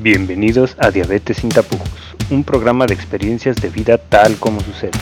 Bienvenidos 0.00 0.76
a 0.78 0.92
Diabetes 0.92 1.38
sin 1.38 1.50
tapujos, 1.50 2.14
un 2.30 2.44
programa 2.44 2.86
de 2.86 2.94
experiencias 2.94 3.56
de 3.56 3.68
vida 3.68 3.98
tal 3.98 4.36
como 4.38 4.60
sucede, 4.60 4.96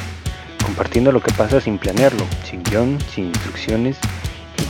compartiendo 0.64 1.12
lo 1.12 1.20
que 1.20 1.34
pasa 1.34 1.60
sin 1.60 1.76
planearlo, 1.76 2.24
sin 2.44 2.62
guion, 2.62 2.98
sin 3.02 3.26
instrucciones, 3.26 3.98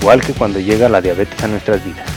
igual 0.00 0.20
que 0.20 0.32
cuando 0.32 0.58
llega 0.58 0.88
la 0.88 1.00
diabetes 1.00 1.40
a 1.44 1.46
nuestras 1.46 1.84
vidas. 1.84 2.10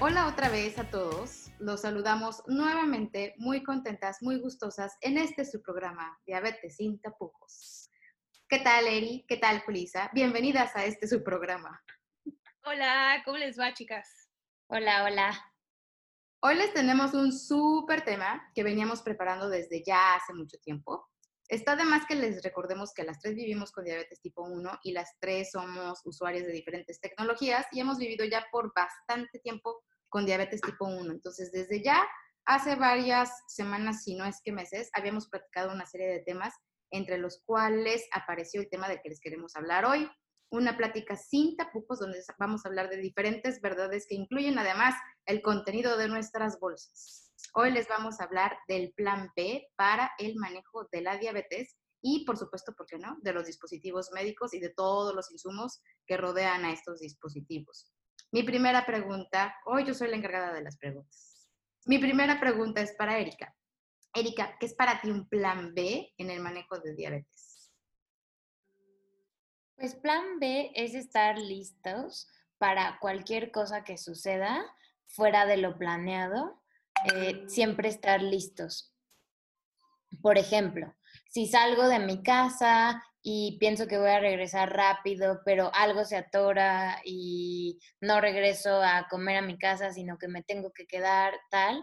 Hola 0.00 0.28
otra 0.28 0.48
vez 0.48 0.78
a 0.78 0.84
todos, 0.84 1.50
los 1.58 1.82
saludamos 1.82 2.42
nuevamente 2.46 3.34
muy 3.36 3.62
contentas, 3.62 4.22
muy 4.22 4.40
gustosas 4.40 4.96
en 5.02 5.18
este 5.18 5.44
su 5.44 5.60
programa 5.60 6.16
Diabetes 6.24 6.76
sin 6.76 6.98
tapujos. 7.02 7.85
¿Qué 8.48 8.60
tal, 8.60 8.86
Eri? 8.86 9.24
¿Qué 9.26 9.38
tal, 9.38 9.60
Julisa? 9.62 10.08
Bienvenidas 10.14 10.76
a 10.76 10.84
este 10.84 11.08
su 11.08 11.24
programa. 11.24 11.82
Hola, 12.64 13.20
¿cómo 13.24 13.38
les 13.38 13.58
va, 13.58 13.74
chicas? 13.74 14.30
Hola, 14.68 15.02
hola. 15.02 15.52
Hoy 16.44 16.54
les 16.54 16.72
tenemos 16.72 17.12
un 17.12 17.32
súper 17.32 18.04
tema 18.04 18.48
que 18.54 18.62
veníamos 18.62 19.02
preparando 19.02 19.48
desde 19.48 19.82
ya 19.84 20.14
hace 20.14 20.32
mucho 20.32 20.58
tiempo. 20.58 21.08
Está 21.48 21.74
de 21.74 21.82
más 21.82 22.06
que 22.06 22.14
les 22.14 22.40
recordemos 22.44 22.94
que 22.94 23.02
las 23.02 23.18
tres 23.18 23.34
vivimos 23.34 23.72
con 23.72 23.84
diabetes 23.84 24.20
tipo 24.20 24.42
1 24.44 24.78
y 24.84 24.92
las 24.92 25.18
tres 25.18 25.50
somos 25.50 26.00
usuarias 26.04 26.46
de 26.46 26.52
diferentes 26.52 27.00
tecnologías 27.00 27.66
y 27.72 27.80
hemos 27.80 27.98
vivido 27.98 28.24
ya 28.26 28.46
por 28.52 28.72
bastante 28.72 29.40
tiempo 29.40 29.82
con 30.08 30.24
diabetes 30.24 30.60
tipo 30.60 30.84
1. 30.86 31.10
Entonces, 31.10 31.50
desde 31.50 31.82
ya, 31.82 32.06
hace 32.44 32.76
varias 32.76 33.28
semanas, 33.48 34.04
si 34.04 34.14
no 34.14 34.24
es 34.24 34.40
que 34.40 34.52
meses, 34.52 34.88
habíamos 34.92 35.28
practicado 35.28 35.72
una 35.72 35.84
serie 35.84 36.06
de 36.06 36.20
temas 36.20 36.54
entre 36.90 37.18
los 37.18 37.42
cuales 37.44 38.06
apareció 38.12 38.60
el 38.60 38.68
tema 38.68 38.88
del 38.88 39.00
que 39.02 39.08
les 39.08 39.20
queremos 39.20 39.56
hablar 39.56 39.84
hoy. 39.84 40.08
Una 40.50 40.76
plática 40.76 41.16
sin 41.16 41.56
tapujos 41.56 41.98
donde 41.98 42.22
vamos 42.38 42.64
a 42.64 42.68
hablar 42.68 42.88
de 42.88 42.98
diferentes 42.98 43.60
verdades 43.60 44.06
que 44.08 44.14
incluyen 44.14 44.58
además 44.58 44.94
el 45.26 45.42
contenido 45.42 45.96
de 45.96 46.08
nuestras 46.08 46.60
bolsas. 46.60 47.32
Hoy 47.54 47.72
les 47.72 47.88
vamos 47.88 48.20
a 48.20 48.24
hablar 48.24 48.56
del 48.68 48.92
plan 48.92 49.30
B 49.34 49.66
para 49.76 50.12
el 50.18 50.36
manejo 50.36 50.88
de 50.92 51.00
la 51.00 51.16
diabetes 51.16 51.76
y, 52.02 52.24
por 52.24 52.36
supuesto, 52.36 52.74
¿por 52.74 52.86
qué 52.86 52.98
no?, 52.98 53.16
de 53.22 53.32
los 53.32 53.46
dispositivos 53.46 54.10
médicos 54.12 54.54
y 54.54 54.60
de 54.60 54.70
todos 54.70 55.14
los 55.14 55.30
insumos 55.32 55.82
que 56.06 56.16
rodean 56.16 56.64
a 56.64 56.72
estos 56.72 57.00
dispositivos. 57.00 57.92
Mi 58.30 58.42
primera 58.42 58.84
pregunta, 58.84 59.54
hoy 59.66 59.84
yo 59.84 59.94
soy 59.94 60.08
la 60.08 60.16
encargada 60.16 60.52
de 60.52 60.62
las 60.62 60.76
preguntas. 60.76 61.48
Mi 61.86 61.98
primera 61.98 62.38
pregunta 62.38 62.80
es 62.80 62.94
para 62.96 63.18
Erika. 63.18 63.54
Erika, 64.16 64.56
¿qué 64.58 64.64
es 64.64 64.74
para 64.74 65.00
ti 65.02 65.10
un 65.10 65.28
plan 65.28 65.74
B 65.74 66.14
en 66.16 66.30
el 66.30 66.40
manejo 66.40 66.78
de 66.78 66.94
diabetes? 66.94 67.70
Pues 69.76 69.94
plan 69.94 70.40
B 70.40 70.72
es 70.74 70.94
estar 70.94 71.38
listos 71.38 72.26
para 72.56 72.98
cualquier 72.98 73.52
cosa 73.52 73.84
que 73.84 73.98
suceda 73.98 74.64
fuera 75.04 75.44
de 75.44 75.58
lo 75.58 75.76
planeado, 75.76 76.62
eh, 77.14 77.44
siempre 77.46 77.90
estar 77.90 78.22
listos. 78.22 78.94
Por 80.22 80.38
ejemplo, 80.38 80.94
si 81.28 81.46
salgo 81.46 81.86
de 81.86 81.98
mi 81.98 82.22
casa 82.22 83.02
y 83.20 83.58
pienso 83.58 83.86
que 83.86 83.98
voy 83.98 84.08
a 84.08 84.20
regresar 84.20 84.74
rápido, 84.74 85.42
pero 85.44 85.70
algo 85.74 86.06
se 86.06 86.16
atora 86.16 87.02
y 87.04 87.78
no 88.00 88.22
regreso 88.22 88.82
a 88.82 89.08
comer 89.10 89.36
a 89.36 89.42
mi 89.42 89.58
casa, 89.58 89.92
sino 89.92 90.16
que 90.16 90.28
me 90.28 90.42
tengo 90.42 90.72
que 90.72 90.86
quedar 90.86 91.34
tal, 91.50 91.82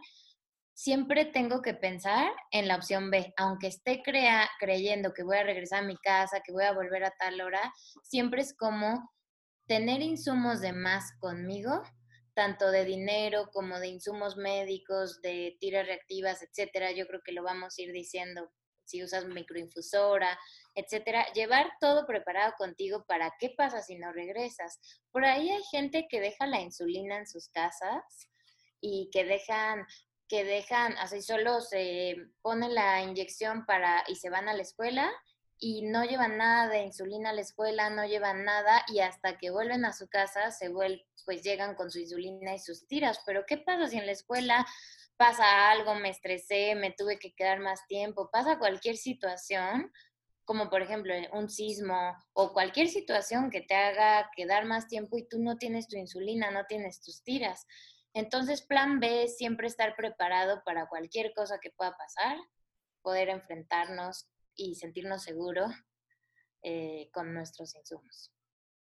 siempre 0.74 1.26
tengo 1.26 1.62
que 1.62 1.74
pensar 1.74 2.32
en 2.52 2.68
la 2.68 2.76
opción 2.76 3.12
B, 3.12 3.34
aunque 3.38 3.68
esté 3.68 4.02
creyendo 4.60 5.14
que 5.14 5.24
voy 5.24 5.38
a 5.38 5.44
regresar 5.44 5.84
a 5.84 5.88
mi 5.88 5.98
casa, 5.98 6.42
que 6.44 6.52
voy 6.52 6.66
a 6.66 6.74
volver 6.74 7.04
a 7.04 7.14
tal 7.20 7.42
hora, 7.42 7.74
siempre 8.04 8.42
es 8.42 8.56
como 8.56 9.12
tener 9.68 10.02
insumos 10.02 10.62
de 10.62 10.74
más 10.74 11.14
conmigo, 11.20 11.84
tanto 12.34 12.72
de 12.72 12.86
dinero 12.86 13.50
como 13.54 13.80
de 13.80 13.88
insumos 13.88 14.36
médicos, 14.36 15.22
de 15.22 15.56
tiras 15.60 15.86
reactivas, 15.86 16.42
etcétera. 16.42 16.92
Yo 16.92 17.06
creo 17.08 17.22
que 17.24 17.32
lo 17.32 17.44
vamos 17.44 17.76
a 17.78 17.82
ir 17.82 17.92
diciendo 17.92 18.52
si 18.86 19.04
usas 19.04 19.26
microinfusora, 19.26 20.38
etcétera. 20.76 21.26
Llevar 21.34 21.72
todo 21.80 22.06
preparado 22.06 22.54
contigo 22.58 23.06
para 23.08 23.32
qué 23.40 23.54
pasa 23.56 23.82
si 23.82 23.98
no 23.98 24.12
regresas. 24.12 24.80
Por 25.12 25.26
ahí 25.26 25.50
hay 25.50 25.64
gente 25.72 26.08
que 26.10 26.20
deja 26.20 26.48
la 26.48 26.60
insulina 26.60 27.18
en 27.18 27.28
sus 27.28 27.48
casas 27.50 28.04
y 28.82 29.10
que 29.14 29.24
dejan 29.24 29.86
que 30.28 30.44
dejan, 30.44 30.98
así 30.98 31.22
solo 31.22 31.62
se 31.62 32.16
ponen 32.42 32.74
la 32.74 33.02
inyección 33.02 33.66
para 33.66 34.04
y 34.08 34.16
se 34.16 34.30
van 34.30 34.50
a 34.50 34.54
la 34.54 34.62
escuela 34.62 35.12
y 35.60 35.84
no 35.84 36.04
llevan 36.04 36.38
nada 36.38 36.68
de 36.68 36.84
insulina 36.84 37.30
a 37.30 37.34
la 37.34 37.42
escuela, 37.42 37.90
no 37.90 38.06
llevan 38.06 38.44
nada 38.44 38.84
y 38.88 39.00
hasta 39.00 39.38
que 39.38 39.50
vuelven 39.50 39.86
a 39.86 39.94
su 39.94 40.08
casa 40.10 40.52
se 40.52 40.70
vuelven, 40.70 41.06
pues 41.26 41.42
llegan 41.44 41.76
con 41.76 41.90
su 41.92 42.00
insulina 42.00 42.54
y 42.54 42.60
sus 42.60 42.88
tiras. 42.88 43.22
Pero 43.26 43.46
¿qué 43.48 43.58
pasa 43.58 43.88
si 43.88 43.98
en 43.98 44.06
la 44.06 44.12
escuela 44.12 44.66
pasa 45.16 45.72
algo, 45.72 45.96
me 45.96 46.10
estresé, 46.10 46.76
me 46.76 46.92
tuve 46.92 47.18
que 47.20 47.34
quedar 47.34 47.60
más 47.60 47.86
tiempo, 47.88 48.30
pasa 48.32 48.60
cualquier 48.60 48.98
situación? 48.98 49.92
como 50.46 50.70
por 50.70 50.82
ejemplo 50.82 51.14
un 51.32 51.50
sismo 51.50 52.16
o 52.34 52.54
cualquier 52.54 52.90
situación 52.90 53.50
que 53.50 53.62
te 53.62 53.76
haga 53.76 54.30
quedar 54.36 54.66
más 54.66 54.88
tiempo 54.88 55.18
y 55.18 55.28
tú 55.28 55.40
no 55.40 55.58
tienes 55.58 55.88
tu 55.88 55.98
insulina, 55.98 56.52
no 56.52 56.66
tienes 56.66 57.02
tus 57.02 57.24
tiras. 57.24 57.66
Entonces, 58.14 58.62
plan 58.62 59.00
B 59.00 59.24
es 59.24 59.38
siempre 59.38 59.68
estar 59.68 59.96
preparado 59.96 60.62
para 60.64 60.88
cualquier 60.88 61.34
cosa 61.34 61.60
que 61.60 61.72
pueda 61.72 61.96
pasar, 61.98 62.38
poder 63.02 63.30
enfrentarnos 63.30 64.28
y 64.56 64.76
sentirnos 64.76 65.24
seguros 65.24 65.72
eh, 66.62 67.10
con 67.12 67.34
nuestros 67.34 67.76
insumos. 67.76 68.32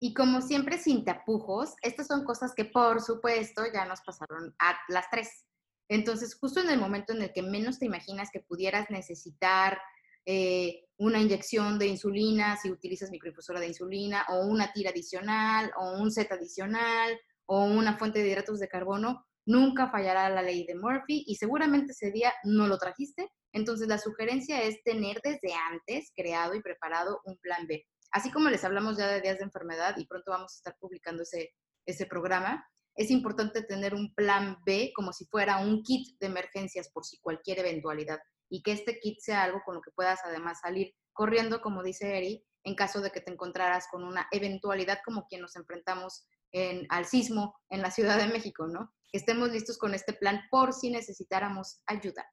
Y 0.00 0.14
como 0.14 0.40
siempre, 0.40 0.78
sin 0.78 1.04
tapujos, 1.04 1.74
estas 1.82 2.06
son 2.06 2.24
cosas 2.24 2.54
que 2.54 2.64
por 2.64 3.00
supuesto 3.00 3.62
ya 3.72 3.84
nos 3.84 4.00
pasaron 4.02 4.54
a 4.60 4.78
las 4.88 5.10
tres. 5.10 5.44
Entonces, 5.88 6.36
justo 6.38 6.60
en 6.60 6.70
el 6.70 6.78
momento 6.78 7.12
en 7.12 7.22
el 7.22 7.32
que 7.32 7.42
menos 7.42 7.78
te 7.78 7.86
imaginas 7.86 8.30
que 8.30 8.40
pudieras 8.40 8.88
necesitar 8.90 9.80
eh, 10.24 10.84
una 10.98 11.18
inyección 11.20 11.78
de 11.78 11.86
insulina, 11.86 12.56
si 12.56 12.70
utilizas 12.70 13.10
microinfusora 13.10 13.58
de 13.58 13.68
insulina, 13.68 14.24
o 14.28 14.46
una 14.46 14.72
tira 14.72 14.90
adicional, 14.90 15.72
o 15.76 15.98
un 16.00 16.12
set 16.12 16.30
adicional, 16.30 17.18
o 17.48 17.64
una 17.64 17.96
fuente 17.96 18.20
de 18.20 18.28
hidratos 18.28 18.60
de 18.60 18.68
carbono, 18.68 19.26
nunca 19.46 19.90
fallará 19.90 20.28
la 20.28 20.42
ley 20.42 20.66
de 20.66 20.74
Murphy 20.74 21.24
y 21.26 21.36
seguramente 21.36 21.92
ese 21.92 22.10
día 22.10 22.32
no 22.44 22.66
lo 22.66 22.78
trajiste. 22.78 23.30
Entonces 23.52 23.88
la 23.88 23.96
sugerencia 23.96 24.62
es 24.62 24.82
tener 24.84 25.20
desde 25.24 25.54
antes 25.70 26.12
creado 26.14 26.54
y 26.54 26.60
preparado 26.60 27.20
un 27.24 27.38
plan 27.38 27.66
B. 27.66 27.86
Así 28.12 28.30
como 28.30 28.50
les 28.50 28.64
hablamos 28.64 28.98
ya 28.98 29.08
de 29.08 29.22
días 29.22 29.38
de 29.38 29.44
enfermedad 29.44 29.96
y 29.96 30.06
pronto 30.06 30.30
vamos 30.30 30.52
a 30.52 30.58
estar 30.58 30.76
publicando 30.78 31.22
ese, 31.22 31.54
ese 31.86 32.04
programa, 32.04 32.66
es 32.94 33.10
importante 33.10 33.62
tener 33.62 33.94
un 33.94 34.12
plan 34.14 34.58
B 34.66 34.92
como 34.94 35.12
si 35.12 35.24
fuera 35.26 35.58
un 35.58 35.82
kit 35.82 36.18
de 36.20 36.26
emergencias 36.26 36.90
por 36.90 37.04
si 37.04 37.18
cualquier 37.20 37.60
eventualidad 37.60 38.18
y 38.50 38.62
que 38.62 38.72
este 38.72 38.98
kit 38.98 39.20
sea 39.20 39.44
algo 39.44 39.62
con 39.64 39.76
lo 39.76 39.80
que 39.80 39.92
puedas 39.92 40.20
además 40.24 40.60
salir 40.60 40.94
corriendo, 41.12 41.60
como 41.60 41.82
dice 41.82 42.18
Eri, 42.18 42.44
en 42.64 42.74
caso 42.74 43.00
de 43.00 43.10
que 43.10 43.20
te 43.20 43.32
encontraras 43.32 43.86
con 43.90 44.04
una 44.04 44.28
eventualidad 44.32 44.98
como 45.04 45.26
quien 45.26 45.40
nos 45.40 45.56
enfrentamos 45.56 46.26
en, 46.52 46.86
al 46.90 47.06
sismo 47.06 47.58
en 47.70 47.82
la 47.82 47.90
Ciudad 47.90 48.18
de 48.18 48.32
México, 48.32 48.66
¿no? 48.66 48.94
Que 49.10 49.18
estemos 49.18 49.50
listos 49.50 49.78
con 49.78 49.94
este 49.94 50.12
plan 50.12 50.42
por 50.50 50.72
si 50.72 50.90
necesitáramos 50.90 51.82
ayuda. 51.86 52.26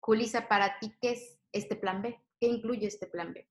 Julisa, 0.00 0.48
para 0.48 0.78
ti, 0.78 0.92
¿qué 1.00 1.12
es 1.12 1.38
este 1.52 1.76
plan 1.76 2.02
B? 2.02 2.18
¿Qué 2.40 2.46
incluye 2.46 2.86
este 2.86 3.06
plan 3.06 3.32
B? 3.32 3.48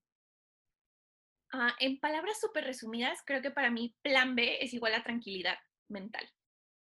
Ah, 1.54 1.76
en 1.80 2.00
palabras 2.00 2.40
súper 2.40 2.66
resumidas, 2.66 3.20
creo 3.26 3.42
que 3.42 3.52
para 3.52 3.72
mí 3.72 3.96
plan 4.02 4.36
B 4.36 4.58
es 4.62 4.74
igual 4.74 4.94
a 4.94 5.04
tranquilidad 5.04 5.58
mental. 5.90 6.30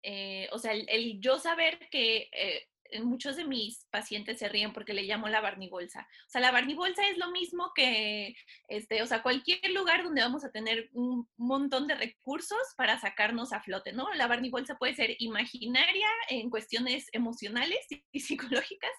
Eh, 0.04 0.50
o 0.52 0.58
sea, 0.58 0.74
el, 0.74 1.22
yo 1.22 1.38
saber 1.40 1.88
que 1.90 2.30
eh, 2.32 2.68
muchos 3.00 3.36
de 3.36 3.46
mis 3.46 3.86
pacientes 3.90 4.40
se 4.40 4.50
ríen 4.50 4.74
porque 4.74 4.94
le 4.94 5.04
llamo 5.04 5.28
la 5.30 5.42
barnibolsa. 5.42 6.08
O 6.28 6.30
sea, 6.30 6.42
la 6.42 6.52
barnibolsa 6.52 7.08
es 7.08 7.18
lo 7.18 7.32
mismo 7.32 7.72
que, 7.74 8.36
este, 8.68 9.02
o 9.02 9.08
sea, 9.08 9.24
cualquier 9.24 9.72
lugar 9.72 10.04
donde 10.04 10.22
vamos 10.22 10.44
a 10.44 10.52
tener 10.52 10.90
un 10.94 11.28
montón 11.38 11.88
de 11.88 11.96
recursos 11.96 12.60
para 12.76 13.00
sacarnos 13.00 13.54
a 13.54 13.62
flote, 13.62 13.94
¿no? 13.94 14.14
La 14.14 14.28
barnibolsa 14.28 14.78
puede 14.78 14.96
ser 14.96 15.16
imaginaria 15.20 16.08
en 16.30 16.50
cuestiones 16.50 17.08
emocionales 17.14 17.86
y 18.12 18.20
psicológicas, 18.20 18.92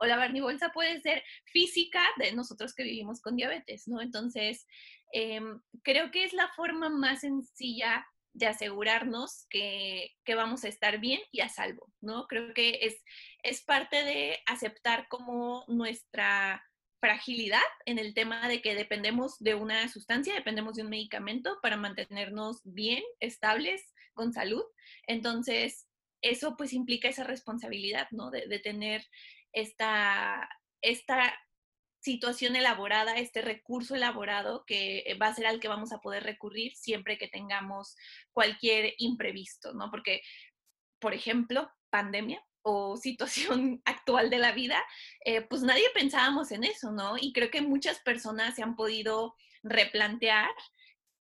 o 0.00 0.06
la 0.06 0.16
barnibolsa 0.16 0.70
puede 0.70 1.00
ser 1.00 1.22
física 1.46 2.02
de 2.18 2.32
nosotros 2.32 2.74
que 2.74 2.84
vivimos 2.84 3.20
con 3.20 3.36
diabetes, 3.36 3.88
¿no? 3.88 4.00
Entonces, 4.00 4.66
em, 5.12 5.60
creo 5.82 6.10
que 6.10 6.24
es 6.24 6.32
la 6.32 6.48
forma 6.56 6.88
más 6.88 7.20
sencilla 7.20 8.06
de 8.32 8.46
asegurarnos 8.46 9.46
que, 9.50 10.14
que, 10.24 10.34
vamos 10.34 10.64
a 10.64 10.68
estar 10.68 10.98
bien 11.00 11.20
y 11.32 11.40
a 11.40 11.48
salvo, 11.48 11.92
¿no? 12.00 12.26
Creo 12.26 12.54
que 12.54 12.78
es, 12.82 13.02
es 13.42 13.62
parte 13.64 14.04
de 14.04 14.38
aceptar 14.46 15.08
como 15.08 15.64
nuestra 15.68 16.62
fragilidad 17.00 17.62
en 17.84 17.98
el 17.98 18.14
tema 18.14 18.48
de 18.48 18.60
que 18.60 18.74
dependemos 18.74 19.38
de 19.38 19.54
una 19.54 19.88
sustancia, 19.88 20.34
dependemos 20.34 20.74
de 20.74 20.82
un 20.82 20.90
medicamento 20.90 21.58
para 21.62 21.76
mantenernos 21.76 22.60
bien, 22.64 23.02
estables, 23.20 23.82
con 24.14 24.32
salud. 24.32 24.64
Entonces, 25.06 25.86
eso 26.22 26.56
pues 26.56 26.72
implica 26.72 27.08
esa 27.08 27.24
responsabilidad, 27.24 28.08
¿no? 28.10 28.30
De, 28.30 28.58
tener 28.58 29.06
esta, 29.52 30.48
esta 30.82 31.38
situación 32.08 32.56
elaborada, 32.56 33.16
este 33.16 33.42
recurso 33.42 33.94
elaborado 33.94 34.64
que 34.66 35.04
va 35.20 35.26
a 35.26 35.34
ser 35.34 35.46
al 35.46 35.60
que 35.60 35.68
vamos 35.68 35.92
a 35.92 36.00
poder 36.00 36.22
recurrir 36.22 36.72
siempre 36.74 37.18
que 37.18 37.28
tengamos 37.28 37.96
cualquier 38.32 38.94
imprevisto, 38.96 39.74
¿no? 39.74 39.90
Porque, 39.90 40.22
por 41.00 41.12
ejemplo, 41.12 41.70
pandemia 41.90 42.42
o 42.62 42.96
situación 43.08 43.82
actual 43.84 44.30
de 44.30 44.38
la 44.38 44.52
vida, 44.52 44.82
eh, 45.22 45.42
pues 45.42 45.62
nadie 45.62 45.84
pensábamos 45.92 46.50
en 46.50 46.64
eso, 46.64 46.92
¿no? 46.92 47.18
Y 47.20 47.34
creo 47.34 47.50
que 47.50 47.60
muchas 47.60 48.00
personas 48.00 48.54
se 48.54 48.62
han 48.62 48.74
podido 48.74 49.34
replantear 49.62 50.48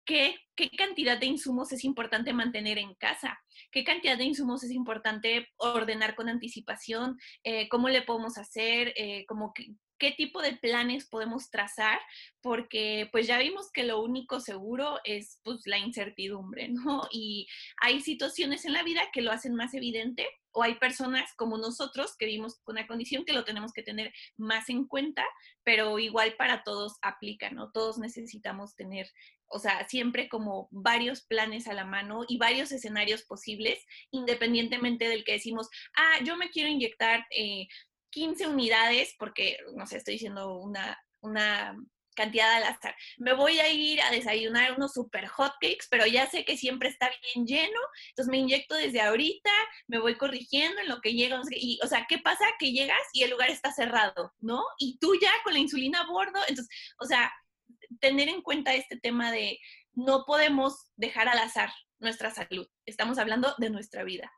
qué, 0.07 0.37
qué 0.57 0.71
cantidad 0.71 1.19
de 1.21 1.27
insumos 1.27 1.73
es 1.73 1.85
importante 1.85 2.33
mantener 2.33 2.79
en 2.79 2.95
casa, 2.95 3.39
qué 3.71 3.85
cantidad 3.85 4.17
de 4.17 4.25
insumos 4.25 4.65
es 4.65 4.71
importante 4.71 5.51
ordenar 5.59 6.15
con 6.15 6.31
anticipación, 6.31 7.19
eh, 7.45 7.69
cómo 7.69 7.91
le 7.91 8.01
podemos 8.01 8.39
hacer, 8.39 8.95
eh, 8.97 9.27
como 9.27 9.53
qué 10.01 10.11
tipo 10.11 10.43
de 10.43 10.57
planes 10.57 11.07
podemos 11.07 11.51
trazar, 11.51 12.01
porque 12.41 13.09
pues 13.13 13.29
ya 13.29 13.39
vimos 13.39 13.71
que 13.71 13.85
lo 13.85 14.03
único 14.03 14.41
seguro 14.41 14.99
es 15.05 15.39
pues 15.45 15.61
la 15.67 15.79
incertidumbre, 15.79 16.69
¿no? 16.69 17.07
Y 17.13 17.47
hay 17.81 18.01
situaciones 18.01 18.65
en 18.65 18.73
la 18.73 18.83
vida 18.83 19.03
que 19.13 19.23
lo 19.23 19.31
hacen 19.31 19.55
más 19.55 19.75
evidente 19.75 20.27
o 20.53 20.63
hay 20.63 20.75
personas 20.77 21.33
como 21.37 21.59
nosotros 21.59 22.17
que 22.17 22.27
vimos 22.27 22.61
una 22.67 22.87
condición 22.87 23.25
que 23.25 23.33
lo 23.33 23.45
tenemos 23.45 23.73
que 23.73 23.83
tener 23.83 24.13
más 24.37 24.69
en 24.69 24.87
cuenta, 24.87 25.25
pero 25.63 25.99
igual 25.99 26.35
para 26.37 26.65
todos 26.65 26.97
aplica, 27.03 27.51
¿no? 27.51 27.71
Todos 27.71 27.99
necesitamos 27.99 28.75
tener, 28.75 29.09
o 29.47 29.59
sea, 29.59 29.87
siempre 29.89 30.29
como 30.29 30.69
varios 30.73 31.23
planes 31.23 31.69
a 31.69 31.75
la 31.75 31.85
mano 31.85 32.25
y 32.27 32.39
varios 32.39 32.73
escenarios 32.73 33.23
posibles, 33.23 33.85
independientemente 34.11 35.09
del 35.09 35.25
que 35.25 35.33
decimos, 35.33 35.69
ah, 35.97 36.19
yo 36.25 36.37
me 36.37 36.51
quiero 36.51 36.69
inyectar 36.69 37.27
15 38.11 38.45
eh, 38.45 38.47
unidades, 38.49 39.15
porque, 39.19 39.57
no 39.75 39.87
sé, 39.87 39.97
estoy 39.97 40.15
diciendo 40.15 40.55
una, 40.55 40.99
una 41.21 41.77
cantidad 42.15 42.53
al 42.53 42.65
azar. 42.65 42.95
Me 43.19 43.33
voy 43.33 43.59
a 43.61 43.69
ir 43.71 44.01
a 44.03 44.11
desayunar 44.11 44.73
unos 44.73 44.93
super 44.93 45.27
hotcakes, 45.27 45.87
pero 45.91 46.07
ya 46.07 46.29
sé 46.29 46.45
que 46.45 46.57
siempre 46.57 46.89
está 46.89 47.11
bien 47.35 47.47
lleno, 47.47 47.81
entonces 48.11 48.31
me 48.31 48.39
inyecto 48.39 48.75
desde 48.75 49.01
ahorita, 49.01 49.51
me 49.87 49.99
voy 49.99 50.17
corrigiendo 50.17 50.81
en 50.81 50.89
lo 50.89 51.01
que 51.01 51.15
llega, 51.15 51.41
y, 51.51 51.79
o 51.83 51.87
sea, 51.87 52.07
¿qué 52.09 52.19
pasa? 52.19 52.45
Que 52.59 52.73
llegas 52.73 53.01
y 53.13 53.23
el 53.23 53.31
lugar 53.31 53.51
está 53.51 53.73
cerrado, 53.73 54.35
¿no? 54.41 54.63
Y 54.79 54.99
tú 54.99 55.15
ya 55.21 55.33
con 55.45 55.55
la 55.55 55.61
insulina 55.61 56.01
a 56.01 56.07
bordo, 56.07 56.41
entonces, 56.49 56.69
o 56.99 57.07
sea, 57.07 57.33
tener 58.01 58.29
en 58.29 58.43
cuenta 58.43 58.75
este 58.75 58.99
tema 58.99 59.33
de 59.33 59.59
no 59.93 60.25
podemos 60.27 60.91
dejar 60.97 61.29
al 61.29 61.39
azar 61.39 61.71
nuestra 61.99 62.31
salud, 62.31 62.67
estamos 62.87 63.19
hablando 63.19 63.55
de 63.59 63.71
nuestra 63.71 64.05
vida. 64.05 64.31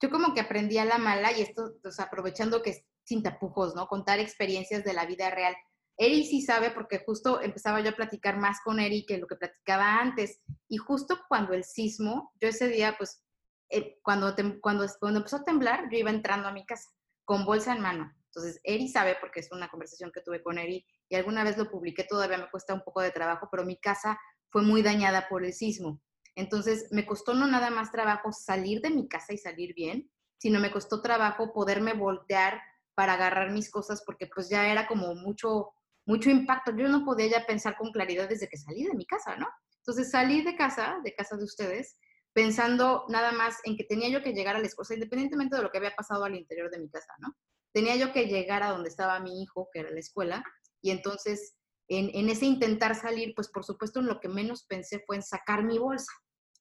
Yo 0.00 0.10
como 0.10 0.34
que 0.34 0.40
aprendí 0.40 0.78
a 0.78 0.84
la 0.84 0.98
mala 0.98 1.32
y 1.32 1.42
esto, 1.42 1.74
o 1.82 2.02
aprovechando 2.02 2.62
que 2.62 2.70
es 2.70 2.82
sin 3.04 3.22
tapujos, 3.22 3.74
¿no? 3.74 3.86
Contar 3.86 4.18
experiencias 4.18 4.84
de 4.84 4.92
la 4.92 5.06
vida 5.06 5.30
real 5.30 5.54
Eri 5.98 6.26
sí 6.26 6.42
sabe 6.42 6.70
porque 6.70 7.02
justo 7.04 7.40
empezaba 7.40 7.80
yo 7.80 7.90
a 7.90 7.96
platicar 7.96 8.38
más 8.38 8.60
con 8.62 8.80
Eri 8.80 9.06
que 9.06 9.18
lo 9.18 9.26
que 9.26 9.36
platicaba 9.36 9.98
antes. 9.98 10.40
Y 10.68 10.76
justo 10.76 11.18
cuando 11.28 11.54
el 11.54 11.64
sismo, 11.64 12.32
yo 12.40 12.48
ese 12.48 12.68
día, 12.68 12.96
pues, 12.98 13.24
eh, 13.70 13.98
cuando, 14.02 14.34
cuando, 14.60 14.86
cuando 15.00 15.20
empezó 15.20 15.36
a 15.36 15.44
temblar, 15.44 15.88
yo 15.90 15.98
iba 15.98 16.10
entrando 16.10 16.48
a 16.48 16.52
mi 16.52 16.66
casa 16.66 16.90
con 17.24 17.44
bolsa 17.46 17.74
en 17.74 17.82
mano. 17.82 18.12
Entonces, 18.26 18.60
Eri 18.62 18.88
sabe 18.88 19.16
porque 19.20 19.40
es 19.40 19.50
una 19.50 19.68
conversación 19.68 20.12
que 20.12 20.20
tuve 20.20 20.42
con 20.42 20.58
Eri 20.58 20.86
y 21.08 21.16
alguna 21.16 21.42
vez 21.44 21.56
lo 21.56 21.70
publiqué, 21.70 22.04
todavía 22.04 22.36
me 22.36 22.50
cuesta 22.50 22.74
un 22.74 22.82
poco 22.82 23.00
de 23.00 23.10
trabajo, 23.10 23.48
pero 23.50 23.64
mi 23.64 23.78
casa 23.78 24.20
fue 24.50 24.62
muy 24.62 24.82
dañada 24.82 25.28
por 25.28 25.44
el 25.44 25.54
sismo. 25.54 26.02
Entonces, 26.36 26.86
me 26.92 27.04
costó 27.04 27.34
no 27.34 27.48
nada 27.48 27.70
más 27.70 27.90
trabajo 27.90 28.30
salir 28.30 28.80
de 28.80 28.90
mi 28.90 29.08
casa 29.08 29.32
y 29.32 29.38
salir 29.38 29.74
bien, 29.74 30.10
sino 30.38 30.60
me 30.60 30.70
costó 30.70 31.02
trabajo 31.02 31.52
poderme 31.52 31.94
voltear 31.94 32.60
para 32.94 33.14
agarrar 33.14 33.50
mis 33.50 33.70
cosas 33.70 34.02
porque 34.06 34.28
pues 34.32 34.48
ya 34.48 34.70
era 34.70 34.86
como 34.86 35.14
mucho 35.14 35.72
mucho 36.06 36.30
impacto. 36.30 36.74
Yo 36.74 36.88
no 36.88 37.04
podía 37.04 37.26
ya 37.26 37.46
pensar 37.46 37.76
con 37.76 37.90
claridad 37.90 38.28
desde 38.28 38.48
que 38.48 38.56
salí 38.56 38.84
de 38.84 38.94
mi 38.94 39.04
casa, 39.04 39.36
¿no? 39.36 39.48
Entonces 39.78 40.10
salí 40.10 40.42
de 40.42 40.56
casa, 40.56 40.98
de 41.04 41.14
casa 41.14 41.36
de 41.36 41.44
ustedes, 41.44 41.98
pensando 42.32 43.04
nada 43.08 43.32
más 43.32 43.58
en 43.64 43.76
que 43.76 43.84
tenía 43.84 44.08
yo 44.08 44.22
que 44.22 44.32
llegar 44.32 44.56
a 44.56 44.60
la 44.60 44.66
escuela, 44.66 44.94
independientemente 44.94 45.56
de 45.56 45.62
lo 45.62 45.70
que 45.70 45.78
había 45.78 45.94
pasado 45.94 46.24
al 46.24 46.36
interior 46.36 46.70
de 46.70 46.78
mi 46.78 46.88
casa, 46.88 47.12
¿no? 47.18 47.36
Tenía 47.72 47.96
yo 47.96 48.12
que 48.12 48.26
llegar 48.26 48.62
a 48.62 48.70
donde 48.70 48.88
estaba 48.88 49.20
mi 49.20 49.42
hijo, 49.42 49.68
que 49.72 49.80
era 49.80 49.90
la 49.90 50.00
escuela, 50.00 50.44
y 50.80 50.90
entonces 50.90 51.56
en, 51.88 52.10
en 52.14 52.28
ese 52.28 52.46
intentar 52.46 52.94
salir, 52.94 53.34
pues 53.34 53.48
por 53.48 53.64
supuesto 53.64 54.00
en 54.00 54.06
lo 54.06 54.20
que 54.20 54.28
menos 54.28 54.64
pensé 54.64 55.02
fue 55.06 55.16
en 55.16 55.22
sacar 55.22 55.64
mi 55.64 55.78
bolsa, 55.78 56.12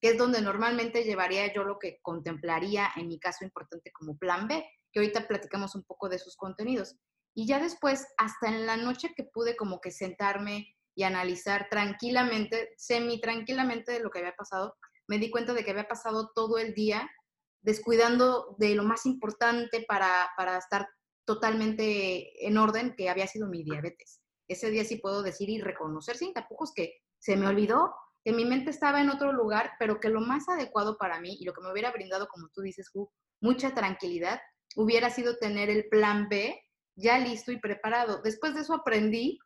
que 0.02 0.10
es 0.10 0.18
donde 0.18 0.42
normalmente 0.42 1.04
llevaría 1.04 1.54
yo 1.54 1.64
lo 1.64 1.80
que 1.80 2.00
contemplaría 2.02 2.92
en 2.96 3.08
mi 3.08 3.20
caso 3.20 3.44
importante 3.44 3.92
como 3.92 4.18
plan 4.18 4.48
B, 4.48 4.66
que 4.92 5.00
ahorita 5.00 5.28
platicamos 5.28 5.76
un 5.76 5.84
poco 5.84 6.10
de 6.10 6.20
sus 6.20 6.36
contenidos. 6.36 6.96
Y 7.34 7.48
ya 7.48 7.60
después, 7.60 8.06
hasta 8.18 8.48
en 8.48 8.66
la 8.66 8.78
noche 8.78 9.14
que 9.16 9.24
pude 9.24 9.56
como 9.56 9.82
que 9.82 9.92
sentarme 9.92 10.74
y 10.96 11.04
analizar 11.04 11.68
tranquilamente, 11.70 12.74
semi 12.78 13.20
tranquilamente 13.20 13.92
de 13.92 14.00
lo 14.00 14.10
que 14.10 14.20
había 14.20 14.36
pasado, 14.36 14.76
me 15.08 15.20
di 15.20 15.30
cuenta 15.30 15.54
de 15.54 15.64
que 15.64 15.72
había 15.72 15.88
pasado 15.88 16.32
todo 16.34 16.58
el 16.58 16.74
día 16.74 17.10
descuidando 17.62 18.56
de 18.60 18.76
lo 18.76 18.84
más 18.84 19.06
importante 19.06 19.84
para, 19.88 20.30
para 20.38 20.58
estar 20.58 20.88
totalmente 21.26 22.48
en 22.48 22.58
orden, 22.58 22.96
que 22.96 23.10
había 23.10 23.28
sido 23.28 23.48
mi 23.48 23.64
diabetes. 23.64 24.22
Ese 24.48 24.70
día 24.70 24.86
sí 24.86 24.98
puedo 24.98 25.24
decir 25.24 25.50
y 25.50 25.60
reconocer 25.60 26.16
sin 26.16 26.34
tapujos 26.34 26.72
que 26.74 27.02
se 27.20 27.36
me 27.36 27.48
olvidó, 27.48 27.94
que 28.26 28.34
mi 28.34 28.44
mente 28.44 28.72
estaba 28.72 29.02
en 29.02 29.12
otro 29.12 29.32
lugar, 29.32 29.74
pero 29.78 30.00
que 30.00 30.10
lo 30.10 30.20
más 30.20 30.50
adecuado 30.50 30.98
para 30.98 31.22
mí 31.22 31.38
y 31.40 31.46
lo 31.46 31.54
que 31.54 31.62
me 31.62 31.72
hubiera 31.72 31.92
brindado, 31.92 32.28
como 32.28 32.50
tú 32.50 32.62
dices, 32.62 32.92
mucha 33.40 33.76
tranquilidad, 33.76 34.42
hubiera 34.76 35.12
sido 35.12 35.38
tener 35.38 35.70
el 35.70 35.88
plan 35.90 36.28
B 36.28 36.60
ya 36.96 37.20
listo 37.20 37.52
y 37.52 37.60
preparado. 37.60 38.24
Después 38.24 38.56
de 38.56 38.62
eso 38.62 38.74
aprendí, 38.74 39.38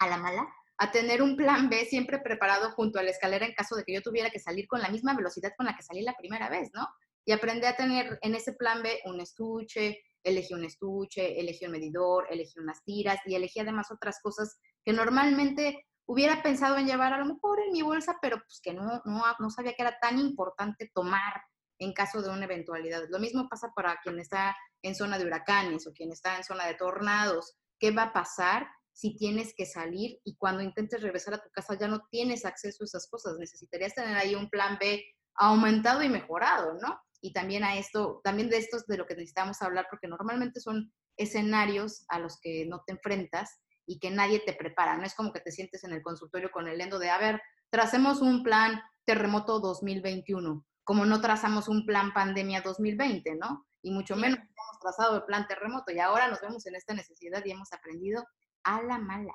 a 0.00 0.08
la 0.08 0.18
mala, 0.18 0.46
a 0.76 0.92
tener 0.92 1.22
un 1.22 1.36
plan 1.36 1.70
B 1.70 1.86
siempre 1.86 2.18
preparado 2.18 2.70
junto 2.72 2.98
a 2.98 3.02
la 3.02 3.10
escalera 3.10 3.46
en 3.46 3.54
caso 3.54 3.74
de 3.76 3.84
que 3.84 3.94
yo 3.94 4.02
tuviera 4.02 4.30
que 4.30 4.38
salir 4.38 4.68
con 4.68 4.80
la 4.80 4.90
misma 4.90 5.16
velocidad 5.16 5.52
con 5.56 5.64
la 5.64 5.74
que 5.74 5.82
salí 5.82 6.02
la 6.02 6.14
primera 6.14 6.50
vez, 6.50 6.70
¿no? 6.74 6.86
Y 7.24 7.32
aprendí 7.32 7.66
a 7.66 7.76
tener 7.76 8.18
en 8.20 8.34
ese 8.34 8.52
plan 8.52 8.82
B 8.82 9.00
un 9.06 9.20
estuche, 9.20 10.02
elegí 10.22 10.52
un 10.52 10.64
estuche, 10.64 11.40
elegí 11.40 11.64
un 11.64 11.72
medidor, 11.72 12.26
elegí 12.30 12.58
unas 12.58 12.84
tiras 12.84 13.18
y 13.24 13.34
elegí 13.34 13.58
además 13.58 13.90
otras 13.90 14.20
cosas 14.22 14.58
que 14.84 14.92
normalmente 14.92 15.87
hubiera 16.08 16.42
pensado 16.42 16.78
en 16.78 16.86
llevar 16.86 17.12
a 17.12 17.18
lo 17.18 17.26
mejor 17.26 17.60
en 17.60 17.70
mi 17.70 17.82
bolsa, 17.82 18.16
pero 18.22 18.38
pues 18.38 18.60
que 18.62 18.72
no, 18.72 19.02
no, 19.04 19.22
no 19.38 19.50
sabía 19.50 19.74
que 19.74 19.82
era 19.82 19.98
tan 20.00 20.18
importante 20.18 20.90
tomar 20.94 21.42
en 21.78 21.92
caso 21.92 22.22
de 22.22 22.30
una 22.30 22.46
eventualidad. 22.46 23.02
Lo 23.10 23.18
mismo 23.18 23.46
pasa 23.48 23.72
para 23.76 24.00
quien 24.02 24.18
está 24.18 24.56
en 24.82 24.94
zona 24.94 25.18
de 25.18 25.26
huracanes 25.26 25.86
o 25.86 25.92
quien 25.92 26.10
está 26.10 26.38
en 26.38 26.44
zona 26.44 26.66
de 26.66 26.74
tornados. 26.74 27.58
¿Qué 27.78 27.90
va 27.90 28.04
a 28.04 28.12
pasar 28.14 28.68
si 28.90 29.16
tienes 29.16 29.52
que 29.54 29.66
salir 29.66 30.18
y 30.24 30.34
cuando 30.36 30.62
intentes 30.62 31.02
regresar 31.02 31.34
a 31.34 31.42
tu 31.42 31.50
casa 31.50 31.78
ya 31.78 31.88
no 31.88 32.06
tienes 32.10 32.46
acceso 32.46 32.84
a 32.84 32.86
esas 32.86 33.06
cosas? 33.10 33.36
Necesitarías 33.38 33.94
tener 33.94 34.16
ahí 34.16 34.34
un 34.34 34.48
plan 34.48 34.78
B 34.80 35.04
aumentado 35.34 36.02
y 36.02 36.08
mejorado, 36.08 36.78
¿no? 36.80 36.98
Y 37.20 37.34
también 37.34 37.64
a 37.64 37.76
esto, 37.76 38.22
también 38.24 38.48
de 38.48 38.56
estos 38.56 38.86
de 38.86 38.96
lo 38.96 39.06
que 39.06 39.14
necesitamos 39.14 39.60
hablar, 39.60 39.88
porque 39.90 40.08
normalmente 40.08 40.60
son 40.60 40.90
escenarios 41.18 42.06
a 42.08 42.18
los 42.18 42.40
que 42.40 42.64
no 42.66 42.82
te 42.86 42.92
enfrentas 42.92 43.60
y 43.88 43.98
que 43.98 44.12
nadie 44.12 44.40
te 44.40 44.52
prepara. 44.52 44.96
No 44.96 45.04
es 45.04 45.14
como 45.14 45.32
que 45.32 45.40
te 45.40 45.50
sientes 45.50 45.82
en 45.82 45.92
el 45.92 46.02
consultorio 46.02 46.52
con 46.52 46.68
el 46.68 46.80
endo 46.80 47.00
de, 47.00 47.10
a 47.10 47.18
ver, 47.18 47.42
tracemos 47.70 48.20
un 48.20 48.44
plan 48.44 48.80
terremoto 49.04 49.58
2021 49.58 50.64
como 50.88 51.04
no 51.04 51.20
trazamos 51.20 51.68
un 51.68 51.84
plan 51.84 52.14
pandemia 52.14 52.62
2020, 52.62 53.34
¿no? 53.34 53.66
Y 53.82 53.90
mucho 53.90 54.16
menos 54.16 54.38
hemos 54.38 54.80
trazado 54.80 55.16
el 55.16 55.24
plan 55.24 55.46
terremoto 55.46 55.92
y 55.92 55.98
ahora 55.98 56.28
nos 56.28 56.40
vemos 56.40 56.64
en 56.64 56.76
esta 56.76 56.94
necesidad 56.94 57.44
y 57.44 57.50
hemos 57.50 57.70
aprendido 57.74 58.26
a 58.64 58.80
la 58.80 58.96
mala. 58.96 59.34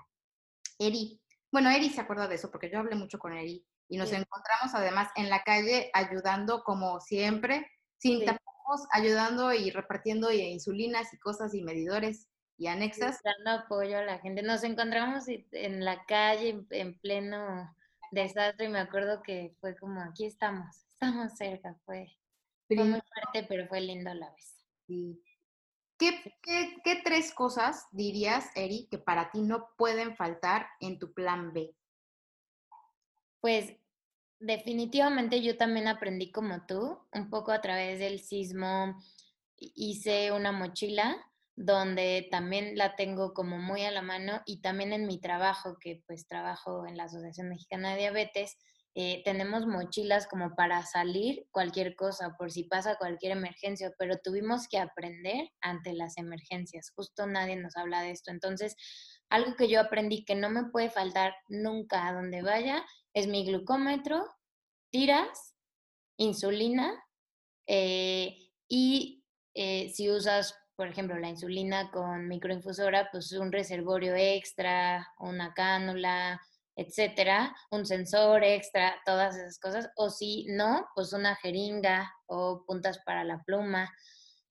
Eri, 0.79 1.21
bueno, 1.51 1.69
Eri 1.69 1.91
se 1.91 2.01
acuerda 2.01 2.27
de 2.27 2.33
eso 2.33 2.49
porque 2.49 2.71
yo 2.71 2.79
hablé 2.79 2.95
mucho 2.95 3.19
con 3.19 3.33
Eri 3.33 3.63
y 3.87 3.97
nos 3.97 4.11
encontramos 4.11 4.73
además 4.73 5.09
en 5.15 5.29
la 5.29 5.43
calle 5.43 5.91
ayudando 5.93 6.63
como 6.63 6.99
siempre, 6.99 7.69
sin 7.99 8.25
tapujos, 8.25 8.87
ayudando 8.91 9.53
y 9.53 9.69
repartiendo 9.69 10.31
insulinas 10.31 11.13
y 11.13 11.19
cosas 11.19 11.53
y 11.53 11.61
medidores 11.61 12.29
y 12.57 12.67
anexas. 12.67 13.21
Dando 13.23 13.63
apoyo 13.63 13.97
a 13.97 14.03
la 14.03 14.19
gente. 14.19 14.41
Nos 14.43 14.63
encontramos 14.63 15.25
en 15.27 15.83
la 15.83 16.05
calle 16.05 16.65
en 16.69 16.99
pleno 16.99 17.75
desastre 18.11 18.65
y 18.65 18.69
me 18.69 18.79
acuerdo 18.79 19.21
que 19.23 19.55
fue 19.59 19.75
como, 19.75 20.01
aquí 20.01 20.25
estamos 20.25 20.83
estamos 21.03 21.33
cerca, 21.37 21.75
fue, 21.85 22.17
muy 22.69 23.01
fuerte, 23.01 23.45
pero 23.47 23.67
fue 23.67 23.81
lindo 23.81 24.13
la 24.13 24.29
vez. 24.31 25.17
¿Qué, 25.97 26.33
qué, 26.41 27.01
tres 27.03 27.33
cosas 27.33 27.87
dirías, 27.91 28.49
Eri, 28.55 28.87
que 28.89 28.97
para 28.97 29.31
ti 29.31 29.41
no 29.41 29.69
pueden 29.77 30.15
faltar 30.15 30.67
en 30.79 30.99
tu 30.99 31.13
plan 31.13 31.53
B? 31.53 31.75
Pues 33.41 33.73
definitivamente 34.39 35.41
yo 35.41 35.57
también 35.57 35.87
aprendí 35.87 36.31
como 36.31 36.65
tú, 36.65 36.99
un 37.11 37.29
poco 37.29 37.51
a 37.51 37.61
través 37.61 37.99
del 37.99 38.19
sismo. 38.19 38.97
Hice 39.57 40.31
una 40.31 40.51
mochila 40.51 41.17
donde 41.55 42.27
también 42.31 42.77
la 42.77 42.95
tengo 42.95 43.33
como 43.33 43.57
muy 43.57 43.83
a 43.83 43.91
la 43.91 44.01
mano 44.01 44.41
y 44.45 44.61
también 44.61 44.93
en 44.93 45.05
mi 45.05 45.19
trabajo, 45.19 45.77
que 45.79 46.01
pues 46.07 46.27
trabajo 46.27 46.85
en 46.87 46.97
la 46.97 47.05
Asociación 47.05 47.49
Mexicana 47.49 47.91
de 47.91 47.99
Diabetes, 47.99 48.57
eh, 48.95 49.23
tenemos 49.25 49.65
mochilas 49.65 50.27
como 50.27 50.55
para 50.55 50.85
salir 50.85 51.47
cualquier 51.49 51.95
cosa, 51.95 52.35
por 52.37 52.51
si 52.51 52.63
pasa 52.63 52.97
cualquier 52.97 53.31
emergencia, 53.31 53.91
pero 53.97 54.17
tuvimos 54.17 54.67
que 54.67 54.77
aprender 54.77 55.49
ante 55.61 55.93
las 55.93 56.17
emergencias. 56.17 56.91
Justo 56.95 57.25
nadie 57.25 57.55
nos 57.55 57.75
habla 57.75 58.03
de 58.03 58.11
esto. 58.11 58.29
Entonces, 58.29 58.75
algo 59.29 59.55
que 59.55 59.67
yo 59.67 59.79
aprendí 59.79 60.25
que 60.25 60.35
no 60.35 60.51
me 60.51 60.65
puede 60.65 60.91
faltar 60.91 61.33
nunca 61.47 62.07
a 62.07 62.13
donde 62.13 62.43
vaya 62.43 62.85
es 63.13 63.27
mi 63.27 63.45
glucómetro, 63.45 64.27
tiras, 64.91 65.55
insulina 66.17 66.93
eh, 67.65 68.37
y 68.67 69.23
eh, 69.55 69.89
si 69.89 70.11
usas, 70.11 70.55
por 70.83 70.89
ejemplo, 70.89 71.17
la 71.17 71.29
insulina 71.29 71.89
con 71.91 72.27
microinfusora, 72.27 73.07
pues 73.09 73.31
un 73.31 73.53
reservorio 73.53 74.15
extra, 74.17 75.07
una 75.17 75.53
cánula, 75.53 76.41
etcétera, 76.75 77.55
un 77.71 77.85
sensor 77.85 78.43
extra, 78.43 78.93
todas 79.05 79.37
esas 79.37 79.57
cosas, 79.59 79.89
o 79.95 80.09
si 80.09 80.45
no, 80.49 80.85
pues 80.93 81.13
una 81.13 81.37
jeringa 81.37 82.13
o 82.25 82.65
puntas 82.67 82.99
para 83.05 83.23
la 83.23 83.41
pluma, 83.45 83.93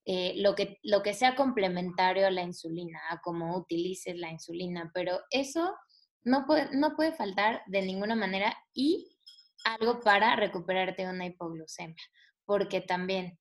eh, 0.07 0.33
lo, 0.37 0.55
que, 0.55 0.79
lo 0.83 1.03
que 1.03 1.13
sea 1.13 1.35
complementario 1.35 2.27
a 2.27 2.31
la 2.31 2.41
insulina, 2.41 2.99
a 3.11 3.21
cómo 3.21 3.55
utilices 3.55 4.17
la 4.17 4.31
insulina, 4.31 4.91
pero 4.95 5.21
eso 5.29 5.77
no 6.23 6.47
puede, 6.47 6.75
no 6.75 6.97
puede 6.97 7.13
faltar 7.13 7.61
de 7.67 7.83
ninguna 7.83 8.17
manera 8.17 8.57
y 8.73 9.19
algo 9.65 10.01
para 10.01 10.35
recuperarte 10.37 11.07
una 11.07 11.27
hipoglucemia, 11.27 12.03
porque 12.47 12.81
también 12.81 13.39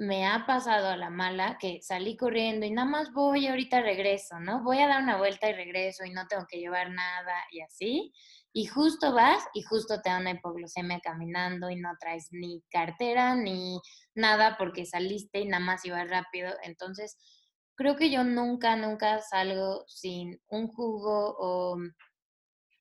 me 0.00 0.26
ha 0.26 0.46
pasado 0.46 0.88
a 0.88 0.96
la 0.96 1.10
mala 1.10 1.58
que 1.60 1.82
salí 1.82 2.16
corriendo 2.16 2.64
y 2.64 2.70
nada 2.70 2.88
más 2.88 3.12
voy, 3.12 3.46
ahorita 3.46 3.82
regreso, 3.82 4.40
¿no? 4.40 4.62
Voy 4.62 4.78
a 4.78 4.88
dar 4.88 5.02
una 5.02 5.18
vuelta 5.18 5.50
y 5.50 5.52
regreso 5.52 6.06
y 6.06 6.10
no 6.10 6.26
tengo 6.26 6.46
que 6.48 6.58
llevar 6.58 6.90
nada 6.90 7.34
y 7.52 7.60
así. 7.60 8.10
Y 8.54 8.64
justo 8.64 9.12
vas 9.12 9.44
y 9.52 9.60
justo 9.60 10.00
te 10.00 10.08
da 10.08 10.18
una 10.18 10.30
hipoglucemia 10.30 11.00
caminando 11.00 11.68
y 11.68 11.76
no 11.76 11.90
traes 12.00 12.28
ni 12.30 12.62
cartera 12.70 13.36
ni 13.36 13.78
nada 14.14 14.56
porque 14.56 14.86
saliste 14.86 15.40
y 15.40 15.48
nada 15.48 15.62
más 15.62 15.84
ibas 15.84 16.08
rápido. 16.08 16.50
Entonces, 16.62 17.18
creo 17.76 17.96
que 17.96 18.10
yo 18.10 18.24
nunca, 18.24 18.76
nunca 18.76 19.20
salgo 19.20 19.84
sin 19.86 20.40
un 20.48 20.68
jugo 20.68 21.36
o 21.38 21.76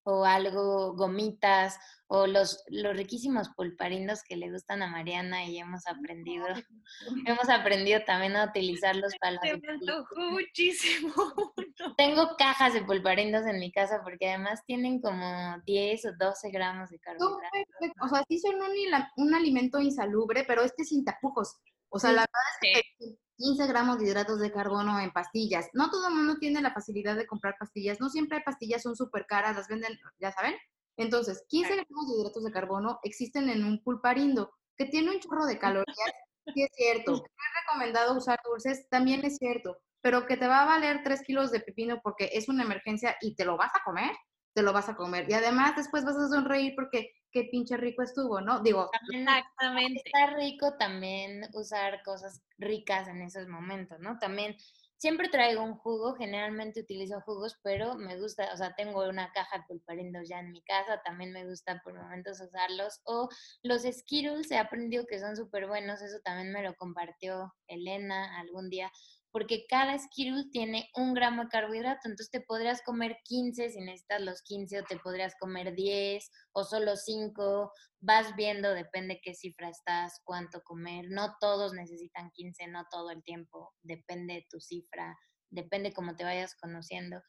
o 0.10 0.26
algo, 0.26 0.94
gomitas, 0.96 1.80
o 2.08 2.26
los, 2.26 2.64
los 2.70 2.98
riquísimos 2.98 3.50
pulparindos 3.50 4.24
que 4.24 4.36
le 4.36 4.52
gustan 4.52 4.82
a 4.82 4.88
Mariana 4.88 5.46
y 5.46 5.60
hemos 5.60 5.86
aprendido, 5.86 6.46
hemos 7.26 7.50
aprendido 7.50 8.02
también 8.04 8.36
a 8.36 8.46
utilizarlos 8.46 9.14
para 9.22 9.34
la 9.34 9.42
Me 9.44 10.32
muchísimo. 10.32 11.14
Tengo 11.98 12.36
cajas 12.38 12.74
de 12.74 12.82
pulparindos 12.82 13.46
en 13.46 13.60
mi 13.60 13.72
casa 13.72 14.02
porque 14.04 14.30
además 14.30 14.62
tienen 14.66 15.00
como 15.00 15.62
10 15.66 16.06
o 16.06 16.12
12 16.18 16.50
gramos 16.50 16.90
de 16.90 17.00
carbohidratos. 17.00 17.62
O 18.02 18.08
sea, 18.08 18.24
sí 18.28 18.40
son 18.40 18.56
un, 18.56 18.72
un 19.18 19.36
alimento 19.36 19.80
insalubre, 19.80 20.44
pero 20.48 20.64
este 20.64 20.86
sin 20.86 21.06
tapujos. 21.06 21.60
O 21.90 22.00
sea, 22.00 22.12
la 22.12 22.22
verdad 22.22 22.44
es 22.54 22.84
que 22.98 23.20
15 23.40 23.68
gramos 23.68 24.00
de 24.00 24.06
hidratos 24.06 24.40
de 24.40 24.52
carbono 24.52 25.00
en 25.00 25.12
pastillas. 25.12 25.70
No 25.72 25.90
todo 25.90 26.10
el 26.10 26.14
mundo 26.14 26.38
tiene 26.40 26.62
la 26.62 26.74
facilidad 26.74 27.16
de 27.16 27.26
comprar 27.26 27.56
pastillas. 27.58 28.00
No 28.02 28.10
siempre 28.10 28.38
hay 28.38 28.44
pastillas, 28.44 28.84
son 28.84 28.98
súper 28.98 29.26
caras, 29.26 29.56
las 29.56 29.70
venden, 29.70 29.98
ya 30.20 30.32
saben. 30.34 30.56
Entonces, 30.98 31.46
15 31.48 31.76
gramos 31.76 32.08
de 32.08 32.20
hidratos 32.20 32.44
de 32.44 32.52
carbono 32.52 33.00
existen 33.04 33.50
en 33.50 33.64
un 33.64 33.82
pulparindo, 33.82 34.52
que 34.76 34.86
tiene 34.86 35.12
un 35.12 35.20
chorro 35.22 35.46
de 35.46 35.58
calorías, 35.58 36.12
sí 36.54 36.64
es 36.64 36.70
cierto. 36.74 37.14
Que 37.14 37.28
es 37.28 37.66
recomendado 37.66 38.18
usar 38.18 38.38
dulces, 38.44 38.90
también 38.90 39.24
es 39.24 39.38
cierto. 39.38 39.78
Pero 40.02 40.26
que 40.26 40.36
te 40.36 40.48
va 40.48 40.64
a 40.64 40.66
valer 40.66 41.02
3 41.06 41.22
kilos 41.22 41.52
de 41.52 41.62
pepino 41.62 42.02
porque 42.04 42.32
es 42.34 42.50
una 42.50 42.64
emergencia 42.64 43.16
y 43.22 43.36
te 43.36 43.46
lo 43.46 43.56
vas 43.56 43.72
a 43.74 43.84
comer, 43.86 44.12
te 44.60 44.66
lo 44.66 44.74
vas 44.74 44.90
a 44.90 44.96
comer. 44.96 45.26
Y 45.30 45.34
además 45.34 45.78
después 45.78 46.04
vas 46.04 46.18
a 46.18 46.28
sonreír 46.28 46.74
porque 46.76 47.16
qué 47.32 47.48
pinche 47.50 47.78
rico 47.78 48.02
estuvo, 48.02 48.42
¿no? 48.42 48.60
Digo, 48.60 48.90
exactamente. 48.92 50.02
Está 50.06 50.36
rico 50.36 50.76
también 50.78 51.48
usar 51.54 52.04
cosas 52.04 52.42
ricas 52.58 53.08
en 53.08 53.22
esos 53.22 53.48
momentos, 53.48 54.00
¿no? 54.02 54.20
También 54.20 54.58
siempre 54.98 55.30
traigo 55.30 55.64
un 55.64 55.76
jugo, 55.76 56.16
generalmente 56.16 56.82
utilizo 56.82 57.22
jugos, 57.22 57.58
pero 57.64 57.96
me 57.96 58.20
gusta, 58.20 58.50
o 58.54 58.58
sea, 58.58 58.76
tengo 58.76 59.08
una 59.08 59.32
caja 59.32 59.60
de 59.60 59.64
pulparindos 59.66 60.28
ya 60.28 60.40
en 60.40 60.52
mi 60.52 60.62
casa, 60.64 61.02
también 61.06 61.32
me 61.32 61.46
gusta 61.46 61.80
por 61.82 61.94
momentos 61.94 62.42
usarlos. 62.42 63.00
O 63.06 63.30
los 63.64 63.84
Skittles, 63.84 64.52
he 64.52 64.58
aprendido 64.58 65.06
que 65.08 65.20
son 65.20 65.38
súper 65.38 65.68
buenos, 65.68 66.02
eso 66.02 66.20
también 66.22 66.52
me 66.52 66.64
lo 66.64 66.76
compartió 66.76 67.54
Elena 67.68 68.42
algún 68.42 68.70
día 68.70 68.92
porque 69.32 69.66
cada 69.68 69.98
Skittle 69.98 70.46
tiene 70.52 70.90
un 70.96 71.14
gramo 71.14 71.44
de 71.44 71.50
carbohidrato, 71.50 72.02
entonces 72.06 72.32
te 72.32 72.42
podrías 72.42 72.82
comer 72.84 73.18
15 73.26 73.70
si 73.70 73.80
necesitas 73.80 74.22
los 74.22 74.42
15 74.44 74.80
o 74.80 74.84
te 74.84 74.98
podrías 74.98 75.34
comer 75.40 75.76
10 75.76 76.30
o 76.54 76.64
solo 76.64 76.96
5, 76.96 77.72
vas 78.00 78.36
viendo, 78.36 78.74
depende 78.74 79.20
qué 79.24 79.34
cifra 79.34 79.70
estás, 79.70 80.20
cuánto 80.24 80.62
comer, 80.64 81.06
no 81.10 81.36
todos 81.40 81.74
necesitan 81.74 82.32
15, 82.32 82.68
no 82.68 82.86
todo 82.90 83.12
el 83.12 83.24
tiempo, 83.24 83.74
depende 83.82 84.36
de 84.36 84.46
tu 84.50 84.60
cifra, 84.60 85.18
depende 85.50 85.94
cómo 85.94 86.16
te 86.16 86.24
vayas 86.24 86.56
conociendo. 86.56 87.22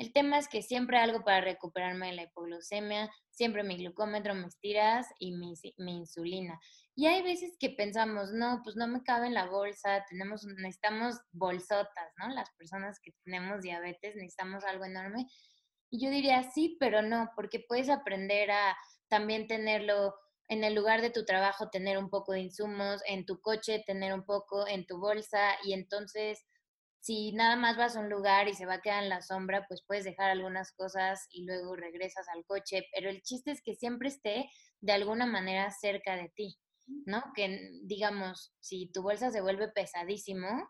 El 0.00 0.14
tema 0.14 0.38
es 0.38 0.48
que 0.48 0.62
siempre 0.62 0.96
algo 0.96 1.24
para 1.24 1.42
recuperarme 1.42 2.06
de 2.06 2.14
la 2.14 2.22
hipoglucemia, 2.22 3.10
siempre 3.28 3.62
mi 3.62 3.76
glucómetro, 3.76 4.34
mis 4.34 4.58
tiras 4.58 5.06
y 5.18 5.32
mi, 5.32 5.52
insulina. 5.76 6.58
Y 6.96 7.04
hay 7.06 7.20
veces 7.20 7.58
que 7.60 7.68
pensamos, 7.68 8.32
no, 8.32 8.62
pues 8.64 8.76
no 8.76 8.88
me 8.88 9.02
cabe 9.02 9.26
en 9.26 9.34
la 9.34 9.44
bolsa, 9.44 10.02
tenemos, 10.08 10.46
necesitamos 10.46 11.16
bolsotas, 11.32 12.14
¿no? 12.16 12.32
Las 12.32 12.50
personas 12.56 12.98
que 12.98 13.12
tenemos 13.24 13.60
diabetes 13.60 14.16
necesitamos 14.16 14.64
algo 14.64 14.86
enorme. 14.86 15.26
Y 15.90 16.02
yo 16.02 16.10
diría, 16.10 16.44
sí, 16.44 16.78
pero 16.80 17.02
no, 17.02 17.28
porque 17.36 17.62
puedes 17.68 17.90
aprender 17.90 18.50
a 18.52 18.74
también 19.08 19.48
tenerlo 19.48 20.14
en 20.48 20.64
el 20.64 20.74
lugar 20.74 21.02
de 21.02 21.10
tu 21.10 21.26
trabajo, 21.26 21.68
tener 21.68 21.98
un 21.98 22.08
poco 22.08 22.32
de 22.32 22.40
insumos, 22.40 23.02
en 23.06 23.26
tu 23.26 23.38
coche, 23.42 23.84
tener 23.86 24.14
un 24.14 24.24
poco, 24.24 24.66
en 24.66 24.86
tu 24.86 24.98
bolsa, 24.98 25.58
y 25.62 25.74
entonces 25.74 26.46
si 27.00 27.32
nada 27.32 27.56
más 27.56 27.76
vas 27.76 27.96
a 27.96 28.00
un 28.00 28.10
lugar 28.10 28.48
y 28.48 28.54
se 28.54 28.66
va 28.66 28.74
a 28.74 28.80
quedar 28.80 29.02
en 29.02 29.08
la 29.08 29.22
sombra, 29.22 29.64
pues 29.66 29.82
puedes 29.86 30.04
dejar 30.04 30.30
algunas 30.30 30.72
cosas 30.72 31.26
y 31.30 31.46
luego 31.46 31.74
regresas 31.74 32.28
al 32.28 32.44
coche, 32.44 32.86
pero 32.94 33.08
el 33.08 33.22
chiste 33.22 33.50
es 33.50 33.62
que 33.62 33.74
siempre 33.74 34.08
esté 34.08 34.50
de 34.80 34.92
alguna 34.92 35.24
manera 35.24 35.70
cerca 35.70 36.16
de 36.16 36.30
ti, 36.36 36.58
¿no? 37.06 37.22
Que 37.34 37.70
digamos, 37.84 38.54
si 38.60 38.90
tu 38.92 39.02
bolsa 39.02 39.30
se 39.30 39.40
vuelve 39.40 39.68
pesadísimo, 39.68 40.68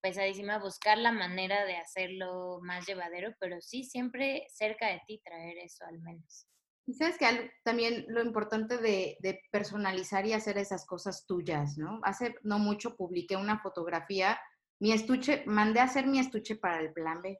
pesadísima, 0.00 0.58
buscar 0.58 0.96
la 0.96 1.12
manera 1.12 1.66
de 1.66 1.76
hacerlo 1.76 2.58
más 2.62 2.86
llevadero, 2.86 3.34
pero 3.38 3.60
sí 3.60 3.84
siempre 3.84 4.46
cerca 4.48 4.88
de 4.88 5.02
ti 5.06 5.20
traer 5.22 5.58
eso 5.58 5.84
al 5.84 6.00
menos. 6.00 6.48
Y 6.88 6.94
sabes 6.94 7.18
que 7.18 7.50
también 7.64 8.06
lo 8.08 8.22
importante 8.22 8.78
de, 8.78 9.16
de, 9.20 9.40
personalizar 9.50 10.24
y 10.24 10.32
hacer 10.32 10.56
esas 10.56 10.86
cosas 10.86 11.26
tuyas, 11.26 11.76
¿no? 11.76 12.00
Hace 12.04 12.36
no 12.44 12.60
mucho 12.60 12.96
publiqué 12.96 13.36
una 13.36 13.58
fotografía 13.58 14.38
mi 14.78 14.92
estuche, 14.92 15.44
mandé 15.46 15.80
a 15.80 15.84
hacer 15.84 16.06
mi 16.06 16.18
estuche 16.18 16.56
para 16.56 16.80
el 16.80 16.92
plan 16.92 17.22
B. 17.22 17.38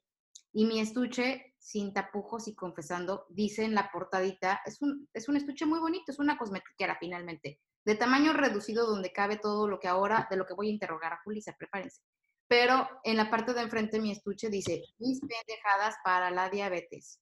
Y 0.53 0.65
mi 0.65 0.81
estuche, 0.81 1.55
sin 1.59 1.93
tapujos 1.93 2.49
y 2.49 2.55
confesando, 2.55 3.27
dice 3.29 3.65
en 3.65 3.75
la 3.75 3.91
portadita, 3.93 4.63
es 4.65 4.81
un, 4.81 5.09
es 5.13 5.29
un 5.29 5.37
estuche 5.37 5.67
muy 5.67 5.79
bonito, 5.81 6.13
es 6.13 6.19
una 6.19 6.39
cosmetiquera 6.39 6.97
finalmente, 6.99 7.61
de 7.85 7.95
tamaño 7.95 8.33
reducido 8.33 8.87
donde 8.87 9.13
cabe 9.13 9.37
todo 9.37 9.69
lo 9.69 9.79
que 9.79 9.89
ahora, 9.89 10.27
de 10.31 10.37
lo 10.37 10.47
que 10.47 10.55
voy 10.55 10.69
a 10.69 10.73
interrogar 10.73 11.13
a 11.13 11.21
Julissa, 11.23 11.55
prepárense. 11.59 12.01
Pero 12.49 12.89
en 13.05 13.17
la 13.17 13.31
parte 13.31 13.53
de 13.53 13.63
enfrente 13.63 14.01
mi 14.01 14.13
estuche 14.13 14.49
dice, 14.49 14.83
mis 14.99 15.21
pendejadas 15.21 15.97
para 16.03 16.31
la 16.31 16.49
diabetes. 16.49 17.21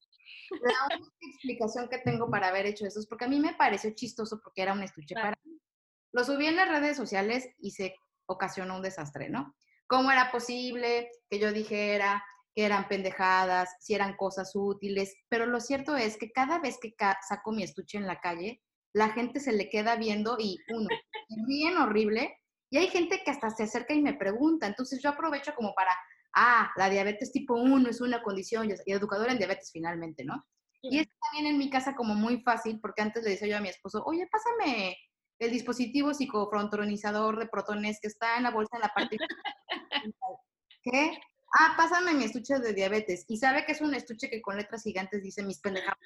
La 0.50 0.96
única 0.96 1.12
explicación 1.20 1.88
que 1.88 1.98
tengo 1.98 2.30
para 2.30 2.48
haber 2.48 2.66
hecho 2.66 2.86
eso 2.86 3.00
es 3.00 3.06
porque 3.06 3.24
a 3.24 3.28
mí 3.28 3.40
me 3.40 3.54
pareció 3.54 3.90
chistoso 3.94 4.40
porque 4.42 4.62
era 4.62 4.74
un 4.74 4.82
estuche 4.82 5.14
para 5.14 5.36
mí. 5.44 5.58
Lo 6.12 6.24
subí 6.24 6.46
en 6.46 6.56
las 6.56 6.68
redes 6.68 6.96
sociales 6.96 7.48
y 7.58 7.72
se 7.72 7.96
ocasionó 8.26 8.76
un 8.76 8.82
desastre, 8.82 9.28
¿no? 9.28 9.54
¿Cómo 9.94 10.10
era 10.10 10.32
posible 10.32 11.08
que 11.30 11.38
yo 11.38 11.52
dijera 11.52 12.20
que 12.52 12.64
eran 12.64 12.88
pendejadas, 12.88 13.76
si 13.78 13.94
eran 13.94 14.16
cosas 14.16 14.50
útiles? 14.56 15.14
Pero 15.28 15.46
lo 15.46 15.60
cierto 15.60 15.96
es 15.96 16.16
que 16.16 16.32
cada 16.32 16.58
vez 16.58 16.78
que 16.82 16.96
saco 17.28 17.52
mi 17.52 17.62
estuche 17.62 17.98
en 17.98 18.08
la 18.08 18.18
calle, 18.18 18.60
la 18.92 19.10
gente 19.10 19.38
se 19.38 19.52
le 19.52 19.70
queda 19.70 19.94
viendo 19.94 20.36
y 20.36 20.58
uno, 20.74 20.88
bien 21.46 21.76
horrible, 21.76 22.36
y 22.72 22.78
hay 22.78 22.88
gente 22.88 23.22
que 23.24 23.30
hasta 23.30 23.50
se 23.50 23.62
acerca 23.62 23.94
y 23.94 24.02
me 24.02 24.14
pregunta. 24.14 24.66
Entonces 24.66 25.00
yo 25.00 25.10
aprovecho 25.10 25.54
como 25.54 25.72
para, 25.74 25.96
ah, 26.34 26.72
la 26.76 26.90
diabetes 26.90 27.30
tipo 27.30 27.54
1 27.54 27.88
es 27.88 28.00
una 28.00 28.20
condición, 28.20 28.68
y 28.84 28.92
educadora 28.92 29.30
en 29.30 29.38
diabetes 29.38 29.70
finalmente, 29.72 30.24
¿no? 30.24 30.44
Y 30.82 30.98
es 30.98 31.06
también 31.20 31.54
en 31.54 31.56
mi 31.56 31.70
casa 31.70 31.94
como 31.94 32.16
muy 32.16 32.42
fácil, 32.42 32.80
porque 32.80 33.02
antes 33.02 33.22
le 33.22 33.30
decía 33.30 33.46
yo 33.46 33.58
a 33.58 33.60
mi 33.60 33.68
esposo, 33.68 34.02
oye, 34.06 34.26
pásame 34.26 34.96
el 35.44 35.50
dispositivo 35.50 36.12
psicofrontronizador 36.14 37.38
de 37.38 37.48
protones 37.48 37.98
que 38.00 38.08
está 38.08 38.36
en 38.36 38.44
la 38.44 38.50
bolsa 38.50 38.76
en 38.76 38.82
la 38.82 38.88
parte. 38.88 39.16
¿Qué? 40.82 41.18
Ah, 41.58 41.74
pásame 41.76 42.14
mi 42.14 42.24
estuche 42.24 42.58
de 42.58 42.72
diabetes. 42.72 43.24
Y 43.28 43.36
sabe 43.36 43.64
que 43.64 43.72
es 43.72 43.80
un 43.80 43.94
estuche 43.94 44.28
que 44.28 44.42
con 44.42 44.56
letras 44.56 44.82
gigantes 44.82 45.22
dice 45.22 45.42
mis 45.42 45.60
pendejadas. 45.60 45.98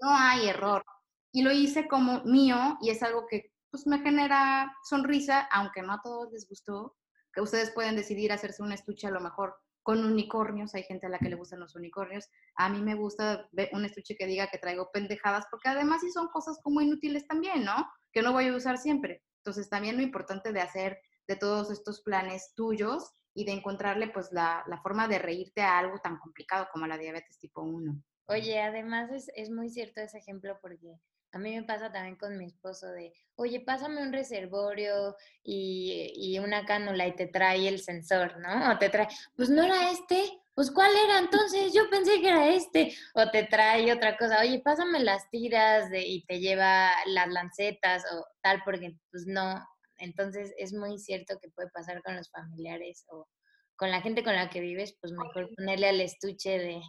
No 0.00 0.10
hay 0.10 0.48
error. 0.48 0.84
Y 1.32 1.42
lo 1.42 1.50
hice 1.50 1.88
como 1.88 2.22
mío 2.24 2.76
y 2.80 2.90
es 2.90 3.02
algo 3.02 3.26
que 3.26 3.50
pues 3.70 3.86
me 3.86 3.98
genera 3.98 4.72
sonrisa, 4.84 5.48
aunque 5.50 5.82
no 5.82 5.94
a 5.94 6.00
todos 6.00 6.30
les 6.32 6.48
gustó, 6.48 6.96
que 7.32 7.40
ustedes 7.40 7.72
pueden 7.72 7.96
decidir 7.96 8.30
hacerse 8.30 8.62
un 8.62 8.70
estuche 8.70 9.08
a 9.08 9.10
lo 9.10 9.20
mejor 9.20 9.56
con 9.84 10.02
unicornios, 10.02 10.74
hay 10.74 10.82
gente 10.82 11.06
a 11.06 11.10
la 11.10 11.18
que 11.18 11.28
le 11.28 11.36
gustan 11.36 11.60
los 11.60 11.76
unicornios. 11.76 12.28
A 12.56 12.70
mí 12.70 12.80
me 12.80 12.94
gusta 12.94 13.48
un 13.72 13.84
estuche 13.84 14.16
que 14.16 14.26
diga 14.26 14.48
que 14.48 14.58
traigo 14.58 14.90
pendejadas, 14.90 15.44
porque 15.50 15.68
además 15.68 16.00
sí 16.00 16.10
son 16.10 16.28
cosas 16.28 16.58
como 16.62 16.80
inútiles 16.80 17.28
también, 17.28 17.64
¿no? 17.64 17.86
Que 18.10 18.22
no 18.22 18.32
voy 18.32 18.48
a 18.48 18.56
usar 18.56 18.78
siempre. 18.78 19.22
Entonces 19.38 19.68
también 19.68 19.96
lo 19.96 20.02
importante 20.02 20.52
de 20.52 20.62
hacer 20.62 20.98
de 21.28 21.36
todos 21.36 21.70
estos 21.70 22.00
planes 22.00 22.54
tuyos 22.56 23.12
y 23.34 23.44
de 23.44 23.52
encontrarle 23.52 24.08
pues 24.08 24.32
la, 24.32 24.64
forma 24.82 25.06
de 25.06 25.18
reírte 25.18 25.60
a 25.60 25.78
algo 25.78 25.98
tan 25.98 26.18
complicado 26.18 26.66
como 26.72 26.86
la 26.86 26.96
diabetes 26.96 27.38
tipo 27.38 27.60
1. 27.60 28.02
Oye, 28.28 28.62
además 28.62 29.10
es, 29.10 29.30
es 29.36 29.50
muy 29.50 29.68
cierto 29.68 30.00
ese 30.00 30.16
ejemplo 30.16 30.58
porque 30.62 30.98
a 31.34 31.38
mí 31.38 31.54
me 31.54 31.64
pasa 31.64 31.90
también 31.90 32.16
con 32.16 32.38
mi 32.38 32.46
esposo 32.46 32.86
de, 32.88 33.12
oye, 33.34 33.60
pásame 33.60 34.00
un 34.00 34.12
reservorio 34.12 35.16
y, 35.42 36.12
y, 36.14 36.38
una 36.38 36.64
cánula 36.64 37.06
y 37.06 37.16
te 37.16 37.26
trae 37.26 37.66
el 37.68 37.80
sensor, 37.80 38.38
¿no? 38.38 38.72
O 38.72 38.78
te 38.78 38.88
trae, 38.88 39.08
pues 39.36 39.50
no 39.50 39.62
era 39.62 39.90
este, 39.90 40.40
pues 40.54 40.70
¿cuál 40.70 40.92
era 41.04 41.18
entonces? 41.18 41.72
Yo 41.72 41.90
pensé 41.90 42.20
que 42.20 42.28
era 42.28 42.48
este. 42.48 42.94
O 43.14 43.28
te 43.30 43.44
trae 43.44 43.92
otra 43.92 44.16
cosa, 44.16 44.40
oye, 44.40 44.60
pásame 44.60 45.00
las 45.00 45.28
tiras 45.30 45.90
de, 45.90 46.06
y 46.06 46.24
te 46.26 46.38
lleva 46.38 46.90
las 47.06 47.28
lancetas 47.28 48.04
o 48.12 48.24
tal, 48.40 48.62
porque 48.64 48.96
pues 49.10 49.26
no. 49.26 49.60
Entonces 49.98 50.52
es 50.56 50.72
muy 50.72 50.98
cierto 50.98 51.38
que 51.40 51.50
puede 51.50 51.70
pasar 51.70 52.02
con 52.02 52.16
los 52.16 52.30
familiares 52.30 53.04
o 53.08 53.28
con 53.76 53.90
la 53.90 54.00
gente 54.00 54.22
con 54.22 54.36
la 54.36 54.50
que 54.50 54.60
vives, 54.60 54.96
pues 55.00 55.12
mejor 55.12 55.50
ponerle 55.56 55.88
al 55.88 56.00
estuche 56.00 56.58
de 56.58 56.80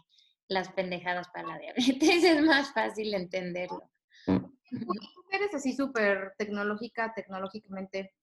las 0.48 0.72
pendejadas 0.74 1.28
para 1.30 1.48
la 1.48 1.58
diabetes, 1.60 2.24
es 2.24 2.42
más 2.42 2.72
fácil 2.74 3.14
entenderlo. 3.16 3.90
Tú 4.26 5.24
eres 5.32 5.54
así 5.54 5.76
súper 5.76 6.34
tecnológica, 6.38 7.14
tecnológicamente. 7.14 8.14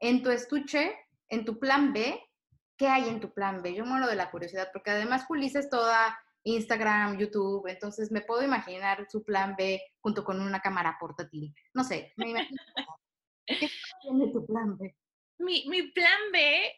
En 0.00 0.22
tu 0.22 0.30
estuche, 0.30 0.94
en 1.28 1.44
tu 1.44 1.58
plan 1.58 1.92
B, 1.92 2.20
¿qué 2.76 2.88
hay 2.88 3.08
en 3.08 3.20
tu 3.20 3.32
plan 3.32 3.62
B? 3.62 3.74
Yo 3.74 3.84
muero 3.84 4.06
de 4.06 4.16
la 4.16 4.30
curiosidad, 4.30 4.68
porque 4.72 4.90
además 4.90 5.24
Julissa 5.26 5.58
es 5.58 5.70
toda 5.70 6.18
Instagram, 6.44 7.18
YouTube, 7.18 7.66
entonces 7.66 8.12
me 8.12 8.20
puedo 8.20 8.42
imaginar 8.42 9.06
su 9.10 9.24
plan 9.24 9.56
B 9.56 9.82
junto 10.00 10.24
con 10.24 10.40
una 10.40 10.60
cámara 10.60 10.96
portátil. 11.00 11.54
No 11.74 11.82
sé, 11.82 12.12
me 12.16 12.30
imagino. 12.30 12.62
¿Qué 13.46 13.68
tiene 14.02 14.28
tu 14.32 14.46
plan 14.46 14.76
B? 14.76 14.94
Mi, 15.38 15.66
mi 15.68 15.90
plan 15.90 16.20
B 16.32 16.72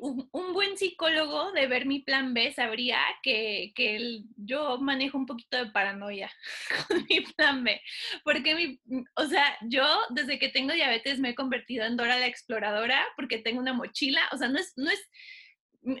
un, 0.00 0.52
buen 0.52 0.76
psicólogo 0.76 1.52
de 1.52 1.66
ver 1.66 1.86
mi 1.86 2.00
plan 2.00 2.34
B 2.34 2.52
sabría 2.52 2.98
que, 3.22 3.72
que 3.74 4.20
yo 4.36 4.78
manejo 4.78 5.16
un 5.18 5.26
poquito 5.26 5.56
de 5.56 5.70
paranoia 5.70 6.30
con 6.88 7.04
mi 7.08 7.20
plan 7.20 7.64
B. 7.64 7.80
Porque, 8.24 8.54
mi, 8.54 8.80
o 9.14 9.26
sea, 9.26 9.56
yo 9.62 9.86
desde 10.10 10.38
que 10.38 10.48
tengo 10.48 10.72
diabetes 10.72 11.18
me 11.18 11.30
he 11.30 11.34
convertido 11.34 11.84
en 11.84 11.96
Dora 11.96 12.18
la 12.18 12.26
exploradora 12.26 13.04
porque 13.16 13.38
tengo 13.38 13.60
una 13.60 13.72
mochila. 13.72 14.20
O 14.32 14.36
sea, 14.36 14.48
no 14.48 14.58
es, 14.58 14.72
no 14.76 14.90
es, 14.90 15.00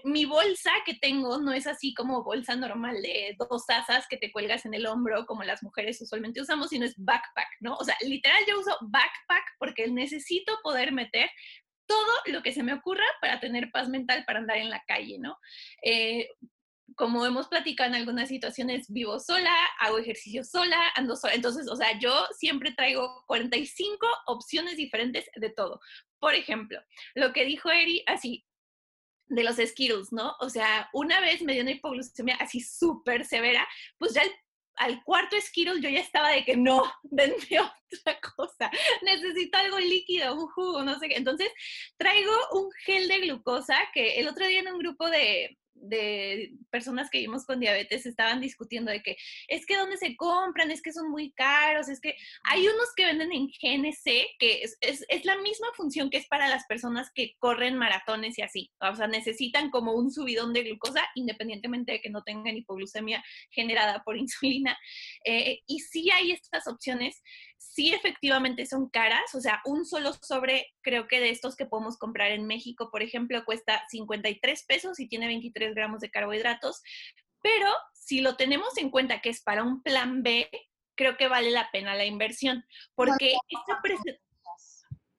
mi 0.04 0.24
bolsa 0.24 0.72
que 0.84 0.94
tengo 0.94 1.38
no 1.38 1.52
es 1.52 1.66
así 1.66 1.94
como 1.94 2.24
bolsa 2.24 2.56
normal 2.56 3.00
de 3.02 3.36
dos 3.38 3.66
tazas 3.66 4.06
que 4.08 4.16
te 4.16 4.32
cuelgas 4.32 4.66
en 4.66 4.74
el 4.74 4.86
hombro 4.86 5.26
como 5.26 5.44
las 5.44 5.62
mujeres 5.62 6.00
usualmente 6.02 6.40
usamos, 6.40 6.70
sino 6.70 6.84
es 6.84 6.94
backpack, 6.96 7.48
¿no? 7.60 7.76
O 7.76 7.84
sea, 7.84 7.96
literal 8.00 8.42
yo 8.48 8.58
uso 8.58 8.76
backpack 8.82 9.44
porque 9.58 9.86
necesito 9.88 10.58
poder 10.64 10.92
meter 10.92 11.30
todo 11.86 12.12
lo 12.26 12.42
que 12.42 12.52
se 12.52 12.62
me 12.62 12.74
ocurra 12.74 13.04
para 13.20 13.40
tener 13.40 13.70
paz 13.70 13.88
mental 13.88 14.24
para 14.26 14.40
andar 14.40 14.58
en 14.58 14.70
la 14.70 14.82
calle, 14.86 15.18
¿no? 15.18 15.38
Eh, 15.82 16.28
como 16.94 17.26
hemos 17.26 17.48
platicado 17.48 17.90
en 17.90 17.96
algunas 17.96 18.28
situaciones, 18.28 18.86
vivo 18.88 19.18
sola, 19.18 19.54
hago 19.80 19.98
ejercicio 19.98 20.44
sola, 20.44 20.78
ando 20.94 21.16
sola. 21.16 21.34
Entonces, 21.34 21.68
o 21.68 21.76
sea, 21.76 21.98
yo 21.98 22.26
siempre 22.38 22.72
traigo 22.72 23.24
45 23.26 24.06
opciones 24.26 24.76
diferentes 24.76 25.28
de 25.34 25.50
todo. 25.50 25.80
Por 26.18 26.34
ejemplo, 26.34 26.80
lo 27.14 27.32
que 27.32 27.44
dijo 27.44 27.70
Eri, 27.70 28.02
así, 28.06 28.46
de 29.28 29.42
los 29.42 29.56
Skittles, 29.56 30.12
¿no? 30.12 30.36
O 30.40 30.48
sea, 30.48 30.88
una 30.92 31.20
vez 31.20 31.42
me 31.42 31.52
dio 31.52 31.62
una 31.62 31.72
hipoglucemia 31.72 32.36
así 32.36 32.60
súper 32.60 33.24
severa, 33.24 33.66
pues 33.98 34.14
ya 34.14 34.22
el 34.22 34.30
al 34.76 35.02
cuarto 35.04 35.36
Skittles 35.40 35.82
yo 35.82 35.88
ya 35.88 36.00
estaba 36.00 36.30
de 36.30 36.44
que 36.44 36.56
no, 36.56 36.82
denme 37.02 37.36
otra 37.60 38.20
cosa, 38.36 38.70
necesito 39.02 39.58
algo 39.58 39.78
líquido, 39.78 40.34
un 40.34 40.48
jugo, 40.48 40.82
no 40.82 40.98
sé 40.98 41.08
qué. 41.08 41.16
Entonces 41.16 41.50
traigo 41.96 42.32
un 42.52 42.70
gel 42.84 43.08
de 43.08 43.20
glucosa 43.20 43.76
que 43.92 44.20
el 44.20 44.28
otro 44.28 44.46
día 44.46 44.60
en 44.60 44.68
un 44.68 44.78
grupo 44.78 45.08
de, 45.08 45.58
de 45.80 46.52
personas 46.70 47.08
que 47.10 47.18
vimos 47.18 47.44
con 47.44 47.60
diabetes 47.60 48.06
estaban 48.06 48.40
discutiendo 48.40 48.90
de 48.90 49.02
que 49.02 49.16
es 49.48 49.66
que 49.66 49.76
dónde 49.76 49.96
se 49.96 50.16
compran, 50.16 50.70
es 50.70 50.82
que 50.82 50.92
son 50.92 51.10
muy 51.10 51.32
caros, 51.32 51.88
es 51.88 52.00
que 52.00 52.14
hay 52.44 52.66
unos 52.66 52.88
que 52.96 53.06
venden 53.06 53.32
en 53.32 53.46
GNC 53.46 54.04
que 54.38 54.62
es, 54.62 54.76
es, 54.80 55.04
es, 55.08 55.24
la 55.24 55.36
misma 55.38 55.68
función 55.76 56.10
que 56.10 56.18
es 56.18 56.26
para 56.26 56.48
las 56.48 56.64
personas 56.66 57.10
que 57.14 57.34
corren 57.38 57.76
maratones 57.76 58.38
y 58.38 58.42
así, 58.42 58.70
o 58.80 58.94
sea, 58.94 59.06
necesitan 59.06 59.70
como 59.70 59.92
un 59.92 60.10
subidón 60.10 60.52
de 60.52 60.64
glucosa 60.64 61.02
independientemente 61.14 61.92
de 61.92 62.00
que 62.00 62.10
no 62.10 62.22
tengan 62.22 62.56
hipoglucemia 62.56 63.22
generada 63.50 64.02
por 64.04 64.16
insulina. 64.26 64.76
Eh, 65.24 65.60
y 65.66 65.80
sí 65.80 66.10
hay 66.10 66.32
estas 66.32 66.66
opciones 66.66 67.22
sí 67.58 67.92
efectivamente 67.92 68.66
son 68.66 68.88
caras, 68.88 69.34
o 69.34 69.40
sea, 69.40 69.60
un 69.64 69.84
solo 69.84 70.12
sobre, 70.14 70.74
creo 70.82 71.08
que 71.08 71.20
de 71.20 71.30
estos 71.30 71.56
que 71.56 71.66
podemos 71.66 71.98
comprar 71.98 72.32
en 72.32 72.46
México, 72.46 72.90
por 72.90 73.02
ejemplo, 73.02 73.44
cuesta 73.44 73.84
53 73.88 74.64
pesos 74.66 75.00
y 75.00 75.08
tiene 75.08 75.26
23 75.26 75.74
gramos 75.74 76.00
de 76.00 76.10
carbohidratos, 76.10 76.82
pero 77.42 77.70
si 77.92 78.20
lo 78.20 78.36
tenemos 78.36 78.76
en 78.78 78.90
cuenta 78.90 79.20
que 79.20 79.30
es 79.30 79.42
para 79.42 79.62
un 79.62 79.82
plan 79.82 80.22
B, 80.22 80.48
creo 80.94 81.16
que 81.16 81.28
vale 81.28 81.50
la 81.50 81.70
pena 81.70 81.94
la 81.94 82.04
inversión, 82.04 82.64
porque 82.94 83.36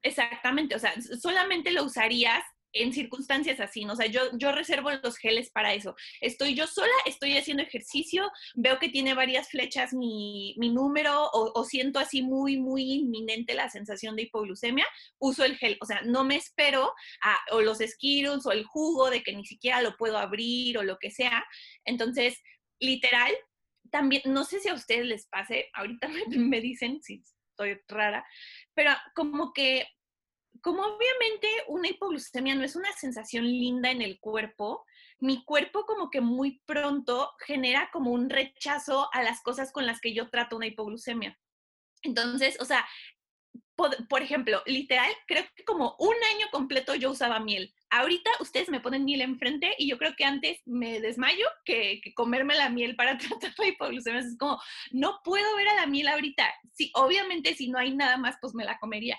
Exactamente, 0.04 0.76
o 0.76 0.80
sea, 0.80 0.94
solamente 1.20 1.72
lo 1.72 1.84
usarías 1.84 2.44
en 2.74 2.94
circunstancias 2.94 3.60
así, 3.60 3.86
¿no? 3.86 3.94
O 3.94 3.96
sea, 3.96 4.08
yo, 4.08 4.22
yo 4.34 4.52
reservo 4.52 4.92
los 4.92 5.18
geles 5.18 5.50
para 5.50 5.74
eso. 5.74 5.96
Estoy 6.22 6.54
yo 6.56 6.68
sola, 6.68 6.94
estoy 7.06 7.38
haciendo 7.38 7.64
ejercicio, 7.64 8.30
veo 8.56 8.80
que 8.80 8.90
tiene 8.90 9.14
varias 9.14 9.50
flechas 9.50 9.94
mi, 9.94 10.56
mi 10.58 10.70
número 10.70 11.30
o, 11.32 11.64
siento 11.64 12.00
así 12.00 12.22
muy, 12.22 12.58
muy 12.58 12.94
inminente 12.94 13.54
la 13.54 13.70
sensación 13.70 14.16
de 14.16 14.24
hipoglucemia, 14.24 14.86
uso 15.20 15.44
el 15.44 15.58
gel. 15.58 15.78
O 15.82 15.86
sea, 15.86 16.02
no 16.02 16.24
me 16.24 16.36
espero 16.36 16.94
a 17.22 17.38
o 17.52 17.62
los 17.62 17.80
Skittles 17.80 18.46
o 18.46 18.52
el 18.52 18.66
jugo 18.66 19.10
de 19.10 19.24
que 19.24 19.36
ni 19.36 19.46
siquiera 19.46 19.82
lo 19.82 19.96
puedo 19.98 20.18
abrir 20.18 20.78
o 20.78 20.84
lo 20.84 20.98
que 20.98 21.12
sea. 21.12 21.46
Entonces, 21.86 22.42
literal, 22.80 23.34
también, 23.92 24.22
no 24.26 24.44
sé 24.44 24.60
si 24.60 24.70
a 24.70 24.74
ustedes 24.74 25.06
les 25.06 25.28
pase, 25.28 25.70
ahorita 25.74 26.08
me 26.30 26.62
dicen 26.62 27.02
si 27.02 27.24
estoy 27.58 27.80
rara, 27.88 28.26
pero 28.74 28.92
como 29.16 29.52
que 29.54 29.88
como 30.62 30.84
obviamente 30.84 31.48
una 31.68 31.90
hipoglucemia 31.90 32.56
no 32.56 32.64
es 32.64 32.76
una 32.76 32.92
sensación 32.94 33.46
linda 33.46 33.92
en 33.92 34.02
el 34.02 34.20
cuerpo, 34.20 34.86
mi 35.20 35.44
cuerpo 35.44 35.86
como 35.86 36.10
que 36.10 36.22
muy 36.22 36.62
pronto 36.66 37.32
genera 37.46 37.90
como 37.92 38.12
un 38.12 38.30
rechazo 38.30 39.10
a 39.14 39.24
las 39.24 39.42
cosas 39.42 39.72
con 39.72 39.86
las 39.86 40.00
que 40.00 40.14
yo 40.14 40.30
trato 40.30 40.56
una 40.56 40.68
hipoglucemia. 40.68 41.38
Entonces, 42.04 42.58
o 42.60 42.66
sea, 42.66 42.88
por, 43.76 44.22
ejemplo, 44.22 44.62
literal, 44.66 45.12
creo 45.28 45.46
que 45.56 45.64
como 45.64 45.96
un 46.00 46.16
año 46.36 46.48
completo 46.52 46.96
yo 46.96 47.12
usaba 47.12 47.40
miel. 47.40 47.74
Ahorita 47.90 48.30
ustedes 48.40 48.70
me 48.70 48.82
ponen 48.82 49.06
miel 49.06 49.22
enfrente 49.22 49.74
y 49.78 49.90
yo 49.90 49.98
creo 49.98 50.14
que 50.16 50.26
antes 50.26 50.60
me 50.66 51.00
desmayo 51.00 51.46
que, 51.66 52.02
comerme 52.16 52.56
la 52.56 52.70
miel 52.70 52.96
para 52.96 53.18
tratar 53.18 53.54
la 53.58 53.68
hipoglucemia. 53.68 54.22
Es 54.22 54.38
como, 54.38 54.60
no 54.92 55.20
puedo 55.24 55.56
ver 55.56 55.70
a 55.70 55.76
la 55.76 55.88
miel 55.88 56.08
ahorita. 56.08 56.46
Sí, 56.74 56.92
obviamente 56.96 57.56
si 57.56 57.70
no 57.70 57.80
hay 57.80 57.96
nada 57.96 58.18
más, 58.18 58.36
pues 58.42 58.54
me 58.54 58.66
la 58.66 58.78
comería. 58.80 59.18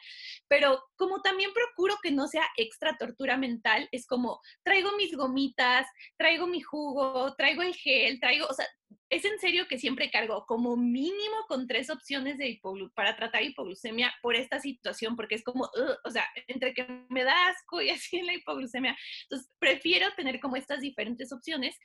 Pero 0.48 0.84
como 0.96 1.22
también 1.22 1.50
procuro 1.52 1.96
que 2.02 2.10
no 2.10 2.26
sea 2.26 2.46
extra 2.56 2.96
tortura 2.98 3.36
mental, 3.36 3.88
es 3.92 4.06
como, 4.06 4.40
traigo 4.62 4.92
mis 4.96 5.16
gomitas, 5.16 5.86
traigo 6.16 6.46
mi 6.46 6.60
jugo, 6.60 7.34
traigo 7.36 7.62
el 7.62 7.74
gel, 7.74 8.20
traigo, 8.20 8.46
o 8.46 8.54
sea, 8.54 8.66
es 9.10 9.24
en 9.24 9.38
serio 9.38 9.66
que 9.68 9.78
siempre 9.78 10.10
cargo 10.10 10.44
como 10.46 10.76
mínimo 10.76 11.36
con 11.46 11.66
tres 11.66 11.88
opciones 11.90 12.36
de 12.36 12.60
para 12.94 13.16
tratar 13.16 13.42
hipoglucemia 13.42 14.12
por 14.20 14.34
esta 14.34 14.60
situación, 14.60 15.16
porque 15.16 15.34
es 15.36 15.44
como, 15.44 15.70
o 16.04 16.10
sea, 16.10 16.26
entre 16.46 16.74
que 16.74 16.86
me 17.08 17.24
da 17.24 17.48
asco 17.48 17.80
y 17.80 17.90
así 17.90 18.18
en 18.18 18.26
la 18.26 18.34
hipoglucemia. 18.34 18.57
Entonces, 18.60 19.50
prefiero 19.58 20.12
tener 20.14 20.40
como 20.40 20.56
estas 20.56 20.80
diferentes 20.80 21.32
opciones. 21.32 21.76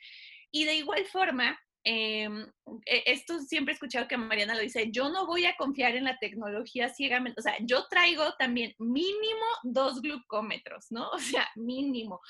Y 0.50 0.64
de 0.64 0.74
igual 0.74 1.04
forma, 1.06 1.58
Em, 1.86 2.46
e, 2.86 3.02
esto 3.12 3.38
siempre 3.40 3.72
he 3.72 3.74
escuchado 3.74 4.08
que 4.08 4.16
Mariana 4.16 4.54
lo 4.54 4.62
dice, 4.62 4.90
yo 4.90 5.10
no 5.10 5.26
voy 5.26 5.44
a 5.44 5.54
confiar 5.56 5.94
en 5.96 6.04
la 6.04 6.18
tecnología 6.18 6.88
ciegamente, 6.88 7.38
o 7.38 7.42
sea, 7.42 7.56
yo 7.60 7.86
traigo 7.88 8.24
también 8.38 8.74
mínimo 8.78 9.44
dos 9.64 10.00
glucómetros, 10.00 10.86
¿no? 10.90 11.10
O 11.10 11.18
sea, 11.18 11.46
mínimo. 11.56 12.20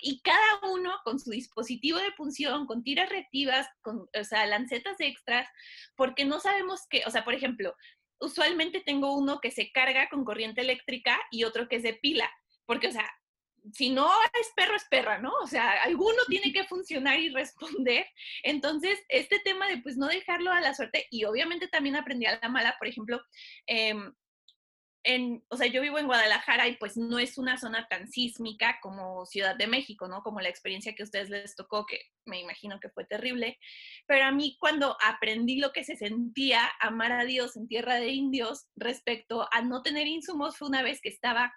y 0.00 0.20
cada 0.22 0.60
uno 0.72 0.92
con 1.04 1.18
su 1.18 1.30
dispositivo 1.30 1.98
de 1.98 2.12
punción, 2.12 2.66
con 2.66 2.84
tiras 2.84 3.08
reactivas, 3.08 3.66
con, 3.82 4.08
o 4.14 4.24
sea, 4.24 4.46
lancetas 4.46 5.00
extras, 5.00 5.48
porque 5.96 6.24
no 6.24 6.38
sabemos 6.40 6.86
qué, 6.88 7.02
o 7.06 7.10
sea, 7.10 7.24
por 7.24 7.34
ejemplo, 7.34 7.74
usualmente 8.20 8.80
tengo 8.80 9.16
uno 9.16 9.40
que 9.40 9.50
se 9.50 9.72
carga 9.72 10.08
con 10.08 10.24
corriente 10.24 10.60
eléctrica 10.60 11.18
y 11.32 11.44
otro 11.44 11.68
que 11.68 11.76
es 11.76 11.82
de 11.82 11.94
pila, 11.94 12.30
porque, 12.66 12.88
o 12.88 12.92
sea, 12.92 13.10
si 13.72 13.90
no 13.90 14.08
es 14.40 14.50
perro, 14.54 14.76
es 14.76 14.84
perra, 14.90 15.18
¿no? 15.18 15.32
O 15.42 15.46
sea, 15.46 15.82
alguno 15.82 16.18
tiene 16.28 16.52
que 16.52 16.64
funcionar 16.64 17.18
y 17.18 17.28
responder. 17.30 18.06
Entonces, 18.42 18.98
este 19.08 19.38
tema 19.40 19.68
de 19.68 19.78
pues 19.78 19.96
no 19.96 20.06
dejarlo 20.06 20.52
a 20.52 20.60
la 20.60 20.74
suerte 20.74 21.06
y 21.10 21.24
obviamente 21.24 21.68
también 21.68 21.96
aprendí 21.96 22.26
a 22.26 22.38
la 22.40 22.48
mala, 22.48 22.76
por 22.78 22.88
ejemplo, 22.88 23.20
em, 23.66 24.12
en, 25.02 25.42
o 25.48 25.56
sea, 25.56 25.66
yo 25.66 25.80
vivo 25.80 25.98
en 25.98 26.06
Guadalajara 26.06 26.68
y 26.68 26.76
pues 26.76 26.96
no 26.96 27.18
es 27.18 27.38
una 27.38 27.56
zona 27.56 27.86
tan 27.88 28.06
sísmica 28.08 28.78
como 28.82 29.24
Ciudad 29.24 29.56
de 29.56 29.66
México, 29.66 30.08
¿no? 30.08 30.22
Como 30.22 30.40
la 30.40 30.50
experiencia 30.50 30.94
que 30.94 31.02
a 31.02 31.04
ustedes 31.04 31.30
les 31.30 31.56
tocó, 31.56 31.86
que 31.86 32.00
me 32.26 32.40
imagino 32.40 32.78
que 32.80 32.90
fue 32.90 33.04
terrible. 33.06 33.58
Pero 34.06 34.24
a 34.26 34.32
mí 34.32 34.56
cuando 34.60 34.96
aprendí 35.02 35.58
lo 35.58 35.72
que 35.72 35.84
se 35.84 35.96
sentía 35.96 36.70
amar 36.80 37.12
a 37.12 37.24
Dios 37.24 37.56
en 37.56 37.66
tierra 37.66 37.94
de 37.94 38.08
indios 38.08 38.66
respecto 38.76 39.48
a 39.52 39.62
no 39.62 39.82
tener 39.82 40.06
insumos 40.06 40.58
fue 40.58 40.68
una 40.68 40.82
vez 40.82 41.00
que 41.00 41.08
estaba 41.08 41.54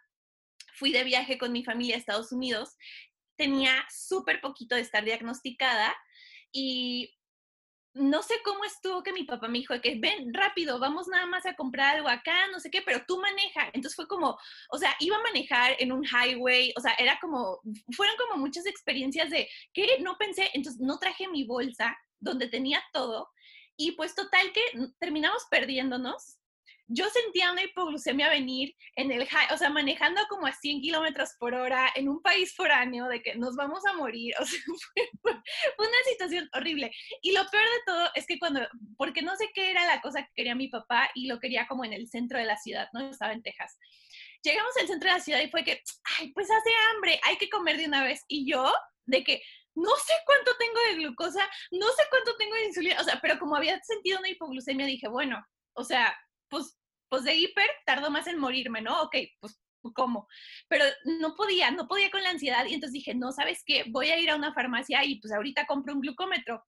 fui 0.76 0.92
de 0.92 1.04
viaje 1.04 1.38
con 1.38 1.52
mi 1.52 1.64
familia 1.64 1.96
a 1.96 2.00
Estados 2.00 2.32
Unidos, 2.32 2.78
tenía 3.36 3.86
súper 3.90 4.42
poquito 4.42 4.76
de 4.76 4.82
estar 4.82 5.04
diagnosticada 5.04 5.96
y 6.52 7.14
no 7.96 8.24
sé 8.24 8.36
cómo 8.44 8.64
estuvo 8.66 9.04
que 9.04 9.14
mi 9.14 9.24
papá 9.24 9.48
me 9.48 9.60
dijo 9.60 9.80
que 9.80 9.96
ven 10.00 10.34
rápido, 10.34 10.80
vamos 10.80 11.08
nada 11.08 11.28
más 11.28 11.46
a 11.46 11.56
comprar 11.56 11.98
algo 11.98 12.10
acá, 12.10 12.48
no 12.52 12.60
sé 12.60 12.72
qué, 12.72 12.82
pero 12.82 13.04
tú 13.08 13.20
maneja. 13.20 13.68
Entonces 13.68 13.96
fue 13.96 14.08
como, 14.08 14.38
o 14.72 14.78
sea, 14.80 14.96
iba 15.00 15.16
a 15.18 15.22
manejar 15.22 15.76
en 15.78 15.92
un 15.92 16.04
highway, 16.04 16.74
o 16.76 16.82
sea, 16.82 16.94
era 16.98 17.20
como, 17.22 17.62
fueron 17.96 18.16
como 18.18 18.42
muchas 18.42 18.66
experiencias 18.66 19.30
de 19.30 19.48
que 19.74 20.00
no 20.00 20.18
pensé, 20.18 20.50
entonces 20.54 20.82
no 20.82 20.98
traje 20.98 21.28
mi 21.28 21.44
bolsa 21.44 21.96
donde 22.20 22.48
tenía 22.48 22.84
todo 22.94 23.30
y 23.78 23.92
pues 23.94 24.16
total 24.16 24.52
que 24.54 24.62
terminamos 25.00 25.44
perdiéndonos 25.50 26.38
yo 26.94 27.10
sentía 27.10 27.52
una 27.52 27.64
hipoglucemia 27.64 28.30
venir 28.30 28.76
en 28.96 29.12
el, 29.12 29.28
o 29.52 29.58
sea, 29.58 29.70
manejando 29.70 30.22
como 30.30 30.46
a 30.46 30.52
100 30.52 30.82
kilómetros 30.82 31.32
por 31.40 31.56
hora 31.56 31.90
en 31.96 32.08
un 32.08 32.22
país 32.22 32.56
foráneo 32.56 33.08
de 33.08 33.22
que 33.22 33.36
nos 33.36 33.56
vamos 33.56 33.84
a 33.86 33.94
morir, 33.94 34.34
o 34.40 34.46
sea, 34.46 34.60
fue, 35.22 35.36
una 35.78 35.98
situación 36.12 36.50
horrible. 36.54 36.92
Y 37.22 37.32
lo 37.32 37.46
peor 37.50 37.64
de 37.64 37.84
todo 37.86 38.10
es 38.16 38.28
que 38.28 38.38
cuando, 38.38 38.62
porque 38.98 39.22
no 39.22 39.36
sé 39.36 39.50
qué 39.54 39.72
era 39.72 39.86
la 39.88 40.02
cosa 40.02 40.24
que 40.24 40.32
quería 40.36 40.56
mi 40.56 40.68
papá 40.68 41.10
y 41.16 41.28
lo 41.28 41.40
quería 41.40 41.68
como 41.68 41.84
en 41.84 41.94
el 41.94 42.08
centro 42.08 42.38
de 42.38 42.46
la 42.46 42.58
ciudad, 42.58 42.88
¿no? 42.94 43.10
Estaba 43.10 43.34
en 43.34 43.42
Texas. 43.42 43.78
Llegamos 44.44 44.74
al 44.80 44.88
centro 44.88 45.10
de 45.10 45.16
la 45.16 45.24
ciudad 45.24 45.42
y 45.42 45.50
fue 45.50 45.64
que, 45.64 45.82
ay, 46.20 46.32
pues 46.34 46.50
hace 46.52 46.70
hambre, 46.92 47.20
hay 47.24 47.38
que 47.38 47.50
comer 47.50 47.78
de 47.78 47.88
una 47.88 48.04
vez. 48.04 48.24
Y 48.28 48.50
yo, 48.50 48.72
de 49.06 49.24
que, 49.24 49.42
no 49.76 49.90
sé 49.96 50.14
cuánto 50.26 50.52
tengo 50.58 50.80
de 50.90 50.96
glucosa, 50.96 51.50
no 51.72 51.88
sé 51.88 52.04
cuánto 52.12 52.36
tengo 52.38 52.54
de 52.56 52.66
insulina, 52.66 53.02
o 53.02 53.04
sea, 53.04 53.20
pero 53.22 53.40
como 53.40 53.56
había 53.56 53.82
sentido 53.82 54.20
una 54.20 54.30
hipoglucemia, 54.30 54.86
dije, 54.86 55.08
bueno, 55.08 55.44
o 55.74 55.84
sea, 55.84 56.16
pues, 56.50 56.78
pues 57.14 57.26
de 57.26 57.36
hiper 57.36 57.70
tardó 57.86 58.10
más 58.10 58.26
en 58.26 58.40
morirme, 58.40 58.82
¿no? 58.82 59.04
Ok, 59.04 59.16
pues 59.40 59.62
¿cómo? 59.94 60.28
Pero 60.68 60.84
no 61.20 61.36
podía, 61.36 61.70
no 61.70 61.88
podía 61.88 62.10
con 62.10 62.24
la 62.24 62.32
ansiedad 62.32 62.66
y 62.66 62.74
entonces 62.74 62.94
dije, 62.94 63.14
no, 63.14 63.32
¿sabes 63.32 63.62
qué? 63.64 63.86
Voy 63.90 64.10
a 64.10 64.20
ir 64.20 64.32
a 64.32 64.36
una 64.36 64.52
farmacia 64.52 65.06
y 65.06 65.22
pues 65.22 65.32
ahorita 65.32 65.68
compro 65.68 65.94
un 65.94 66.02
glucómetro. 66.02 66.66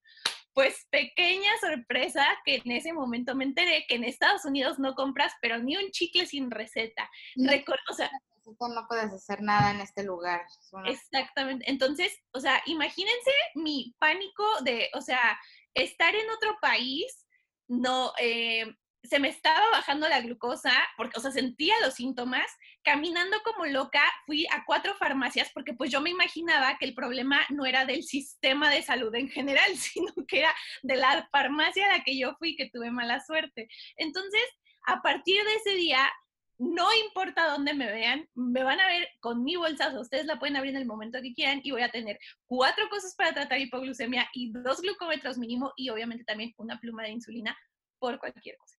Pues 0.53 0.85
pequeña 0.91 1.49
sorpresa 1.59 2.23
que 2.45 2.61
en 2.63 2.71
ese 2.73 2.93
momento 2.93 3.33
me 3.33 3.45
enteré 3.45 3.87
que 3.87 3.95
en 3.95 4.03
Estados 4.03 4.45
Unidos 4.45 4.77
no 4.77 4.93
compras, 4.93 5.33
pero 5.41 5.57
ni 5.57 5.77
un 5.77 5.89
chicle 5.89 6.27
sin 6.27 6.51
receta. 6.51 7.09
No, 7.35 7.51
o 7.89 7.93
sea, 7.95 8.11
no 8.45 8.87
puedes 8.87 9.11
hacer 9.11 9.41
nada 9.41 9.71
en 9.71 9.81
este 9.81 10.03
lugar. 10.03 10.45
Exactamente. 10.85 11.67
Entonces, 11.67 12.15
o 12.33 12.39
sea, 12.39 12.61
imagínense 12.67 13.31
mi 13.55 13.95
pánico 13.97 14.43
de, 14.61 14.91
o 14.93 15.01
sea, 15.01 15.39
estar 15.73 16.13
en 16.13 16.29
otro 16.29 16.55
país, 16.61 17.25
no, 17.67 18.13
eh, 18.19 18.75
se 19.05 19.19
me 19.19 19.29
estaba 19.29 19.69
bajando 19.71 20.07
la 20.09 20.21
glucosa, 20.21 20.71
porque, 20.97 21.17
o 21.17 21.21
sea, 21.21 21.31
sentía 21.31 21.73
los 21.81 21.95
síntomas, 21.95 22.45
caminando 22.83 23.37
como 23.43 23.65
loca, 23.65 24.01
fui 24.25 24.45
a 24.51 24.63
cuatro 24.65 24.95
farmacias 24.95 25.49
porque 25.53 25.73
pues 25.73 25.91
yo 25.91 26.01
me 26.01 26.09
imaginaba 26.09 26.77
que 26.77 26.85
el 26.85 26.93
problema 26.93 27.41
no 27.49 27.65
era 27.65 27.85
del 27.85 28.03
sistema 28.03 28.69
de 28.69 28.81
salud 28.81 29.13
en 29.15 29.29
general, 29.29 29.75
sino 29.75 30.13
que 30.27 30.39
era 30.39 30.53
de 30.83 30.95
la 30.95 31.27
farmacia 31.31 31.85
a 31.85 31.97
la 31.97 32.03
que 32.03 32.17
yo 32.17 32.35
fui 32.37 32.55
que 32.55 32.69
tuve 32.69 32.91
mala 32.91 33.23
suerte. 33.25 33.67
Entonces, 33.97 34.43
a 34.85 35.01
partir 35.01 35.43
de 35.43 35.55
ese 35.55 35.75
día, 35.75 36.11
no 36.57 36.87
importa 37.05 37.49
dónde 37.49 37.73
me 37.73 37.91
vean, 37.91 38.29
me 38.33 38.63
van 38.63 38.79
a 38.79 38.87
ver 38.87 39.09
con 39.19 39.43
mi 39.43 39.55
bolsa, 39.55 39.99
ustedes 39.99 40.25
la 40.25 40.39
pueden 40.39 40.55
abrir 40.55 40.73
en 40.73 40.81
el 40.81 40.87
momento 40.87 41.21
que 41.21 41.33
quieran 41.33 41.59
y 41.63 41.71
voy 41.71 41.81
a 41.81 41.91
tener 41.91 42.17
cuatro 42.45 42.87
cosas 42.89 43.13
para 43.15 43.33
tratar 43.33 43.59
hipoglucemia 43.59 44.29
y 44.33 44.51
dos 44.51 44.81
glucómetros 44.81 45.37
mínimo 45.37 45.73
y 45.75 45.89
obviamente 45.89 46.23
también 46.23 46.53
una 46.57 46.79
pluma 46.79 47.03
de 47.03 47.09
insulina 47.09 47.57
por 47.99 48.19
cualquier 48.19 48.57
cosa. 48.57 48.77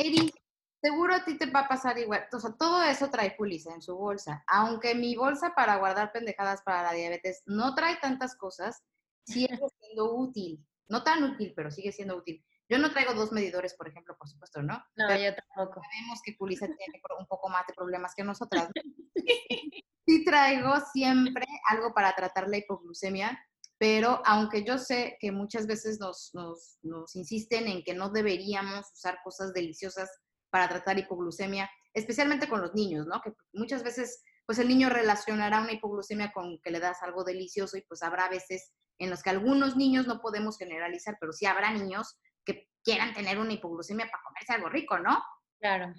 Eri, 0.00 0.32
seguro 0.80 1.14
a 1.14 1.24
ti 1.24 1.36
te 1.36 1.46
va 1.50 1.60
a 1.60 1.68
pasar 1.68 1.98
igual. 1.98 2.26
O 2.32 2.40
sea, 2.40 2.52
todo 2.52 2.82
eso 2.82 3.10
trae 3.10 3.32
Pulisa 3.36 3.74
en 3.74 3.82
su 3.82 3.96
bolsa. 3.96 4.42
Aunque 4.46 4.94
mi 4.94 5.14
bolsa 5.14 5.54
para 5.54 5.76
guardar 5.76 6.10
pendejadas 6.10 6.62
para 6.62 6.82
la 6.82 6.92
diabetes 6.92 7.42
no 7.44 7.74
trae 7.74 7.98
tantas 8.00 8.34
cosas, 8.36 8.82
sigue 9.24 9.48
siendo 9.80 10.14
útil. 10.14 10.66
No 10.88 11.02
tan 11.02 11.22
útil, 11.22 11.52
pero 11.54 11.70
sigue 11.70 11.92
siendo 11.92 12.16
útil. 12.16 12.44
Yo 12.68 12.78
no 12.78 12.90
traigo 12.92 13.14
dos 13.14 13.30
medidores, 13.30 13.74
por 13.74 13.88
ejemplo, 13.88 14.16
por 14.16 14.28
supuesto, 14.28 14.62
¿no? 14.62 14.82
No, 14.96 15.16
yo 15.16 15.34
tampoco. 15.34 15.82
Sabemos 15.82 16.20
que 16.24 16.34
Pulisa 16.38 16.66
tiene 16.66 17.00
un 17.18 17.26
poco 17.26 17.48
más 17.48 17.66
de 17.66 17.74
problemas 17.74 18.14
que 18.14 18.24
nosotras. 18.24 18.68
sí 20.06 20.24
traigo 20.24 20.80
siempre 20.92 21.46
algo 21.68 21.92
para 21.92 22.14
tratar 22.14 22.48
la 22.48 22.56
hipoglucemia 22.56 23.38
pero 23.80 24.20
aunque 24.26 24.62
yo 24.62 24.76
sé 24.76 25.16
que 25.20 25.32
muchas 25.32 25.66
veces 25.66 25.98
nos, 25.98 26.30
nos, 26.34 27.16
insisten 27.16 27.66
en 27.66 27.82
que 27.82 27.94
no 27.94 28.10
deberíamos 28.10 28.92
usar 28.92 29.20
cosas 29.24 29.54
deliciosas 29.54 30.10
para 30.50 30.68
tratar 30.68 30.98
hipoglucemia, 30.98 31.70
especialmente 31.94 32.46
con 32.46 32.60
los 32.60 32.74
niños, 32.74 33.06
¿no? 33.06 33.22
Que 33.22 33.32
muchas 33.54 33.82
veces, 33.82 34.22
pues 34.44 34.58
el 34.58 34.68
niño 34.68 34.90
relacionará 34.90 35.62
una 35.62 35.72
hipoglucemia 35.72 36.30
con 36.30 36.60
que 36.60 36.70
le 36.70 36.78
das 36.78 37.02
algo 37.02 37.24
delicioso 37.24 37.78
y 37.78 37.82
pues 37.88 38.02
habrá 38.02 38.28
veces 38.28 38.70
en 38.98 39.08
los 39.08 39.22
que 39.22 39.30
algunos 39.30 39.76
niños 39.76 40.06
no 40.06 40.20
podemos 40.20 40.58
generalizar, 40.58 41.16
pero 41.18 41.32
sí 41.32 41.46
habrá 41.46 41.72
niños 41.72 42.20
que 42.44 42.68
quieran 42.84 43.14
tener 43.14 43.38
una 43.38 43.54
hipoglucemia 43.54 44.10
para 44.10 44.22
comerse 44.24 44.52
algo 44.52 44.68
rico, 44.68 44.98
¿no? 44.98 45.18
Claro 45.58 45.94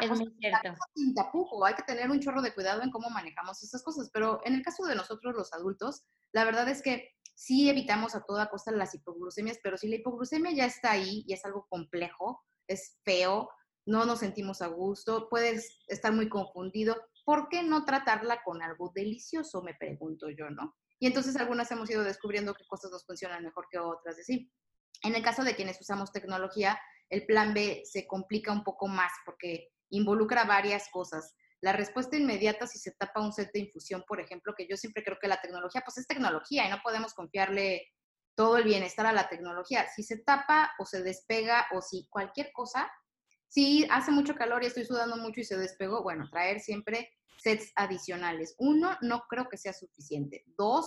es 0.00 0.10
muy 0.10 0.34
cierto. 0.38 0.74
sin 0.94 1.14
tapujo, 1.14 1.64
hay 1.64 1.74
que 1.74 1.82
tener 1.82 2.10
un 2.10 2.20
chorro 2.20 2.42
de 2.42 2.54
cuidado 2.54 2.82
en 2.82 2.90
cómo 2.90 3.10
manejamos 3.10 3.62
estas 3.62 3.82
cosas, 3.82 4.10
pero 4.12 4.40
en 4.44 4.54
el 4.54 4.62
caso 4.62 4.84
de 4.86 4.94
nosotros 4.94 5.34
los 5.34 5.52
adultos, 5.52 6.04
la 6.32 6.44
verdad 6.44 6.68
es 6.68 6.82
que 6.82 7.10
sí 7.34 7.68
evitamos 7.68 8.14
a 8.14 8.22
toda 8.22 8.48
costa 8.48 8.70
las 8.72 8.94
hipoglucemias, 8.94 9.58
pero 9.62 9.76
si 9.76 9.88
la 9.88 9.96
hipoglucemia 9.96 10.52
ya 10.52 10.66
está 10.66 10.92
ahí 10.92 11.24
y 11.26 11.32
es 11.32 11.44
algo 11.44 11.66
complejo, 11.68 12.42
es 12.66 12.98
feo, 13.04 13.50
no 13.86 14.04
nos 14.06 14.20
sentimos 14.20 14.62
a 14.62 14.68
gusto, 14.68 15.28
puedes 15.28 15.78
estar 15.88 16.12
muy 16.12 16.28
confundido, 16.28 16.96
¿por 17.24 17.48
qué 17.48 17.62
no 17.62 17.84
tratarla 17.84 18.42
con 18.44 18.62
algo 18.62 18.92
delicioso? 18.94 19.62
Me 19.62 19.74
pregunto 19.74 20.30
yo, 20.30 20.50
¿no? 20.50 20.76
Y 20.98 21.06
entonces 21.06 21.36
algunas 21.36 21.70
hemos 21.70 21.90
ido 21.90 22.02
descubriendo 22.02 22.54
qué 22.54 22.64
cosas 22.66 22.90
nos 22.90 23.04
funcionan 23.04 23.44
mejor 23.44 23.66
que 23.70 23.78
otras, 23.78 24.16
decir. 24.16 24.50
En 25.02 25.14
el 25.14 25.22
caso 25.22 25.44
de 25.44 25.54
quienes 25.54 25.78
usamos 25.80 26.12
tecnología, 26.12 26.80
el 27.10 27.26
plan 27.26 27.52
B 27.52 27.82
se 27.84 28.06
complica 28.06 28.52
un 28.52 28.64
poco 28.64 28.88
más 28.88 29.12
porque 29.26 29.73
involucra 29.90 30.44
varias 30.44 30.88
cosas. 30.90 31.34
La 31.60 31.72
respuesta 31.72 32.16
inmediata 32.16 32.66
si 32.66 32.78
se 32.78 32.92
tapa 32.92 33.20
un 33.20 33.32
set 33.32 33.50
de 33.52 33.60
infusión, 33.60 34.04
por 34.06 34.20
ejemplo, 34.20 34.54
que 34.56 34.66
yo 34.68 34.76
siempre 34.76 35.02
creo 35.02 35.18
que 35.20 35.28
la 35.28 35.40
tecnología, 35.40 35.82
pues 35.84 35.98
es 35.98 36.06
tecnología 36.06 36.66
y 36.66 36.70
no 36.70 36.80
podemos 36.82 37.14
confiarle 37.14 37.86
todo 38.34 38.58
el 38.58 38.64
bienestar 38.64 39.06
a 39.06 39.12
la 39.12 39.28
tecnología. 39.28 39.86
Si 39.94 40.02
se 40.02 40.18
tapa 40.18 40.72
o 40.78 40.84
se 40.84 41.02
despega 41.02 41.66
o 41.72 41.80
si 41.80 42.06
cualquier 42.10 42.52
cosa, 42.52 42.90
si 43.48 43.86
hace 43.90 44.10
mucho 44.10 44.34
calor 44.34 44.62
y 44.62 44.66
estoy 44.66 44.84
sudando 44.84 45.16
mucho 45.16 45.40
y 45.40 45.44
se 45.44 45.56
despegó, 45.56 46.02
bueno, 46.02 46.28
traer 46.30 46.60
siempre 46.60 47.08
sets 47.38 47.72
adicionales. 47.76 48.54
Uno, 48.58 48.96
no 49.00 49.22
creo 49.28 49.48
que 49.48 49.56
sea 49.56 49.72
suficiente. 49.72 50.44
Dos, 50.58 50.86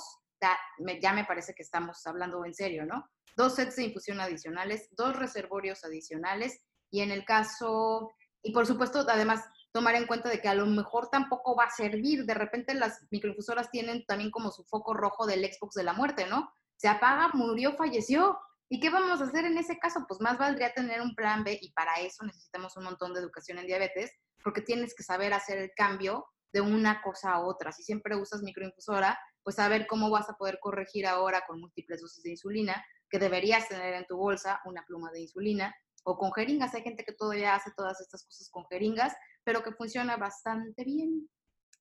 ya 1.01 1.13
me 1.13 1.25
parece 1.25 1.53
que 1.53 1.63
estamos 1.63 2.05
hablando 2.05 2.43
en 2.45 2.53
serio, 2.53 2.85
¿no? 2.85 3.09
Dos 3.35 3.55
sets 3.55 3.77
de 3.77 3.85
infusión 3.85 4.19
adicionales, 4.19 4.89
dos 4.91 5.15
reservorios 5.15 5.83
adicionales 5.83 6.59
y 6.91 7.01
en 7.01 7.11
el 7.11 7.25
caso 7.25 8.11
y 8.41 8.51
por 8.51 8.65
supuesto, 8.65 9.05
además, 9.07 9.43
tomar 9.71 9.95
en 9.95 10.07
cuenta 10.07 10.29
de 10.29 10.41
que 10.41 10.47
a 10.47 10.55
lo 10.55 10.65
mejor 10.65 11.09
tampoco 11.09 11.55
va 11.55 11.65
a 11.65 11.69
servir. 11.69 12.25
De 12.25 12.33
repente 12.33 12.73
las 12.73 13.05
microinfusoras 13.11 13.69
tienen 13.69 14.05
también 14.05 14.31
como 14.31 14.51
su 14.51 14.63
foco 14.63 14.93
rojo 14.93 15.25
del 15.25 15.45
Xbox 15.45 15.75
de 15.75 15.83
la 15.83 15.93
muerte, 15.93 16.27
¿no? 16.27 16.51
Se 16.77 16.87
apaga, 16.87 17.29
murió, 17.33 17.73
falleció. 17.73 18.39
¿Y 18.69 18.79
qué 18.79 18.89
vamos 18.89 19.21
a 19.21 19.25
hacer 19.25 19.45
en 19.45 19.57
ese 19.57 19.77
caso? 19.77 20.05
Pues 20.07 20.19
más 20.19 20.37
valdría 20.37 20.73
tener 20.73 21.01
un 21.01 21.15
plan 21.15 21.43
B 21.43 21.57
y 21.61 21.71
para 21.71 21.95
eso 21.99 22.25
necesitamos 22.25 22.75
un 22.75 22.83
montón 22.83 23.13
de 23.13 23.21
educación 23.21 23.59
en 23.59 23.67
diabetes, 23.67 24.11
porque 24.43 24.61
tienes 24.61 24.93
que 24.95 25.03
saber 25.03 25.33
hacer 25.33 25.57
el 25.57 25.71
cambio 25.75 26.25
de 26.51 26.61
una 26.61 27.01
cosa 27.01 27.33
a 27.33 27.39
otra. 27.39 27.71
Si 27.71 27.83
siempre 27.83 28.15
usas 28.15 28.41
microinfusora, 28.41 29.17
pues 29.43 29.55
saber 29.55 29.87
cómo 29.87 30.09
vas 30.09 30.29
a 30.29 30.37
poder 30.37 30.59
corregir 30.59 31.07
ahora 31.07 31.43
con 31.47 31.61
múltiples 31.61 32.01
dosis 32.01 32.23
de 32.23 32.31
insulina, 32.31 32.83
que 33.09 33.19
deberías 33.19 33.67
tener 33.69 33.93
en 33.93 34.05
tu 34.05 34.17
bolsa 34.17 34.59
una 34.65 34.83
pluma 34.85 35.11
de 35.11 35.21
insulina, 35.21 35.73
o 36.07 36.17
con 36.17 36.31
jeringas. 36.31 36.73
Hay 36.73 36.83
gente 36.83 37.03
que 37.03 37.11
todavía 37.11 37.53
hace 37.53 37.71
todas 37.75 37.99
estas 37.99 38.23
cosas 38.23 38.49
con 38.49 38.65
jeringas, 38.67 39.13
pero 39.43 39.61
que 39.61 39.73
funciona 39.73 40.15
bastante 40.15 40.85
bien. 40.85 41.29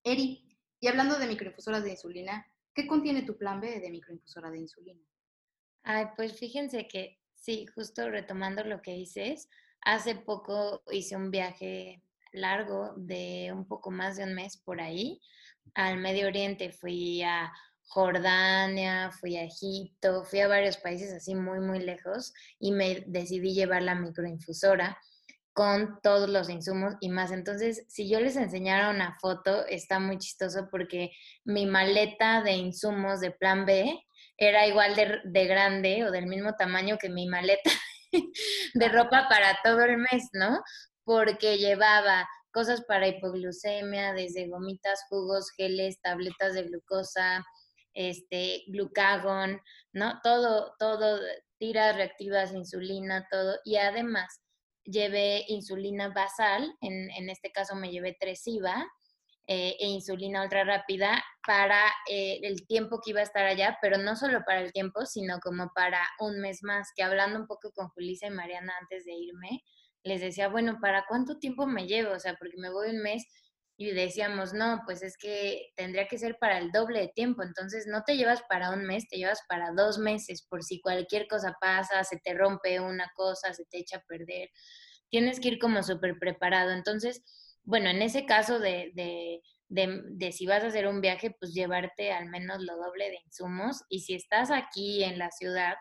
Eri, 0.03 0.45
y 0.81 0.89
hablando 0.89 1.17
de 1.17 1.29
microinfusoras 1.29 1.85
de 1.85 1.93
insulina, 1.93 2.45
¿qué 2.75 2.89
contiene 2.89 3.23
tu 3.23 3.39
plan 3.39 3.61
B 3.61 3.79
de 3.79 3.89
microinfusora 3.89 4.51
de 4.51 4.59
insulina? 4.59 5.01
Ay, 5.85 6.07
pues 6.17 6.37
fíjense 6.39 6.89
que 6.89 7.21
sí, 7.37 7.67
justo 7.73 8.11
retomando 8.11 8.65
lo 8.65 8.83
que 8.83 8.95
dices, 8.95 9.49
hace 9.83 10.17
poco 10.17 10.83
hice 10.91 11.15
un 11.15 11.31
viaje 11.31 12.03
largo 12.33 12.95
de 12.97 13.53
un 13.53 13.69
poco 13.69 13.93
más 13.93 14.17
de 14.17 14.25
un 14.25 14.35
mes 14.35 14.57
por 14.57 14.81
ahí 14.81 15.21
al 15.75 15.99
Medio 15.99 16.27
Oriente. 16.27 16.73
Fui 16.73 17.23
a 17.23 17.53
Jordania, 17.87 19.11
fui 19.12 19.37
a 19.37 19.44
Egipto, 19.44 20.25
fui 20.25 20.40
a 20.40 20.49
varios 20.49 20.77
países 20.77 21.12
así 21.12 21.35
muy, 21.35 21.61
muy 21.61 21.79
lejos 21.79 22.33
y 22.59 22.72
me 22.72 23.05
decidí 23.07 23.55
llevar 23.55 23.83
la 23.83 23.94
microinfusora 23.94 24.99
con 25.53 26.01
todos 26.03 26.29
los 26.29 26.51
insumos 26.51 26.94
y 27.01 27.09
más. 27.09 27.33
Entonces, 27.33 27.87
si 27.88 28.11
yo 28.11 28.20
les 28.20 28.37
enseñara 28.37 28.90
una 28.90 29.16
foto, 29.20 29.64
está 29.66 29.99
muy 29.99 30.18
chistoso 30.18 30.68
porque 30.70 31.12
mi 31.44 31.64
maleta 31.64 32.42
de 32.42 32.53
insumos 32.53 33.20
de 33.20 33.31
plan 33.31 33.64
B 33.64 33.99
era 34.37 34.66
igual 34.66 34.94
de, 34.94 35.20
de 35.25 35.46
grande 35.46 36.05
o 36.05 36.11
del 36.11 36.27
mismo 36.27 36.55
tamaño 36.57 36.99
que 36.99 37.09
mi 37.09 37.27
maleta 37.27 37.70
de 38.75 38.88
ropa 38.88 39.29
para 39.31 39.59
todo 39.64 39.81
el 39.85 39.96
mes, 39.96 40.29
¿no? 40.33 40.61
Porque 41.05 41.57
llevaba 41.57 42.29
cosas 42.53 42.83
para 42.85 43.09
hipoglucemia, 43.09 44.12
desde 44.12 44.49
gomitas, 44.49 45.05
jugos, 45.09 45.51
geles, 45.57 46.01
tabletas 46.03 46.55
de 46.55 46.64
glucosa, 46.64 47.44
este, 47.97 48.63
glucagón, 48.69 49.61
¿no? 49.93 50.21
Todo, 50.23 50.75
todo, 50.79 51.19
tiras 51.59 51.97
reactivas, 51.97 52.53
insulina, 52.53 53.27
todo. 53.31 53.57
Y 53.65 53.77
además 53.77 54.41
llevé 54.85 55.45
insulina 55.49 56.11
basal, 56.11 56.73
en, 56.81 57.11
en 57.11 57.31
este 57.31 57.51
caso 57.51 57.75
me 57.75 57.91
llevé 57.91 58.17
Tresiva, 58.21 58.87
eh, 59.49 59.77
e 59.79 59.87
insulina 59.87 60.43
ultra 60.43 60.65
rápida 60.65 61.23
para 61.47 61.81
eh, 62.11 62.41
el 62.43 62.67
tiempo 62.67 63.01
que 63.01 63.11
iba 63.11 63.21
a 63.21 63.23
estar 63.23 63.47
allá, 63.47 63.79
pero 63.81 63.97
no 63.97 64.17
solo 64.17 64.43
para 64.45 64.61
el 64.61 64.73
tiempo, 64.73 65.07
sino 65.07 65.39
como 65.39 65.71
para 65.73 66.01
un 66.19 66.41
mes 66.41 66.65
más, 66.65 66.89
que 66.97 67.05
hablando 67.05 67.39
un 67.39 67.47
poco 67.47 67.71
con 67.71 67.89
Julissa 67.91 68.27
y 68.27 68.31
Mariana 68.31 68.73
antes 68.81 69.05
de 69.05 69.13
irme, 69.13 69.63
les 70.03 70.21
decía, 70.21 70.49
bueno, 70.49 70.79
¿para 70.81 71.05
cuánto 71.09 71.39
tiempo 71.39 71.65
me 71.65 71.87
llevo? 71.87 72.13
O 72.13 72.19
sea, 72.19 72.35
porque 72.35 72.57
me 72.57 72.71
voy 72.71 72.91
un 72.91 73.03
mes 73.03 73.25
y 73.79 73.91
decíamos, 73.91 74.55
no, 74.55 74.83
pues 74.87 75.03
es 75.03 75.19
que 75.19 75.73
tendría 75.77 76.09
que 76.09 76.19
ser 76.19 76.39
para 76.39 76.59
el 76.59 76.73
doble 76.73 77.01
de 77.01 77.09
tiempo, 77.09 77.43
entonces 77.43 77.87
no 77.87 78.03
te 78.05 78.17
llevas 78.17 78.43
para 78.49 78.71
un 78.71 78.85
mes, 78.87 79.07
te 79.09 79.19
llevas 79.19 79.41
para 79.49 79.73
dos 79.73 79.99
meses, 79.99 80.47
por 80.49 80.62
si 80.62 80.81
cualquier 80.81 81.29
cosa 81.29 81.55
pasa, 81.61 82.03
se 82.05 82.19
te 82.19 82.33
rompe 82.33 82.81
una 82.81 83.11
cosa, 83.15 83.53
se 83.53 83.67
te 83.67 83.79
echa 83.79 83.99
a 83.99 84.05
perder, 84.09 84.49
tienes 85.11 85.41
que 85.41 85.49
ir 85.49 85.59
como 85.59 85.83
súper 85.83 86.19
preparado. 86.19 86.71
Entonces, 86.71 87.23
bueno, 87.65 87.91
en 87.91 88.01
ese 88.01 88.25
caso 88.25 88.59
de, 88.59 88.93
de, 88.95 89.43
de, 89.69 90.33
si 90.33 90.47
vas 90.47 90.65
a 90.65 90.69
hacer 90.69 90.87
un 90.87 91.01
viaje, 91.03 91.37
pues 91.39 91.53
llevarte 91.53 92.12
al 92.12 92.27
menos 92.27 92.62
lo 92.62 92.77
doble 92.77 93.11
de 93.11 93.19
insumos. 93.27 93.83
Y 93.89 94.01
si 94.01 94.15
estás 94.15 94.51
aquí 94.51 95.05
en 95.05 95.19
la 95.19 95.31
ciudad, 95.31 95.75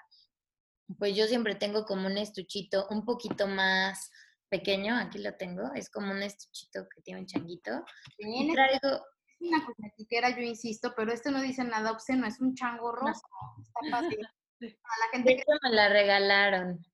pues 0.99 1.15
yo 1.15 1.27
siempre 1.27 1.55
tengo 1.55 1.85
como 1.85 2.07
un 2.07 2.17
estuchito 2.17 2.87
un 2.89 3.05
poquito 3.05 3.47
más 3.47 4.11
pequeño, 4.49 4.95
aquí 4.97 5.19
lo 5.19 5.33
tengo, 5.35 5.73
es 5.73 5.89
como 5.89 6.11
un 6.11 6.21
estuchito 6.23 6.87
que 6.93 7.01
tiene 7.01 7.21
un 7.21 7.27
changuito. 7.27 7.83
Y 8.17 8.53
traigo... 8.53 9.05
Es 9.39 9.51
una 9.51 9.65
cosmetiquera, 9.65 10.29
yo 10.29 10.43
insisto, 10.43 10.93
pero 10.95 11.11
este 11.11 11.29
no 11.29 11.41
dice 11.41 11.63
nada 11.63 11.91
obsceno, 11.91 12.25
es 12.25 12.39
un 12.39 12.55
chango 12.55 12.91
rosa. 12.91 13.27
Está 13.61 13.79
fácil. 13.91 14.27
la 14.59 15.09
gente 15.11 15.35
que... 15.35 15.43
me 15.63 15.75
la 15.75 15.89
regalaron 15.89 16.85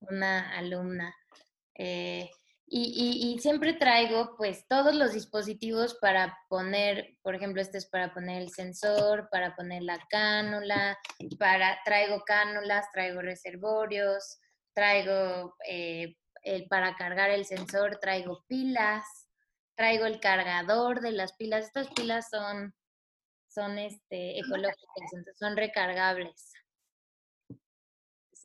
una 0.00 0.56
alumna. 0.56 1.14
Eh, 1.74 2.28
y, 2.72 3.36
siempre 3.40 3.72
traigo 3.72 4.36
pues 4.36 4.64
todos 4.68 4.94
los 4.94 5.12
dispositivos 5.12 5.96
para 6.00 6.38
poner, 6.48 7.16
por 7.20 7.34
ejemplo, 7.34 7.60
este 7.60 7.78
es 7.78 7.86
para 7.86 8.14
poner 8.14 8.42
el 8.42 8.50
sensor, 8.50 9.28
para 9.28 9.56
poner 9.56 9.82
la 9.82 9.98
cánula, 10.08 10.96
para, 11.36 11.80
traigo 11.84 12.22
cánulas, 12.24 12.86
traigo 12.92 13.22
reservorios, 13.22 14.38
traigo 14.72 15.56
eh, 15.68 16.16
el, 16.42 16.66
para 16.68 16.96
cargar 16.96 17.30
el 17.30 17.44
sensor, 17.44 17.98
traigo 18.00 18.44
pilas, 18.46 19.04
traigo 19.74 20.06
el 20.06 20.20
cargador 20.20 21.00
de 21.00 21.12
las 21.12 21.32
pilas. 21.34 21.66
Estas 21.66 21.88
pilas 21.88 22.28
son, 22.30 22.74
son 23.48 23.78
este, 23.78 24.38
ecológicas, 24.38 25.12
entonces 25.12 25.38
son 25.38 25.56
recargables 25.56 26.52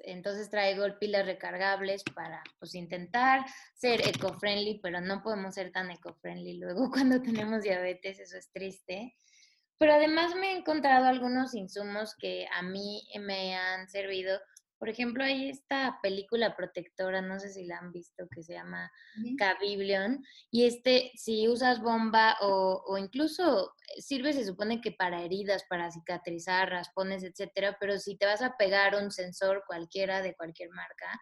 entonces 0.05 0.49
traigo 0.49 0.85
pilas 0.99 1.25
recargables 1.25 2.03
para 2.13 2.43
pues 2.59 2.75
intentar 2.75 3.45
ser 3.73 4.07
eco-friendly, 4.07 4.79
pero 4.81 5.01
no 5.01 5.21
podemos 5.21 5.55
ser 5.55 5.71
tan 5.71 5.91
eco-friendly 5.91 6.57
luego 6.57 6.89
cuando 6.91 7.21
tenemos 7.21 7.61
diabetes, 7.61 8.19
eso 8.19 8.37
es 8.37 8.51
triste. 8.51 9.15
Pero 9.77 9.93
además 9.93 10.35
me 10.35 10.53
he 10.53 10.57
encontrado 10.57 11.05
algunos 11.05 11.53
insumos 11.53 12.15
que 12.15 12.47
a 12.53 12.61
mí 12.61 13.05
me 13.19 13.55
han 13.55 13.89
servido 13.89 14.39
por 14.77 14.89
ejemplo, 14.89 15.23
hay 15.23 15.49
esta 15.49 15.99
película 16.01 16.55
protectora, 16.55 17.21
no 17.21 17.39
sé 17.39 17.49
si 17.49 17.65
la 17.65 17.77
han 17.77 17.91
visto, 17.91 18.27
que 18.33 18.43
se 18.43 18.53
llama 18.53 18.91
Cabiblion, 19.37 20.23
y 20.51 20.65
este, 20.65 21.11
si 21.15 21.47
usas 21.47 21.81
bomba 21.81 22.37
o, 22.41 22.83
o, 22.85 22.97
incluso 22.97 23.73
sirve, 23.97 24.33
se 24.33 24.45
supone 24.45 24.81
que 24.81 24.91
para 24.91 25.23
heridas, 25.23 25.63
para 25.69 25.91
cicatrizar, 25.91 26.69
raspones, 26.69 27.23
etcétera, 27.23 27.77
pero 27.79 27.97
si 27.99 28.17
te 28.17 28.25
vas 28.25 28.41
a 28.41 28.55
pegar 28.57 28.95
un 28.95 29.11
sensor 29.11 29.63
cualquiera 29.67 30.21
de 30.21 30.35
cualquier 30.35 30.69
marca, 30.71 31.19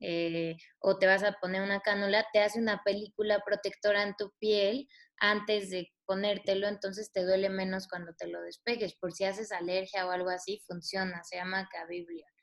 eh, 0.00 0.56
o 0.80 0.98
te 0.98 1.06
vas 1.06 1.22
a 1.22 1.32
poner 1.40 1.62
una 1.62 1.80
cánula, 1.80 2.26
te 2.32 2.40
hace 2.40 2.58
una 2.60 2.82
película 2.84 3.42
protectora 3.44 4.02
en 4.02 4.14
tu 4.16 4.32
piel 4.38 4.86
antes 5.18 5.70
de 5.70 5.90
ponértelo, 6.04 6.68
entonces 6.68 7.10
te 7.12 7.24
duele 7.24 7.48
menos 7.48 7.88
cuando 7.88 8.12
te 8.14 8.26
lo 8.26 8.42
despegues. 8.42 8.94
Por 8.96 9.12
si 9.12 9.24
haces 9.24 9.50
alergia 9.52 10.06
o 10.06 10.10
algo 10.10 10.28
así, 10.28 10.62
funciona, 10.66 11.22
se 11.24 11.36
llama 11.36 11.68
Cabiblion. 11.72 12.33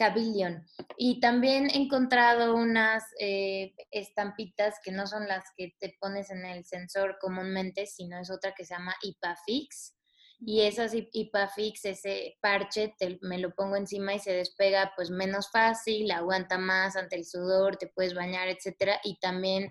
Cabillion. 0.00 0.66
Y 0.96 1.20
también 1.20 1.68
he 1.68 1.76
encontrado 1.76 2.56
unas 2.56 3.04
eh, 3.18 3.74
estampitas 3.90 4.76
que 4.82 4.92
no 4.92 5.06
son 5.06 5.28
las 5.28 5.44
que 5.58 5.74
te 5.78 5.94
pones 6.00 6.30
en 6.30 6.46
el 6.46 6.64
sensor 6.64 7.18
comúnmente, 7.20 7.84
sino 7.84 8.18
es 8.18 8.30
otra 8.30 8.54
que 8.56 8.64
se 8.64 8.72
llama 8.72 8.96
IPAFIX. 9.02 9.94
Y 10.40 10.62
esas 10.62 10.94
IPAFIX, 10.94 11.84
ese 11.84 12.38
parche, 12.40 12.94
me 13.20 13.36
lo 13.36 13.54
pongo 13.54 13.76
encima 13.76 14.14
y 14.14 14.20
se 14.20 14.32
despega 14.32 14.94
pues 14.96 15.10
menos 15.10 15.50
fácil, 15.50 16.10
aguanta 16.12 16.56
más 16.56 16.96
ante 16.96 17.16
el 17.16 17.26
sudor, 17.26 17.76
te 17.76 17.88
puedes 17.88 18.14
bañar, 18.14 18.48
etcétera. 18.48 18.98
Y 19.04 19.18
también 19.20 19.70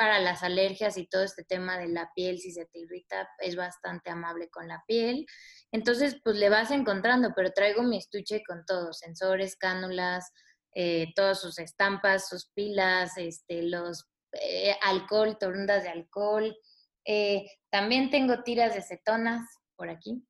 para 0.00 0.18
las 0.18 0.42
alergias 0.42 0.96
y 0.96 1.06
todo 1.06 1.24
este 1.24 1.44
tema 1.44 1.76
de 1.76 1.86
la 1.86 2.10
piel, 2.14 2.38
si 2.38 2.52
se 2.52 2.64
te 2.64 2.78
irrita, 2.78 3.28
es 3.38 3.54
bastante 3.54 4.08
amable 4.08 4.48
con 4.48 4.66
la 4.66 4.82
piel. 4.86 5.26
Entonces, 5.72 6.16
pues 6.24 6.36
le 6.36 6.48
vas 6.48 6.70
encontrando, 6.70 7.34
pero 7.36 7.52
traigo 7.52 7.82
mi 7.82 7.98
estuche 7.98 8.42
con 8.42 8.64
todo, 8.64 8.94
sensores, 8.94 9.56
cánulas, 9.56 10.32
eh, 10.74 11.12
todas 11.14 11.38
sus 11.38 11.58
estampas, 11.58 12.30
sus 12.30 12.50
pilas, 12.54 13.18
este, 13.18 13.62
los 13.62 14.08
eh, 14.32 14.74
alcohol, 14.80 15.36
torundas 15.38 15.82
de 15.82 15.90
alcohol. 15.90 16.56
Eh, 17.04 17.44
también 17.68 18.08
tengo 18.08 18.42
tiras 18.42 18.74
de 18.74 18.80
cetonas 18.80 19.42
por 19.76 19.90
aquí. 19.90 20.26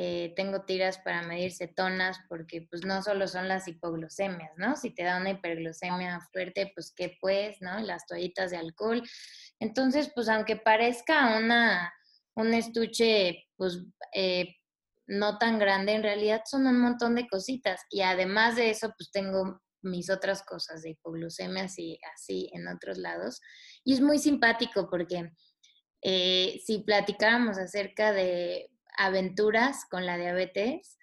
Eh, 0.00 0.32
tengo 0.36 0.62
tiras 0.62 0.98
para 0.98 1.22
medir 1.22 1.50
cetonas 1.52 2.20
porque 2.28 2.62
pues 2.70 2.84
no 2.84 3.02
solo 3.02 3.26
son 3.26 3.48
las 3.48 3.66
hipoglucemias, 3.66 4.52
¿no? 4.56 4.76
Si 4.76 4.90
te 4.90 5.02
da 5.02 5.16
una 5.16 5.30
hiperglucemia 5.30 6.20
fuerte, 6.32 6.70
pues 6.72 6.92
qué 6.94 7.16
pues, 7.20 7.56
¿no? 7.60 7.80
Las 7.80 8.06
toallitas 8.06 8.52
de 8.52 8.58
alcohol. 8.58 9.02
Entonces, 9.58 10.12
pues 10.14 10.28
aunque 10.28 10.54
parezca 10.54 11.36
una, 11.36 11.92
un 12.36 12.54
estuche, 12.54 13.48
pues 13.56 13.82
eh, 14.14 14.54
no 15.08 15.36
tan 15.36 15.58
grande, 15.58 15.94
en 15.94 16.04
realidad 16.04 16.42
son 16.44 16.68
un 16.68 16.78
montón 16.78 17.16
de 17.16 17.26
cositas. 17.26 17.80
Y 17.90 18.02
además 18.02 18.54
de 18.54 18.70
eso, 18.70 18.94
pues 18.96 19.10
tengo 19.10 19.60
mis 19.82 20.10
otras 20.10 20.44
cosas 20.44 20.82
de 20.82 20.90
hipoglucemias 20.90 21.76
y 21.76 21.98
así 22.14 22.48
en 22.52 22.68
otros 22.68 22.98
lados. 22.98 23.40
Y 23.82 23.94
es 23.94 24.00
muy 24.00 24.20
simpático 24.20 24.88
porque 24.88 25.32
eh, 26.02 26.60
si 26.64 26.84
platicáramos 26.84 27.58
acerca 27.58 28.12
de 28.12 28.70
aventuras 28.98 29.84
con 29.90 30.04
la 30.04 30.18
diabetes, 30.18 30.98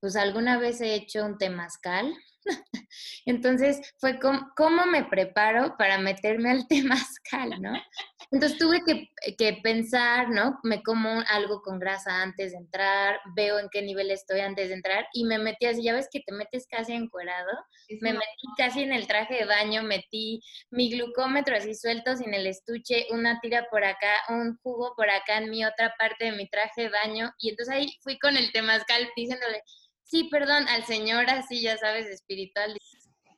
pues 0.00 0.16
alguna 0.16 0.58
vez 0.58 0.80
he 0.80 0.94
hecho 0.94 1.24
un 1.24 1.38
temazcal. 1.38 2.14
Entonces 3.26 3.94
fue 3.98 4.18
como, 4.18 4.52
cómo 4.56 4.86
me 4.86 5.04
preparo 5.04 5.76
para 5.76 5.98
meterme 5.98 6.50
al 6.50 6.66
temazcal, 6.68 7.60
¿no? 7.60 7.72
Entonces 8.32 8.58
tuve 8.58 8.82
que, 8.84 9.08
que, 9.36 9.60
pensar, 9.62 10.30
¿no? 10.30 10.58
Me 10.64 10.82
como 10.82 11.22
algo 11.28 11.62
con 11.62 11.78
grasa 11.78 12.22
antes 12.22 12.52
de 12.52 12.58
entrar, 12.58 13.20
veo 13.36 13.58
en 13.60 13.68
qué 13.70 13.82
nivel 13.82 14.10
estoy 14.10 14.40
antes 14.40 14.68
de 14.68 14.74
entrar 14.74 15.06
y 15.12 15.24
me 15.24 15.38
metí 15.38 15.66
así, 15.66 15.84
ya 15.84 15.94
ves 15.94 16.08
que 16.10 16.20
te 16.20 16.34
metes 16.34 16.66
casi 16.68 16.92
encuerado, 16.92 17.52
me 18.00 18.12
metí 18.12 18.46
casi 18.56 18.82
en 18.82 18.92
el 18.92 19.06
traje 19.06 19.34
de 19.34 19.44
baño, 19.44 19.84
metí 19.84 20.40
mi 20.70 20.90
glucómetro 20.90 21.56
así 21.56 21.74
suelto 21.74 22.16
sin 22.16 22.34
el 22.34 22.46
estuche, 22.48 23.06
una 23.10 23.38
tira 23.40 23.68
por 23.70 23.84
acá, 23.84 24.12
un 24.28 24.58
jugo 24.62 24.94
por 24.96 25.08
acá 25.08 25.38
en 25.38 25.50
mi 25.50 25.64
otra 25.64 25.94
parte 25.96 26.26
de 26.26 26.32
mi 26.32 26.48
traje 26.48 26.82
de 26.82 26.88
baño 26.88 27.32
y 27.38 27.50
entonces 27.50 27.74
ahí 27.74 27.96
fui 28.02 28.18
con 28.18 28.36
el 28.36 28.50
temazcal 28.50 29.08
diciéndole, 29.14 29.62
sí, 30.06 30.28
perdón, 30.30 30.66
al 30.68 30.84
señor 30.84 31.28
así, 31.28 31.60
ya 31.60 31.76
sabes, 31.76 32.06
espiritual. 32.06 32.76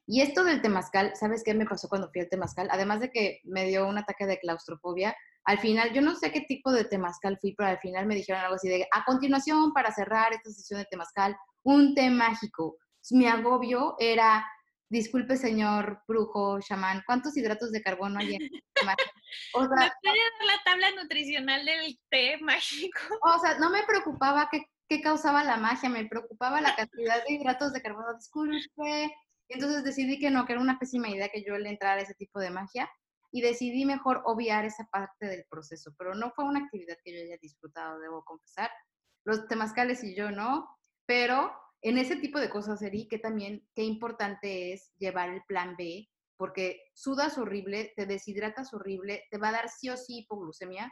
Y 0.06 0.22
esto 0.22 0.42
del 0.44 0.62
temazcal, 0.62 1.12
¿sabes 1.16 1.42
qué 1.44 1.52
me 1.52 1.66
pasó 1.66 1.88
cuando 1.88 2.10
fui 2.10 2.22
al 2.22 2.30
temazcal? 2.30 2.68
Además 2.70 3.00
de 3.00 3.10
que 3.10 3.40
me 3.44 3.66
dio 3.66 3.86
un 3.86 3.98
ataque 3.98 4.24
de 4.24 4.38
claustrofobia, 4.38 5.14
al 5.44 5.58
final, 5.58 5.92
yo 5.92 6.02
no 6.02 6.14
sé 6.14 6.30
qué 6.30 6.42
tipo 6.42 6.72
de 6.72 6.84
temazcal 6.84 7.38
fui, 7.40 7.54
pero 7.54 7.70
al 7.70 7.78
final 7.78 8.06
me 8.06 8.14
dijeron 8.14 8.42
algo 8.42 8.56
así 8.56 8.68
de, 8.68 8.86
a 8.92 9.04
continuación, 9.04 9.72
para 9.72 9.92
cerrar 9.92 10.32
esta 10.32 10.50
sesión 10.50 10.80
de 10.80 10.86
temazcal, 10.86 11.36
un 11.62 11.94
té 11.94 12.10
mágico. 12.10 12.76
Mi 13.10 13.26
agobio 13.26 13.96
era, 13.98 14.46
disculpe 14.90 15.36
señor 15.36 16.02
brujo, 16.06 16.60
chamán, 16.60 17.02
¿cuántos 17.06 17.36
hidratos 17.36 17.72
de 17.72 17.82
carbono 17.82 18.18
hay 18.18 18.34
en 18.34 18.42
el 18.42 18.50
té 18.50 18.84
mágico? 18.84 19.10
O 19.54 19.60
sea, 19.60 19.68
¿Me 19.68 19.92
puede 20.02 20.18
dar 20.38 20.46
la 20.46 20.62
tabla 20.64 21.02
nutricional 21.02 21.64
del 21.64 21.98
té 22.10 22.36
mágico? 22.40 23.00
O 23.22 23.38
sea, 23.38 23.58
no 23.58 23.70
me 23.70 23.82
preocupaba 23.84 24.48
qué, 24.50 24.62
qué 24.88 25.00
causaba 25.00 25.44
la 25.44 25.56
magia, 25.56 25.88
me 25.88 26.06
preocupaba 26.06 26.60
la 26.60 26.74
cantidad 26.74 27.24
de 27.26 27.34
hidratos 27.34 27.72
de 27.72 27.82
carbono. 27.82 28.14
Disculpe, 28.14 29.14
entonces 29.48 29.84
decidí 29.84 30.18
que 30.18 30.30
no, 30.30 30.46
que 30.46 30.52
era 30.52 30.62
una 30.62 30.78
pésima 30.78 31.08
idea 31.08 31.28
que 31.28 31.44
yo 31.44 31.56
le 31.58 31.70
entrara 31.70 32.00
a 32.00 32.04
ese 32.04 32.14
tipo 32.14 32.40
de 32.40 32.50
magia 32.50 32.90
y 33.30 33.42
decidí 33.42 33.84
mejor 33.84 34.22
obviar 34.24 34.64
esa 34.64 34.88
parte 34.90 35.26
del 35.26 35.44
proceso, 35.50 35.94
pero 35.98 36.14
no 36.14 36.30
fue 36.30 36.44
una 36.44 36.60
actividad 36.60 36.96
que 37.04 37.12
yo 37.12 37.22
haya 37.22 37.36
disfrutado, 37.40 37.98
debo 38.00 38.24
confesar. 38.24 38.70
Los 39.24 39.46
temazcales 39.48 40.02
y 40.02 40.16
yo 40.16 40.30
no, 40.30 40.66
pero 41.06 41.52
en 41.82 41.98
ese 41.98 42.16
tipo 42.16 42.40
de 42.40 42.48
cosas, 42.48 42.80
Eri, 42.80 43.06
que 43.06 43.18
también 43.18 43.68
qué 43.74 43.82
importante 43.82 44.72
es 44.72 44.92
llevar 44.96 45.28
el 45.28 45.42
plan 45.46 45.76
B 45.76 46.08
porque 46.38 46.80
sudas 46.94 47.36
horrible, 47.36 47.92
te 47.96 48.06
deshidratas 48.06 48.72
horrible, 48.72 49.24
te 49.30 49.38
va 49.38 49.48
a 49.48 49.52
dar 49.52 49.68
sí 49.68 49.90
o 49.90 49.96
sí 49.96 50.20
hipoglucemia, 50.20 50.90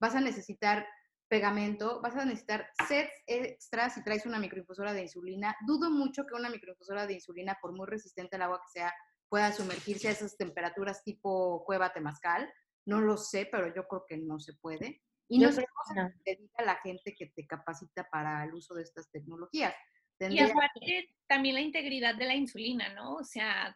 vas 0.00 0.16
a 0.16 0.20
necesitar 0.20 0.84
pegamento, 1.32 1.98
vas 2.02 2.14
a 2.14 2.26
necesitar 2.26 2.68
sets 2.86 3.10
extras 3.26 3.94
si 3.94 4.04
traes 4.04 4.26
una 4.26 4.38
microinfusora 4.38 4.92
de 4.92 5.00
insulina. 5.00 5.56
Dudo 5.66 5.90
mucho 5.90 6.26
que 6.26 6.34
una 6.34 6.50
microinfusora 6.50 7.06
de 7.06 7.14
insulina, 7.14 7.56
por 7.58 7.72
muy 7.72 7.86
resistente 7.86 8.36
al 8.36 8.42
agua 8.42 8.60
que 8.60 8.78
sea, 8.78 8.92
pueda 9.30 9.50
sumergirse 9.50 10.08
a 10.08 10.10
esas 10.10 10.36
temperaturas 10.36 11.02
tipo 11.02 11.64
cueva 11.64 11.90
temazcal. 11.90 12.52
No 12.84 13.00
lo 13.00 13.16
sé, 13.16 13.48
pero 13.50 13.74
yo 13.74 13.88
creo 13.88 14.04
que 14.06 14.18
no 14.18 14.38
se 14.40 14.52
puede. 14.60 15.00
Y 15.26 15.38
no 15.38 15.50
sé 15.50 15.64
cómo 15.64 16.10
se 16.10 16.14
dedica 16.22 16.52
a 16.58 16.66
la 16.66 16.76
gente 16.82 17.14
que 17.14 17.32
te 17.34 17.46
capacita 17.46 18.06
para 18.10 18.44
el 18.44 18.52
uso 18.52 18.74
de 18.74 18.82
estas 18.82 19.10
tecnologías. 19.10 19.74
Y 20.20 20.38
aparte 20.38 21.14
también 21.26 21.54
la 21.54 21.62
integridad 21.62 22.14
de 22.14 22.26
la 22.26 22.34
insulina, 22.34 22.92
¿no? 22.92 23.14
O 23.14 23.24
sea, 23.24 23.74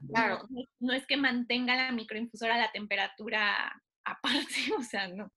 no, 0.79 0.92
es 0.92 1.07
que 1.07 1.16
mantenga 1.16 1.75
la 1.75 1.90
microinfusora 1.90 2.57
a 2.57 2.59
la 2.59 2.71
temperatura 2.71 3.83
aparte, 4.05 4.55
o 4.79 4.83
sea, 4.83 5.09
no. 5.09 5.33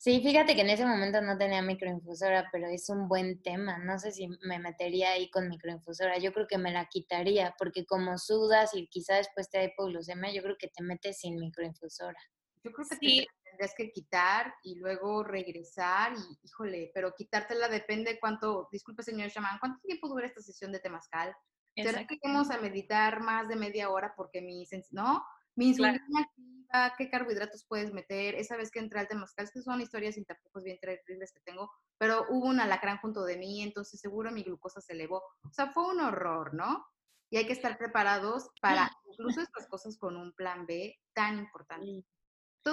Sí, 0.00 0.20
fíjate 0.22 0.54
que 0.54 0.60
en 0.60 0.70
ese 0.70 0.86
momento 0.86 1.20
no 1.20 1.36
tenía 1.36 1.60
microinfusora, 1.60 2.48
pero 2.52 2.68
es 2.68 2.88
un 2.88 3.08
buen 3.08 3.42
tema. 3.42 3.78
No 3.78 3.98
sé 3.98 4.12
si 4.12 4.28
me 4.46 4.60
metería 4.60 5.10
ahí 5.10 5.28
con 5.28 5.48
microinfusora. 5.48 6.18
Yo 6.18 6.32
creo 6.32 6.46
que 6.46 6.56
me 6.56 6.70
la 6.70 6.86
quitaría, 6.86 7.52
porque 7.58 7.84
como 7.84 8.16
sudas 8.16 8.74
y 8.74 8.86
quizá 8.86 9.16
después 9.16 9.50
te 9.50 9.58
da 9.58 9.64
hipoglucemia, 9.64 10.32
yo 10.32 10.42
creo 10.42 10.56
que 10.56 10.68
te 10.68 10.84
metes 10.84 11.18
sin 11.18 11.36
microinfusora. 11.36 12.20
Yo 12.62 12.70
creo 12.70 12.86
que 12.88 12.96
sí 12.96 13.26
tendrías 13.42 13.74
que 13.76 13.90
quitar 13.90 14.54
y 14.62 14.76
luego 14.76 15.24
regresar 15.24 16.12
y, 16.12 16.46
híjole, 16.46 16.92
pero 16.94 17.12
quitártela 17.16 17.68
depende 17.68 18.20
cuánto, 18.20 18.68
disculpe 18.70 19.02
señor 19.02 19.30
Shaman, 19.30 19.58
¿cuánto 19.58 19.80
tiempo 19.80 20.08
dura 20.08 20.26
esta 20.26 20.40
sesión 20.40 20.70
de 20.70 20.78
temazcal? 20.78 21.34
¿Será 21.74 22.06
que 22.06 22.18
vamos 22.22 22.50
a 22.50 22.58
meditar 22.58 23.20
más 23.20 23.48
de 23.48 23.56
media 23.56 23.90
hora 23.90 24.14
porque 24.16 24.42
mi, 24.42 24.64
¿no? 24.92 25.24
Mi 25.58 25.70
insulina 25.70 25.98
activa, 26.20 26.94
qué 26.96 27.10
carbohidratos 27.10 27.64
puedes 27.68 27.92
meter, 27.92 28.36
esa 28.36 28.56
vez 28.56 28.70
que 28.70 28.78
entré 28.78 29.00
al 29.00 29.08
temazcal, 29.08 29.50
que 29.52 29.60
son 29.60 29.80
historias 29.80 30.14
sin 30.14 30.24
tapujos 30.24 30.62
bien 30.62 30.78
terribles 30.80 31.32
que 31.32 31.40
tengo, 31.40 31.68
pero 31.98 32.26
hubo 32.28 32.46
un 32.46 32.60
alacrán 32.60 32.98
junto 32.98 33.24
de 33.24 33.36
mí, 33.38 33.60
entonces 33.62 34.00
seguro 34.00 34.30
mi 34.30 34.44
glucosa 34.44 34.80
se 34.80 34.92
elevó. 34.92 35.16
O 35.42 35.52
sea, 35.52 35.72
fue 35.72 35.88
un 35.88 35.98
horror, 35.98 36.54
¿no? 36.54 36.86
Y 37.28 37.38
hay 37.38 37.46
que 37.48 37.54
estar 37.54 37.76
preparados 37.76 38.50
para 38.62 38.88
incluso 39.12 39.40
estas 39.40 39.66
cosas 39.66 39.98
con 39.98 40.16
un 40.16 40.32
plan 40.32 40.64
B 40.64 40.96
tan 41.12 41.40
importante 41.40 42.04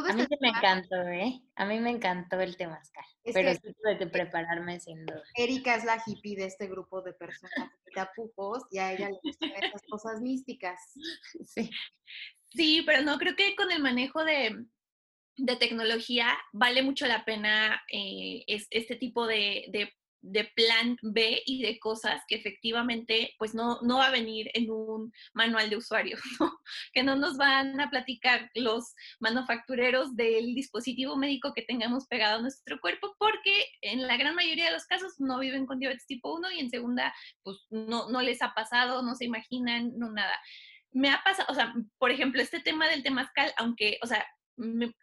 a 0.03 0.13
mí 0.13 0.21
este 0.21 0.37
me 0.41 0.49
encantó, 0.49 0.95
¿eh? 1.07 1.41
A 1.55 1.65
mí 1.65 1.79
me 1.79 1.91
encantó 1.91 2.39
el 2.39 2.57
temazcal, 2.57 3.05
pero 3.33 3.53
sí 3.53 3.73
tuve 3.73 3.97
que 3.97 4.07
prepararme 4.07 4.79
sin 4.79 5.05
duda. 5.05 5.23
Erika 5.35 5.75
es 5.75 5.85
la 5.85 6.01
hippie 6.05 6.35
de 6.35 6.45
este 6.45 6.67
grupo 6.67 7.01
de 7.01 7.13
personas 7.13 7.53
de 7.93 8.01
apujos 8.01 8.63
y 8.71 8.79
a 8.79 8.91
ella 8.91 9.09
le 9.09 9.19
gustan 9.23 9.51
estas 9.51 9.81
cosas 9.89 10.21
místicas. 10.21 10.79
Sí. 11.45 11.69
Sí, 12.55 12.83
pero 12.85 13.01
no, 13.01 13.17
creo 13.17 13.35
que 13.35 13.55
con 13.55 13.71
el 13.71 13.81
manejo 13.81 14.23
de, 14.23 14.65
de 15.37 15.55
tecnología 15.57 16.37
vale 16.53 16.83
mucho 16.83 17.05
la 17.07 17.25
pena 17.25 17.81
eh, 17.91 18.45
este 18.47 18.95
tipo 18.95 19.27
de, 19.27 19.65
de 19.69 19.91
de 20.25 20.45
plan 20.55 20.97
B 21.01 21.43
y 21.45 21.61
de 21.61 21.79
cosas 21.79 22.21
que 22.27 22.35
efectivamente 22.35 23.35
pues 23.37 23.53
no, 23.53 23.79
no 23.81 23.97
va 23.97 24.07
a 24.07 24.11
venir 24.11 24.49
en 24.53 24.71
un 24.71 25.13
manual 25.33 25.69
de 25.69 25.77
usuario, 25.77 26.17
que 26.93 27.03
no 27.03 27.15
nos 27.15 27.37
van 27.37 27.79
a 27.79 27.89
platicar 27.89 28.49
los 28.55 28.95
manufactureros 29.19 30.15
del 30.15 30.55
dispositivo 30.55 31.15
médico 31.15 31.53
que 31.53 31.61
tengamos 31.61 32.07
pegado 32.07 32.39
a 32.39 32.41
nuestro 32.41 32.79
cuerpo, 32.81 33.15
porque 33.19 33.67
en 33.81 34.07
la 34.07 34.17
gran 34.17 34.35
mayoría 34.35 34.65
de 34.65 34.71
los 34.71 34.85
casos 34.85 35.13
no 35.19 35.39
viven 35.39 35.67
con 35.67 35.79
diabetes 35.79 36.07
tipo 36.07 36.33
1 36.35 36.51
y 36.53 36.59
en 36.59 36.69
segunda 36.71 37.13
pues 37.43 37.57
no, 37.69 38.09
no 38.09 38.21
les 38.21 38.41
ha 38.41 38.53
pasado, 38.55 39.03
no 39.03 39.13
se 39.15 39.25
imaginan, 39.25 39.91
no 39.97 40.11
nada. 40.11 40.39
Me 40.95 41.09
ha 41.09 41.21
pasado, 41.23 41.47
o 41.51 41.53
sea, 41.53 41.73
por 41.97 42.11
ejemplo, 42.11 42.41
este 42.41 42.61
tema 42.61 42.87
del 42.87 43.03
temazcal, 43.03 43.53
aunque, 43.57 43.97
o 44.01 44.07
sea, 44.07 44.25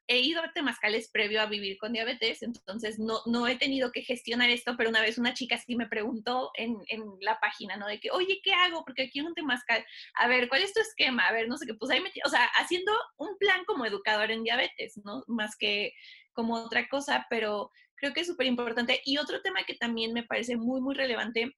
he 0.07 0.21
ido 0.21 0.41
a 0.43 0.53
temazcales 0.53 1.11
previo 1.11 1.43
a 1.43 1.47
vivir 1.47 1.77
con 1.77 1.93
diabetes, 1.93 2.43
entonces 2.43 2.99
no, 2.99 3.21
no 3.27 3.47
he 3.47 3.57
tenido 3.57 3.93
que 3.93 4.01
gestionar 4.01 4.49
esto, 4.49 4.75
pero 4.79 4.89
una 4.89 5.03
vez 5.03 5.19
una 5.19 5.35
chica 5.35 5.59
sí 5.59 5.77
me 5.77 5.89
preguntó 5.89 6.51
en, 6.57 6.77
en 6.89 7.03
la 7.21 7.39
página, 7.39 7.77
¿no? 7.77 7.87
De 7.87 8.01
que, 8.01 8.11
oye, 8.11 8.41
¿qué 8.43 8.55
hago? 8.55 8.83
Porque 8.85 9.11
en 9.13 9.27
un 9.27 9.35
temazcal, 9.35 9.85
a 10.15 10.29
ver, 10.29 10.49
¿cuál 10.49 10.63
es 10.63 10.73
tu 10.73 10.81
esquema? 10.81 11.29
A 11.29 11.33
ver, 11.33 11.49
no 11.49 11.59
sé 11.59 11.67
qué, 11.67 11.75
pues 11.75 11.91
ahí 11.91 12.01
me, 12.01 12.11
o 12.25 12.31
sea, 12.31 12.47
haciendo 12.57 12.93
un 13.19 13.37
plan 13.39 13.63
como 13.67 13.85
educador 13.85 14.31
en 14.31 14.43
diabetes, 14.43 14.99
¿no? 15.05 15.23
Más 15.27 15.55
que 15.57 15.93
como 16.33 16.55
otra 16.55 16.89
cosa, 16.89 17.27
pero 17.29 17.71
creo 17.97 18.15
que 18.15 18.21
es 18.21 18.27
súper 18.27 18.47
importante. 18.47 19.03
Y 19.05 19.19
otro 19.19 19.43
tema 19.43 19.65
que 19.65 19.75
también 19.75 20.15
me 20.15 20.25
parece 20.25 20.57
muy, 20.57 20.81
muy 20.81 20.95
relevante 20.95 21.55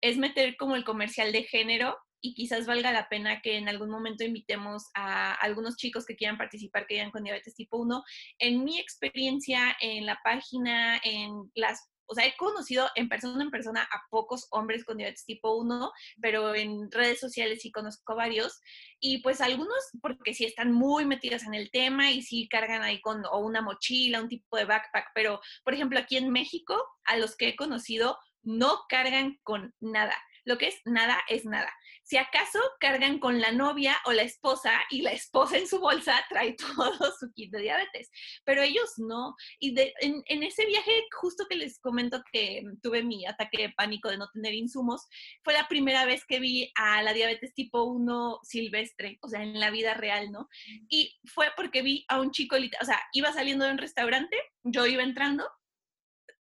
es 0.00 0.16
meter 0.16 0.56
como 0.56 0.76
el 0.76 0.84
comercial 0.84 1.32
de 1.32 1.42
género 1.44 1.96
y 2.22 2.34
quizás 2.34 2.66
valga 2.66 2.92
la 2.92 3.08
pena 3.08 3.42
que 3.42 3.58
en 3.58 3.68
algún 3.68 3.90
momento 3.90 4.24
invitemos 4.24 4.84
a 4.94 5.34
algunos 5.34 5.76
chicos 5.76 6.06
que 6.06 6.16
quieran 6.16 6.38
participar, 6.38 6.86
que 6.86 6.94
hayan 6.94 7.10
con 7.10 7.24
diabetes 7.24 7.54
tipo 7.54 7.76
1. 7.78 8.02
En 8.38 8.64
mi 8.64 8.78
experiencia 8.78 9.76
en 9.80 10.06
la 10.06 10.18
página, 10.24 11.00
en 11.04 11.50
las 11.54 11.92
o 12.06 12.14
sea, 12.14 12.26
he 12.26 12.36
conocido 12.36 12.90
en 12.94 13.08
persona 13.08 13.42
en 13.42 13.50
persona 13.50 13.88
a 13.90 14.02
pocos 14.10 14.46
hombres 14.50 14.84
con 14.84 14.98
diabetes 14.98 15.24
tipo 15.24 15.56
1, 15.56 15.92
pero 16.20 16.54
en 16.54 16.90
redes 16.90 17.18
sociales 17.18 17.62
sí 17.62 17.72
conozco 17.72 18.14
varios. 18.14 18.60
Y 19.00 19.22
pues 19.22 19.40
algunos, 19.40 19.78
porque 20.02 20.34
sí 20.34 20.44
están 20.44 20.72
muy 20.72 21.06
metidos 21.06 21.44
en 21.44 21.54
el 21.54 21.70
tema 21.70 22.10
y 22.10 22.20
sí 22.20 22.48
cargan 22.48 22.82
ahí 22.82 23.00
con 23.00 23.24
o 23.24 23.38
una 23.38 23.62
mochila, 23.62 24.20
un 24.20 24.28
tipo 24.28 24.58
de 24.58 24.66
backpack. 24.66 25.06
Pero, 25.14 25.40
por 25.64 25.72
ejemplo, 25.72 25.98
aquí 25.98 26.18
en 26.18 26.30
México, 26.30 26.76
a 27.04 27.16
los 27.16 27.34
que 27.34 27.48
he 27.48 27.56
conocido, 27.56 28.18
no 28.42 28.80
cargan 28.90 29.38
con 29.42 29.74
nada. 29.80 30.16
Lo 30.44 30.58
que 30.58 30.68
es 30.68 30.80
nada 30.84 31.20
es 31.28 31.44
nada. 31.44 31.72
Si 32.04 32.16
acaso 32.16 32.58
cargan 32.80 33.18
con 33.18 33.40
la 33.40 33.52
novia 33.52 33.96
o 34.06 34.12
la 34.12 34.22
esposa 34.22 34.72
y 34.90 35.02
la 35.02 35.12
esposa 35.12 35.56
en 35.56 35.68
su 35.68 35.78
bolsa 35.78 36.14
trae 36.28 36.54
todo 36.54 37.12
su 37.18 37.32
kit 37.32 37.52
de 37.52 37.62
diabetes, 37.62 38.10
pero 38.44 38.62
ellos 38.62 38.94
no. 38.98 39.36
Y 39.60 39.74
en, 40.00 40.42
ese 40.42 40.66
viaje, 40.66 41.04
justo 41.20 41.46
que 41.48 41.56
les 41.56 41.78
comento 41.78 42.22
que 42.32 42.62
tuve 42.82 43.02
mi 43.02 43.26
ataque 43.26 43.62
de 43.62 43.70
pánico 43.70 44.10
de 44.10 44.18
no 44.18 44.28
tener 44.30 44.54
insumos, 44.54 45.06
fue 45.44 45.52
la 45.52 45.68
primera 45.68 46.04
vez 46.04 46.24
que 46.26 46.40
vi 46.40 46.72
a 46.74 47.02
la 47.02 47.12
diabetes 47.12 47.54
tipo 47.54 47.84
1 47.84 48.40
silvestre, 48.42 49.18
o 49.22 49.28
sea, 49.28 49.42
en 49.42 49.60
la 49.60 49.70
vida 49.70 49.94
real, 49.94 50.32
¿no? 50.32 50.48
Y 50.88 51.18
fue 51.24 51.48
porque 51.56 51.82
vi 51.82 52.04
a 52.08 52.20
un 52.20 52.32
chico, 52.32 52.56
o 52.56 52.84
sea, 52.84 53.00
iba 53.12 53.32
saliendo 53.32 53.64
de 53.64 53.72
un 53.72 53.78
restaurante, 53.78 54.36
yo 54.64 54.86
iba 54.86 55.02
entrando 55.02 55.48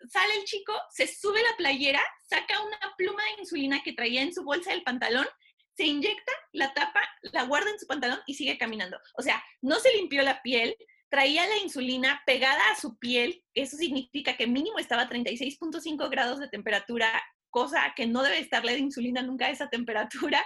sale 0.10 0.36
el 0.36 0.46
chico, 0.46 0.74
se 0.90 1.08
sube 1.08 1.42
la 1.42 1.56
playera, 1.58 2.02
saca 2.28 2.62
una 2.62 2.80
pluma 2.98 3.24
de 3.24 3.42
insulina 3.42 3.82
que 3.84 3.94
traía 3.94 4.22
en 4.22 4.34
su 4.34 4.44
bolsa 4.44 4.72
del 4.72 4.84
pantalón 4.84 5.28
se 5.76 5.86
inyecta, 5.86 6.32
la 6.52 6.74
tapa, 6.74 7.02
la 7.22 7.44
guarda 7.44 7.70
en 7.70 7.80
su 7.80 7.88
pantalón 7.88 8.20
y 8.26 8.36
sigue 8.36 8.58
caminando. 8.58 9.00
O 9.16 9.22
sea, 9.22 9.44
no 9.62 9.80
se 9.80 9.94
limpió 9.94 10.22
la 10.22 10.42
piel, 10.42 10.76
traía 11.10 11.48
la 11.48 11.58
insulina 11.58 12.22
pegada 12.26 12.62
a 12.72 12.80
su 12.80 12.98
piel, 12.98 13.44
eso 13.54 13.78
significa 13.78 14.38
que 14.38 14.48
mínimo 14.48 14.80
estaba 14.80 15.04
a 15.04 15.10
36.5 15.10 16.10
grados 16.10 16.40
de 16.40 16.50
temperatura, 16.50 17.22
cosa 17.50 17.94
que 17.96 18.08
no 18.08 18.24
debe 18.24 18.40
estarle 18.40 18.74
de 18.74 18.80
insulina 18.80 19.22
nunca 19.22 19.48
a 19.48 19.50
esa 19.50 19.70
temperatura. 19.70 20.46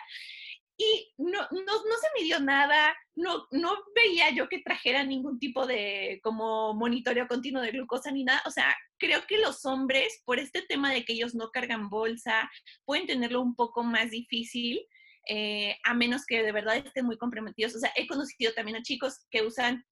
No, 1.52 1.60
no 1.62 1.96
se 2.02 2.22
midió 2.22 2.40
nada, 2.40 2.96
no, 3.16 3.48
no 3.52 3.78
veía 3.96 4.32
yo 4.32 4.50
que 4.50 4.60
trajera 4.60 5.04
ningún 5.04 5.40
tipo 5.40 5.66
de 5.66 6.20
como 6.24 6.74
monitoreo 6.74 7.28
continuo 7.28 7.62
de 7.62 7.72
glucosa 7.72 8.12
ni 8.12 8.24
nada. 8.24 8.42
O 8.46 8.52
sea, 8.52 8.76
creo 8.98 9.26
que 9.28 9.38
los 9.38 9.66
hombres, 9.66 10.22
por 10.26 10.40
este 10.40 10.62
tema 10.62 10.92
de 10.92 11.06
que 11.06 11.14
ellos 11.14 11.36
no 11.36 11.50
cargan 11.52 11.90
bolsa, 11.90 12.50
pueden 12.86 13.08
tenerlo 13.08 13.42
un 13.42 13.56
poco 13.56 13.84
más 13.84 14.12
difícil 14.12 14.86
eh, 15.28 15.78
a 15.84 15.94
menos 15.94 16.26
que 16.26 16.44
de 16.44 16.52
verdad 16.52 16.78
estén 16.78 17.06
muy 17.06 17.18
comprometidos. 17.18 17.76
O 17.76 17.80
sea, 17.80 17.92
he 17.96 18.08
conocido 18.08 18.54
también 18.54 18.78
a 18.78 18.84
chicos 18.84 19.26
que 19.32 19.42
usan 19.42 19.84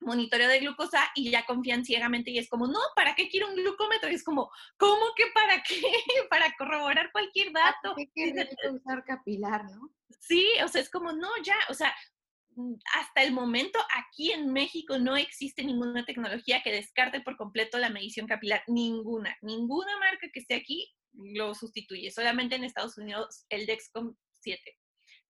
monitoreo 0.00 0.48
de 0.48 0.60
glucosa 0.60 1.10
y 1.14 1.30
ya 1.30 1.44
confían 1.44 1.84
ciegamente 1.84 2.30
y 2.30 2.38
es 2.38 2.48
como, 2.48 2.66
no, 2.66 2.80
¿para 2.94 3.14
qué 3.14 3.28
quiero 3.28 3.48
un 3.48 3.56
glucómetro? 3.56 4.10
Y 4.10 4.14
es 4.14 4.24
como, 4.24 4.50
¿cómo 4.76 5.06
que 5.16 5.24
para 5.34 5.62
qué? 5.62 5.80
para 6.30 6.54
corroborar 6.56 7.10
cualquier 7.12 7.52
dato. 7.52 7.94
¿Qué 8.14 8.48
usar 8.72 9.04
capilar, 9.04 9.64
no? 9.64 9.92
Sí, 10.20 10.46
o 10.64 10.68
sea, 10.68 10.80
es 10.80 10.90
como, 10.90 11.12
no, 11.12 11.28
ya, 11.42 11.56
o 11.68 11.74
sea, 11.74 11.94
mm, 12.56 12.74
hasta 12.98 13.22
el 13.22 13.32
momento 13.32 13.78
aquí 13.94 14.32
en 14.32 14.52
México 14.52 14.98
no 14.98 15.16
existe 15.16 15.64
ninguna 15.64 16.04
tecnología 16.04 16.62
que 16.62 16.72
descarte 16.72 17.20
por 17.20 17.36
completo 17.36 17.78
la 17.78 17.90
medición 17.90 18.26
capilar, 18.26 18.62
ninguna, 18.66 19.36
ninguna 19.42 19.98
marca 19.98 20.28
que 20.32 20.40
esté 20.40 20.54
aquí 20.54 20.92
lo 21.12 21.54
sustituye. 21.54 22.10
Solamente 22.10 22.56
en 22.56 22.64
Estados 22.64 22.98
Unidos 22.98 23.44
el 23.48 23.66
Dexcom 23.66 24.14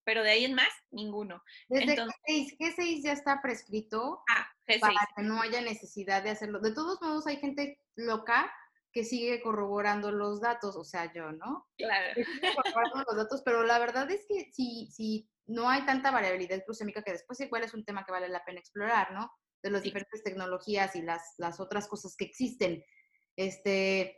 pero 0.03 0.23
de 0.23 0.31
ahí 0.31 0.45
en 0.45 0.55
más, 0.55 0.71
ninguno. 0.91 1.43
Desde 1.67 1.95
G6, 1.95 2.57
G6 2.57 3.03
ya 3.03 3.13
está 3.13 3.41
prescrito 3.41 4.23
ah, 4.29 4.47
para 4.79 5.07
que 5.15 5.23
no 5.23 5.41
haya 5.41 5.61
necesidad 5.61 6.23
de 6.23 6.31
hacerlo. 6.31 6.59
De 6.59 6.73
todos 6.73 7.01
modos, 7.01 7.27
hay 7.27 7.37
gente 7.37 7.79
loca 7.95 8.51
que 8.91 9.03
sigue 9.03 9.41
corroborando 9.41 10.11
los 10.11 10.41
datos, 10.41 10.75
o 10.75 10.83
sea, 10.83 11.11
yo, 11.13 11.31
¿no? 11.31 11.67
Claro. 11.77 12.21
corroborando 12.55 13.03
los 13.07 13.15
datos, 13.15 13.41
pero 13.43 13.63
la 13.63 13.77
verdad 13.79 14.09
es 14.09 14.25
que 14.27 14.51
si, 14.51 14.87
si 14.91 15.29
no 15.45 15.69
hay 15.69 15.85
tanta 15.85 16.11
variabilidad 16.11 16.63
glucémica, 16.65 17.03
que 17.03 17.11
después 17.11 17.39
igual 17.39 17.63
es 17.63 17.73
un 17.73 17.85
tema 17.85 18.05
que 18.05 18.11
vale 18.11 18.29
la 18.29 18.43
pena 18.43 18.59
explorar, 18.59 19.11
¿no? 19.11 19.31
De 19.61 19.69
las 19.69 19.83
diferentes 19.83 20.23
tecnologías 20.23 20.95
y 20.95 21.01
las, 21.01 21.33
las 21.37 21.59
otras 21.59 21.87
cosas 21.87 22.15
que 22.15 22.25
existen. 22.25 22.83
Este, 23.35 24.17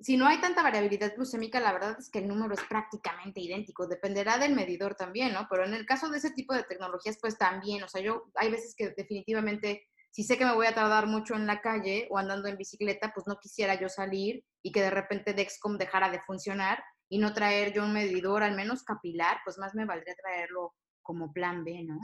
si 0.00 0.16
no 0.16 0.26
hay 0.26 0.40
tanta 0.40 0.62
variabilidad 0.62 1.14
glucémica, 1.14 1.60
la 1.60 1.72
verdad 1.72 1.96
es 1.98 2.10
que 2.10 2.18
el 2.18 2.28
número 2.28 2.54
es 2.54 2.62
prácticamente 2.64 3.40
idéntico, 3.40 3.86
dependerá 3.86 4.38
del 4.38 4.54
medidor 4.54 4.94
también, 4.94 5.32
¿no? 5.32 5.46
Pero 5.48 5.64
en 5.64 5.74
el 5.74 5.86
caso 5.86 6.08
de 6.08 6.18
ese 6.18 6.32
tipo 6.32 6.54
de 6.54 6.64
tecnologías, 6.64 7.18
pues 7.20 7.38
también, 7.38 7.82
o 7.82 7.88
sea, 7.88 8.00
yo 8.00 8.24
hay 8.34 8.50
veces 8.50 8.74
que 8.76 8.90
definitivamente, 8.90 9.86
si 10.10 10.24
sé 10.24 10.36
que 10.36 10.44
me 10.44 10.54
voy 10.54 10.66
a 10.66 10.74
tardar 10.74 11.06
mucho 11.06 11.34
en 11.34 11.46
la 11.46 11.60
calle 11.60 12.08
o 12.10 12.18
andando 12.18 12.48
en 12.48 12.56
bicicleta, 12.56 13.12
pues 13.14 13.26
no 13.26 13.38
quisiera 13.38 13.80
yo 13.80 13.88
salir 13.88 14.44
y 14.62 14.72
que 14.72 14.82
de 14.82 14.90
repente 14.90 15.34
Dexcom 15.34 15.78
dejara 15.78 16.10
de 16.10 16.20
funcionar 16.20 16.82
y 17.08 17.18
no 17.18 17.32
traer 17.32 17.72
yo 17.72 17.84
un 17.84 17.92
medidor 17.92 18.42
al 18.42 18.56
menos 18.56 18.82
capilar, 18.82 19.38
pues 19.44 19.58
más 19.58 19.74
me 19.74 19.84
valdría 19.84 20.14
traerlo 20.14 20.74
como 21.02 21.32
plan 21.32 21.64
B, 21.64 21.84
¿no? 21.84 21.98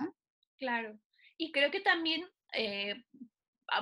Claro. 0.58 0.98
Y 1.36 1.52
creo 1.52 1.70
que 1.70 1.80
también 1.80 2.28
eh, 2.52 3.04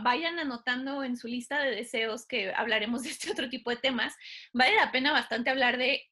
vayan 0.02 0.38
anotando 0.38 1.04
en 1.04 1.16
su 1.16 1.28
lista 1.28 1.60
de 1.60 1.74
deseos 1.74 2.26
que 2.26 2.52
hablaremos 2.54 3.02
de 3.02 3.10
este 3.10 3.30
otro 3.30 3.48
tipo 3.48 3.70
de 3.70 3.76
temas, 3.76 4.14
vale 4.52 4.74
la 4.76 4.92
pena 4.92 5.12
bastante 5.12 5.50
hablar 5.50 5.78
de 5.78 6.02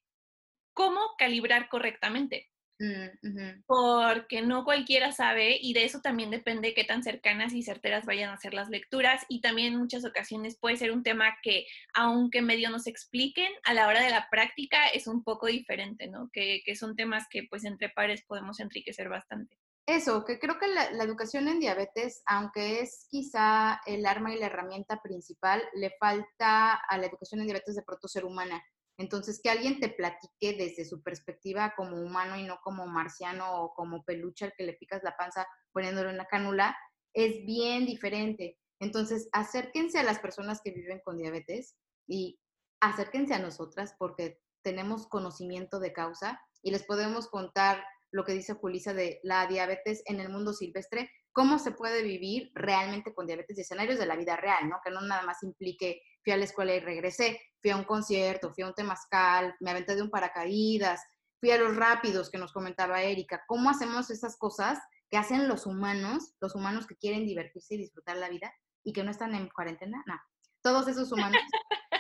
cómo 0.75 1.01
calibrar 1.19 1.69
correctamente. 1.69 2.51
Mm, 2.81 3.63
Porque 3.67 4.43
no 4.43 4.65
cualquiera 4.65 5.13
sabe 5.13 5.59
y 5.61 5.75
de 5.75 5.85
eso 5.85 6.01
también 6.01 6.31
depende 6.31 6.75
qué 6.75 6.83
tan 6.83 7.05
cercanas 7.05 7.53
y 7.55 7.63
certeras 7.63 8.05
vayan 8.05 8.31
a 8.31 8.37
ser 8.37 8.53
las 8.53 8.69
lecturas 8.69 9.25
y 9.29 9.41
también 9.41 9.75
en 9.75 9.79
muchas 9.79 10.05
ocasiones 10.05 10.59
puede 10.59 10.77
ser 10.77 10.91
un 10.91 11.05
tema 11.05 11.37
que 11.43 11.67
aunque 11.95 12.43
medio 12.43 12.71
nos 12.71 12.89
expliquen, 12.89 13.53
a 13.63 13.75
la 13.75 13.87
hora 13.87 14.03
de 14.03 14.11
la 14.11 14.29
práctica 14.29 14.89
es 14.89 15.07
un 15.07 15.23
poco 15.23 15.47
diferente, 15.47 16.09
¿no? 16.09 16.31
Que, 16.33 16.63
que 16.65 16.75
son 16.75 16.97
temas 16.97 17.29
que 17.31 17.45
pues 17.45 17.65
entre 17.65 17.91
pares 17.91 18.25
podemos 18.27 18.59
enriquecer 18.59 19.09
bastante. 19.09 19.57
Eso, 19.87 20.25
que 20.25 20.39
creo 20.39 20.59
que 20.59 20.67
la, 20.69 21.05
educación 21.05 21.47
en 21.47 21.61
diabetes, 21.61 22.23
aunque 22.25 22.81
es 22.81 23.07
quizá 23.11 23.81
el 23.85 24.07
arma 24.07 24.35
y 24.35 24.39
la 24.39 24.47
herramienta 24.47 25.03
principal, 25.03 25.63
le 25.75 25.91
falta 26.01 26.75
a 26.75 26.97
la 26.97 27.07
educación 27.07 27.41
en 27.41 27.49
diabetes 27.49 27.75
de 27.75 27.83
pronto 27.83 28.09
ser 28.09 28.25
humana. 28.25 28.63
Entonces, 28.97 29.41
que 29.43 29.51
alguien 29.51 29.81
te 29.81 29.91
platique 29.91 30.57
desde 30.57 30.87
su 30.87 31.03
perspectiva 31.03 31.75
como 31.77 32.01
humano 32.01 32.37
y 32.37 32.45
no 32.45 32.61
como 32.63 32.87
marciano 32.87 33.63
o 33.63 33.75
como 33.75 34.05
peluche 34.05 34.47
al 34.47 34.55
que 34.57 34.65
le 34.65 34.73
picas 34.75 35.03
la 35.03 35.17
panza 35.17 35.47
poniéndole 35.73 36.15
una 36.15 36.27
cánula, 36.27 36.75
es 37.13 37.45
bien 37.45 37.85
diferente. 37.85 38.57
Entonces, 38.81 39.29
acérquense 39.33 39.99
a 39.99 40.05
las 40.05 40.19
personas 40.19 40.61
que 40.63 40.71
viven 40.71 41.01
con 41.05 41.19
diabetes 41.19 41.77
y 42.07 42.39
acérquense 42.81 43.35
a 43.35 43.39
nosotras 43.39 43.95
porque 43.99 44.41
tenemos 44.63 45.07
conocimiento 45.09 45.79
de 45.79 45.93
causa 45.93 46.41
y 46.63 46.71
les 46.71 46.85
podemos 46.85 47.29
contar 47.29 47.85
lo 48.15 48.25
que 48.25 48.33
dice 48.33 48.55
Julisa 48.55 48.95
de 48.95 49.19
la 49.25 49.49
diabetes 49.49 50.05
en 50.07 50.21
el 50.21 50.29
mundo 50.29 50.53
silvestre, 50.53 51.11
cómo 51.33 51.59
se 51.59 51.73
puede 51.73 52.05
vivir 52.05 52.53
realmente 52.55 53.13
con 53.13 53.27
diabetes 53.27 53.59
y 53.59 53.63
escenarios 53.63 53.99
de 53.99 54.07
la 54.07 54.15
vida 54.15 54.37
real, 54.37 54.69
¿no? 54.69 54.77
Que 54.85 54.93
no 54.93 55.01
nada 55.01 55.23
más 55.23 55.43
implique 55.43 56.01
fui 56.23 56.33
a 56.33 56.37
la 56.37 56.45
escuela 56.45 56.73
y 56.77 56.79
regresé, 56.79 57.41
fui 57.61 57.73
a 57.73 57.77
un 57.77 57.83
concierto, 57.83 58.55
fui 58.55 58.63
a 58.63 58.69
un 58.69 58.75
temazcal, 58.75 59.57
me 59.59 59.73
aventé 59.73 59.97
de 59.97 60.03
un 60.03 60.11
paracaídas, 60.11 61.03
fui 61.41 61.51
a 61.51 61.59
los 61.59 61.75
rápidos 61.75 62.31
que 62.31 62.39
nos 62.39 62.53
comentaba 62.53 63.03
Erika. 63.03 63.43
¿Cómo 63.49 63.69
hacemos 63.69 64.09
esas 64.11 64.37
cosas 64.37 64.79
que 65.11 65.17
hacen 65.17 65.49
los 65.49 65.67
humanos, 65.67 66.35
los 66.41 66.55
humanos 66.55 66.87
que 66.87 66.97
quieren 66.97 67.27
divertirse 67.27 67.75
y 67.75 67.79
disfrutar 67.79 68.17
la 68.17 68.29
vida 68.29 68.55
y 68.85 68.93
que 68.93 69.03
no 69.03 69.11
están 69.11 69.35
en 69.35 69.49
cuarentena? 69.49 70.05
No, 70.07 70.21
todos 70.63 70.87
esos 70.87 71.11
humanos 71.11 71.43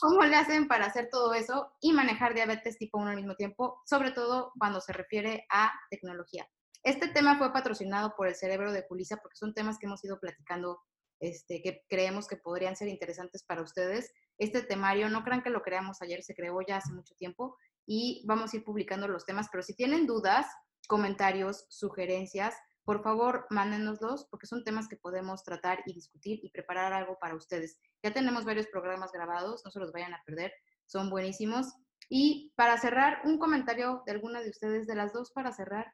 cómo 0.00 0.22
le 0.22 0.36
hacen 0.36 0.68
para 0.68 0.86
hacer 0.86 1.08
todo 1.10 1.34
eso 1.34 1.72
y 1.80 1.92
manejar 1.92 2.34
diabetes 2.34 2.78
tipo 2.78 2.98
1 2.98 3.10
al 3.10 3.16
mismo 3.16 3.34
tiempo, 3.34 3.80
sobre 3.86 4.12
todo 4.12 4.52
cuando 4.58 4.80
se 4.80 4.92
refiere 4.92 5.46
a 5.50 5.72
tecnología. 5.90 6.46
Este 6.82 7.08
tema 7.08 7.38
fue 7.38 7.52
patrocinado 7.52 8.14
por 8.16 8.28
el 8.28 8.34
cerebro 8.34 8.72
de 8.72 8.84
Julisa 8.88 9.16
porque 9.16 9.36
son 9.36 9.54
temas 9.54 9.78
que 9.78 9.86
hemos 9.86 10.04
ido 10.04 10.18
platicando 10.20 10.80
este, 11.20 11.60
que 11.62 11.82
creemos 11.88 12.28
que 12.28 12.36
podrían 12.36 12.76
ser 12.76 12.88
interesantes 12.88 13.44
para 13.44 13.62
ustedes. 13.62 14.12
Este 14.38 14.62
temario, 14.62 15.08
no 15.08 15.24
crean 15.24 15.42
que 15.42 15.50
lo 15.50 15.62
creamos 15.62 16.00
ayer, 16.00 16.22
se 16.22 16.34
creó 16.34 16.58
ya 16.66 16.76
hace 16.76 16.92
mucho 16.92 17.14
tiempo 17.16 17.56
y 17.86 18.24
vamos 18.26 18.52
a 18.52 18.56
ir 18.58 18.64
publicando 18.64 19.08
los 19.08 19.24
temas, 19.24 19.48
pero 19.50 19.62
si 19.62 19.74
tienen 19.74 20.06
dudas, 20.06 20.46
comentarios, 20.86 21.66
sugerencias, 21.68 22.54
por 22.88 23.02
favor, 23.02 23.46
mándenoslos 23.50 24.26
porque 24.30 24.46
son 24.46 24.64
temas 24.64 24.88
que 24.88 24.96
podemos 24.96 25.44
tratar 25.44 25.80
y 25.84 25.92
discutir 25.92 26.40
y 26.42 26.48
preparar 26.48 26.94
algo 26.94 27.18
para 27.18 27.34
ustedes. 27.34 27.78
Ya 28.02 28.14
tenemos 28.14 28.46
varios 28.46 28.66
programas 28.68 29.12
grabados, 29.12 29.60
no 29.62 29.70
se 29.70 29.78
los 29.78 29.92
vayan 29.92 30.14
a 30.14 30.22
perder, 30.24 30.54
son 30.86 31.10
buenísimos. 31.10 31.66
Y 32.08 32.50
para 32.56 32.78
cerrar, 32.78 33.20
un 33.26 33.38
comentario 33.38 34.02
de 34.06 34.12
alguna 34.12 34.40
de 34.40 34.48
ustedes, 34.48 34.86
de 34.86 34.94
las 34.94 35.12
dos, 35.12 35.32
para 35.32 35.52
cerrar 35.52 35.92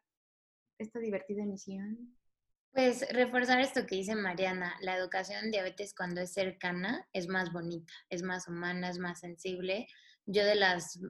esta 0.78 1.00
divertida 1.00 1.42
emisión. 1.42 2.16
Pues 2.72 3.04
reforzar 3.12 3.58
esto 3.58 3.86
que 3.86 3.96
dice 3.96 4.14
Mariana, 4.14 4.76
la 4.80 4.96
educación 4.96 5.46
en 5.46 5.50
diabetes 5.50 5.96
cuando 5.96 6.20
es 6.20 6.32
cercana 6.32 7.08
es 7.12 7.26
más 7.26 7.52
bonita, 7.52 7.92
es 8.08 8.22
más 8.22 8.46
humana, 8.46 8.88
es 8.88 9.00
más 9.00 9.18
sensible. 9.18 9.88
Yo 10.26 10.44
de 10.44 10.54
las 10.54 11.00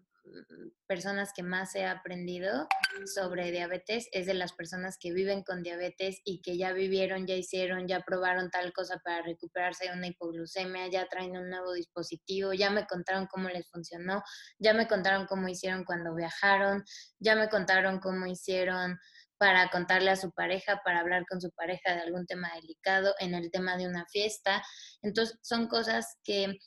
personas 0.86 1.32
que 1.34 1.42
más 1.42 1.74
he 1.74 1.84
aprendido 1.84 2.66
sobre 3.12 3.50
diabetes 3.50 4.08
es 4.12 4.26
de 4.26 4.34
las 4.34 4.52
personas 4.52 4.96
que 4.98 5.12
viven 5.12 5.42
con 5.42 5.62
diabetes 5.62 6.20
y 6.24 6.40
que 6.42 6.56
ya 6.56 6.72
vivieron, 6.72 7.26
ya 7.26 7.34
hicieron, 7.34 7.88
ya 7.88 8.00
probaron 8.00 8.50
tal 8.50 8.72
cosa 8.72 9.00
para 9.04 9.22
recuperarse 9.22 9.86
de 9.86 9.92
una 9.92 10.08
hipoglucemia, 10.08 10.88
ya 10.88 11.06
traen 11.08 11.36
un 11.36 11.48
nuevo 11.50 11.72
dispositivo, 11.72 12.52
ya 12.52 12.70
me 12.70 12.86
contaron 12.86 13.26
cómo 13.26 13.48
les 13.48 13.68
funcionó, 13.70 14.22
ya 14.58 14.74
me 14.74 14.86
contaron 14.86 15.26
cómo 15.26 15.48
hicieron 15.48 15.84
cuando 15.84 16.14
viajaron, 16.14 16.84
ya 17.18 17.36
me 17.36 17.48
contaron 17.48 18.00
cómo 18.00 18.26
hicieron 18.26 18.98
para 19.36 19.68
contarle 19.68 20.10
a 20.10 20.16
su 20.16 20.32
pareja, 20.32 20.80
para 20.84 21.00
hablar 21.00 21.24
con 21.28 21.40
su 21.40 21.50
pareja 21.50 21.94
de 21.94 22.00
algún 22.02 22.26
tema 22.26 22.50
delicado, 22.54 23.14
en 23.18 23.34
el 23.34 23.50
tema 23.50 23.76
de 23.76 23.86
una 23.86 24.06
fiesta. 24.06 24.62
Entonces, 25.02 25.38
son 25.42 25.66
cosas 25.66 26.18
que 26.24 26.58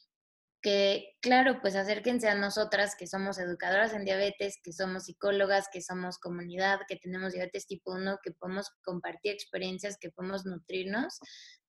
que, 0.67 1.15
claro, 1.21 1.61
pues 1.61 1.77
acérquense 1.77 2.27
a 2.27 2.35
nosotras 2.35 2.97
que 2.99 3.07
somos 3.07 3.39
educadoras 3.39 3.93
en 3.93 4.03
diabetes, 4.03 4.59
que 4.61 4.73
somos 4.73 5.05
psicólogas, 5.05 5.69
que 5.71 5.81
somos 5.81 6.19
comunidad, 6.19 6.81
que 6.89 6.97
tenemos 6.97 7.31
diabetes 7.31 7.67
tipo 7.67 7.93
1, 7.93 8.17
que 8.21 8.31
podemos 8.31 8.69
compartir 8.83 9.31
experiencias, 9.31 9.97
que 9.97 10.11
podemos 10.11 10.45
nutrirnos 10.45 11.19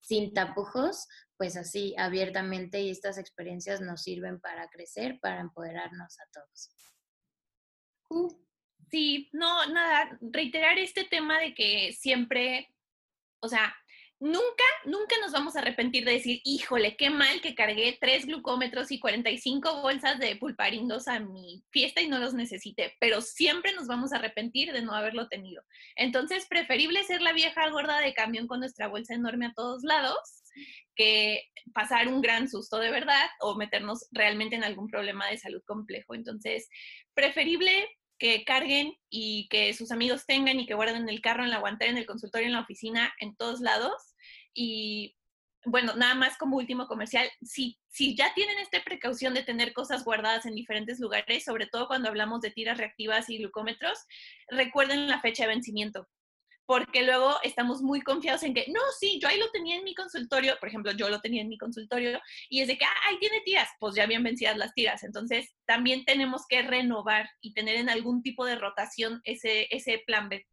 sin 0.01 0.33
tapujos, 0.33 1.07
pues 1.37 1.55
así 1.55 1.95
abiertamente 1.97 2.81
y 2.81 2.89
estas 2.89 3.17
experiencias 3.17 3.79
nos 3.79 4.03
sirven 4.03 4.41
para 4.41 4.67
crecer, 4.67 5.17
para 5.21 5.39
empoderarnos 5.39 6.19
a 6.19 6.23
todos. 6.33 6.69
Sí, 8.91 9.29
no, 9.31 9.65
nada, 9.67 10.19
reiterar 10.19 10.77
este 10.77 11.05
tema 11.05 11.39
de 11.39 11.53
que 11.53 11.93
siempre, 11.93 12.67
o 13.39 13.47
sea, 13.47 13.73
nunca, 14.19 14.63
nunca 14.85 15.15
nos 15.21 15.31
vamos 15.31 15.55
a 15.55 15.59
arrepentir 15.59 16.05
de 16.05 16.13
decir, 16.13 16.41
híjole, 16.43 16.95
qué 16.97 17.09
mal 17.09 17.41
que 17.41 17.55
cargué 17.55 17.97
tres 17.99 18.25
glucómetros 18.25 18.91
y 18.91 18.99
45 18.99 19.81
bolsas 19.81 20.19
de 20.19 20.35
pulparindos 20.35 21.07
a 21.07 21.19
mi 21.19 21.63
fiesta 21.71 22.01
y 22.01 22.07
no 22.07 22.19
los 22.19 22.33
necesité, 22.33 22.95
pero 22.99 23.21
siempre 23.21 23.73
nos 23.73 23.87
vamos 23.87 24.11
a 24.11 24.17
arrepentir 24.17 24.73
de 24.73 24.81
no 24.81 24.93
haberlo 24.93 25.27
tenido. 25.27 25.63
Entonces, 25.95 26.45
preferible 26.47 27.03
ser 27.03 27.21
la 27.21 27.33
vieja 27.33 27.69
gorda 27.69 27.99
de 27.99 28.13
camión 28.13 28.47
con 28.47 28.59
nuestra 28.59 28.87
bolsa 28.87 29.13
enorme 29.13 29.47
a 29.47 29.53
todos 29.55 29.83
lados 29.83 30.43
que 30.95 31.43
pasar 31.73 32.09
un 32.09 32.21
gran 32.21 32.49
susto 32.49 32.77
de 32.77 32.91
verdad 32.91 33.29
o 33.39 33.55
meternos 33.55 34.07
realmente 34.11 34.57
en 34.57 34.65
algún 34.65 34.87
problema 34.87 35.27
de 35.27 35.37
salud 35.37 35.61
complejo. 35.65 36.13
Entonces, 36.13 36.67
preferible 37.13 37.87
que 38.19 38.43
carguen 38.43 38.93
y 39.09 39.47
que 39.49 39.73
sus 39.73 39.91
amigos 39.91 40.25
tengan 40.25 40.59
y 40.59 40.65
que 40.65 40.73
guarden 40.73 41.03
en 41.03 41.09
el 41.09 41.21
carro, 41.21 41.43
en 41.43 41.49
la 41.49 41.59
guantera, 41.59 41.89
en 41.89 41.97
el 41.97 42.05
consultorio, 42.05 42.47
en 42.47 42.53
la 42.53 42.61
oficina, 42.61 43.13
en 43.19 43.35
todos 43.35 43.61
lados. 43.61 43.93
Y 44.53 45.15
bueno, 45.65 45.95
nada 45.95 46.15
más 46.15 46.37
como 46.37 46.57
último 46.57 46.87
comercial, 46.87 47.29
si, 47.41 47.77
si 47.87 48.15
ya 48.15 48.33
tienen 48.33 48.59
esta 48.59 48.83
precaución 48.83 49.33
de 49.33 49.43
tener 49.43 49.73
cosas 49.73 50.03
guardadas 50.03 50.45
en 50.45 50.55
diferentes 50.55 50.99
lugares, 50.99 51.43
sobre 51.43 51.67
todo 51.67 51.87
cuando 51.87 52.09
hablamos 52.09 52.41
de 52.41 52.51
tiras 52.51 52.77
reactivas 52.77 53.29
y 53.29 53.39
glucómetros, 53.39 53.99
recuerden 54.49 55.07
la 55.07 55.19
fecha 55.19 55.43
de 55.43 55.49
vencimiento 55.49 56.07
porque 56.69 57.01
luego 57.01 57.35
estamos 57.41 57.81
muy 57.81 57.99
confiados 58.01 58.43
en 58.43 58.53
que, 58.53 58.67
no, 58.67 58.79
sí, 58.99 59.19
yo 59.19 59.27
ahí 59.27 59.39
lo 59.39 59.49
tenía 59.49 59.77
en 59.77 59.83
mi 59.83 59.95
consultorio, 59.95 60.55
por 60.59 60.69
ejemplo, 60.69 60.91
yo 60.91 61.09
lo 61.09 61.19
tenía 61.19 61.41
en 61.41 61.49
mi 61.49 61.57
consultorio, 61.57 62.21
y 62.47 62.61
es 62.61 62.67
de 62.67 62.77
que, 62.77 62.85
ah, 62.85 62.93
ahí 63.07 63.17
tiene 63.17 63.41
tiras, 63.41 63.67
pues 63.79 63.95
ya 63.95 64.03
habían 64.03 64.21
vencidas 64.21 64.55
las 64.55 64.75
tiras. 64.75 65.03
Entonces, 65.03 65.55
también 65.65 66.05
tenemos 66.05 66.45
que 66.47 66.61
renovar 66.61 67.27
y 67.41 67.55
tener 67.55 67.77
en 67.77 67.89
algún 67.89 68.21
tipo 68.21 68.45
de 68.45 68.55
rotación 68.55 69.19
ese, 69.23 69.67
ese 69.71 70.03
plan 70.05 70.29
B. 70.29 70.45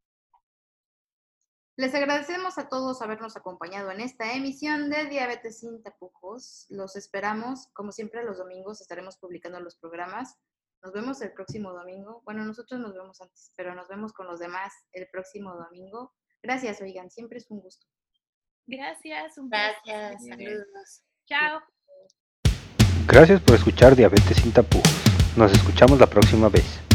Les 1.78 1.94
agradecemos 1.94 2.56
a 2.56 2.70
todos 2.70 3.02
habernos 3.02 3.36
acompañado 3.36 3.90
en 3.90 4.00
esta 4.00 4.32
emisión 4.32 4.88
de 4.88 5.04
Diabetes 5.04 5.60
sin 5.60 5.82
tapujos. 5.82 6.64
Los 6.70 6.96
esperamos, 6.96 7.68
como 7.74 7.92
siempre, 7.92 8.24
los 8.24 8.38
domingos 8.38 8.80
estaremos 8.80 9.18
publicando 9.18 9.60
los 9.60 9.76
programas. 9.76 10.38
Nos 10.82 10.94
vemos 10.94 11.20
el 11.20 11.32
próximo 11.32 11.74
domingo. 11.74 12.22
Bueno, 12.24 12.46
nosotros 12.46 12.80
nos 12.80 12.94
vemos 12.94 13.20
antes, 13.20 13.52
pero 13.56 13.74
nos 13.74 13.88
vemos 13.88 14.14
con 14.14 14.26
los 14.26 14.40
demás 14.40 14.72
el 14.92 15.06
próximo 15.12 15.54
domingo. 15.54 16.14
Gracias, 16.42 16.80
oigan, 16.80 17.10
siempre 17.10 17.38
es 17.38 17.50
un 17.50 17.60
gusto. 17.60 17.86
Gracias, 18.66 19.36
un 19.36 19.50
Gracias, 19.50 20.26
saludos. 20.26 21.02
Chao. 21.26 21.60
Gracias 23.06 23.42
por 23.42 23.54
escuchar 23.54 23.94
Diabetes 23.94 24.38
sin 24.38 24.50
tapujos. 24.50 24.90
Nos 25.36 25.52
escuchamos 25.52 26.00
la 26.00 26.06
próxima 26.06 26.48
vez. 26.48 26.85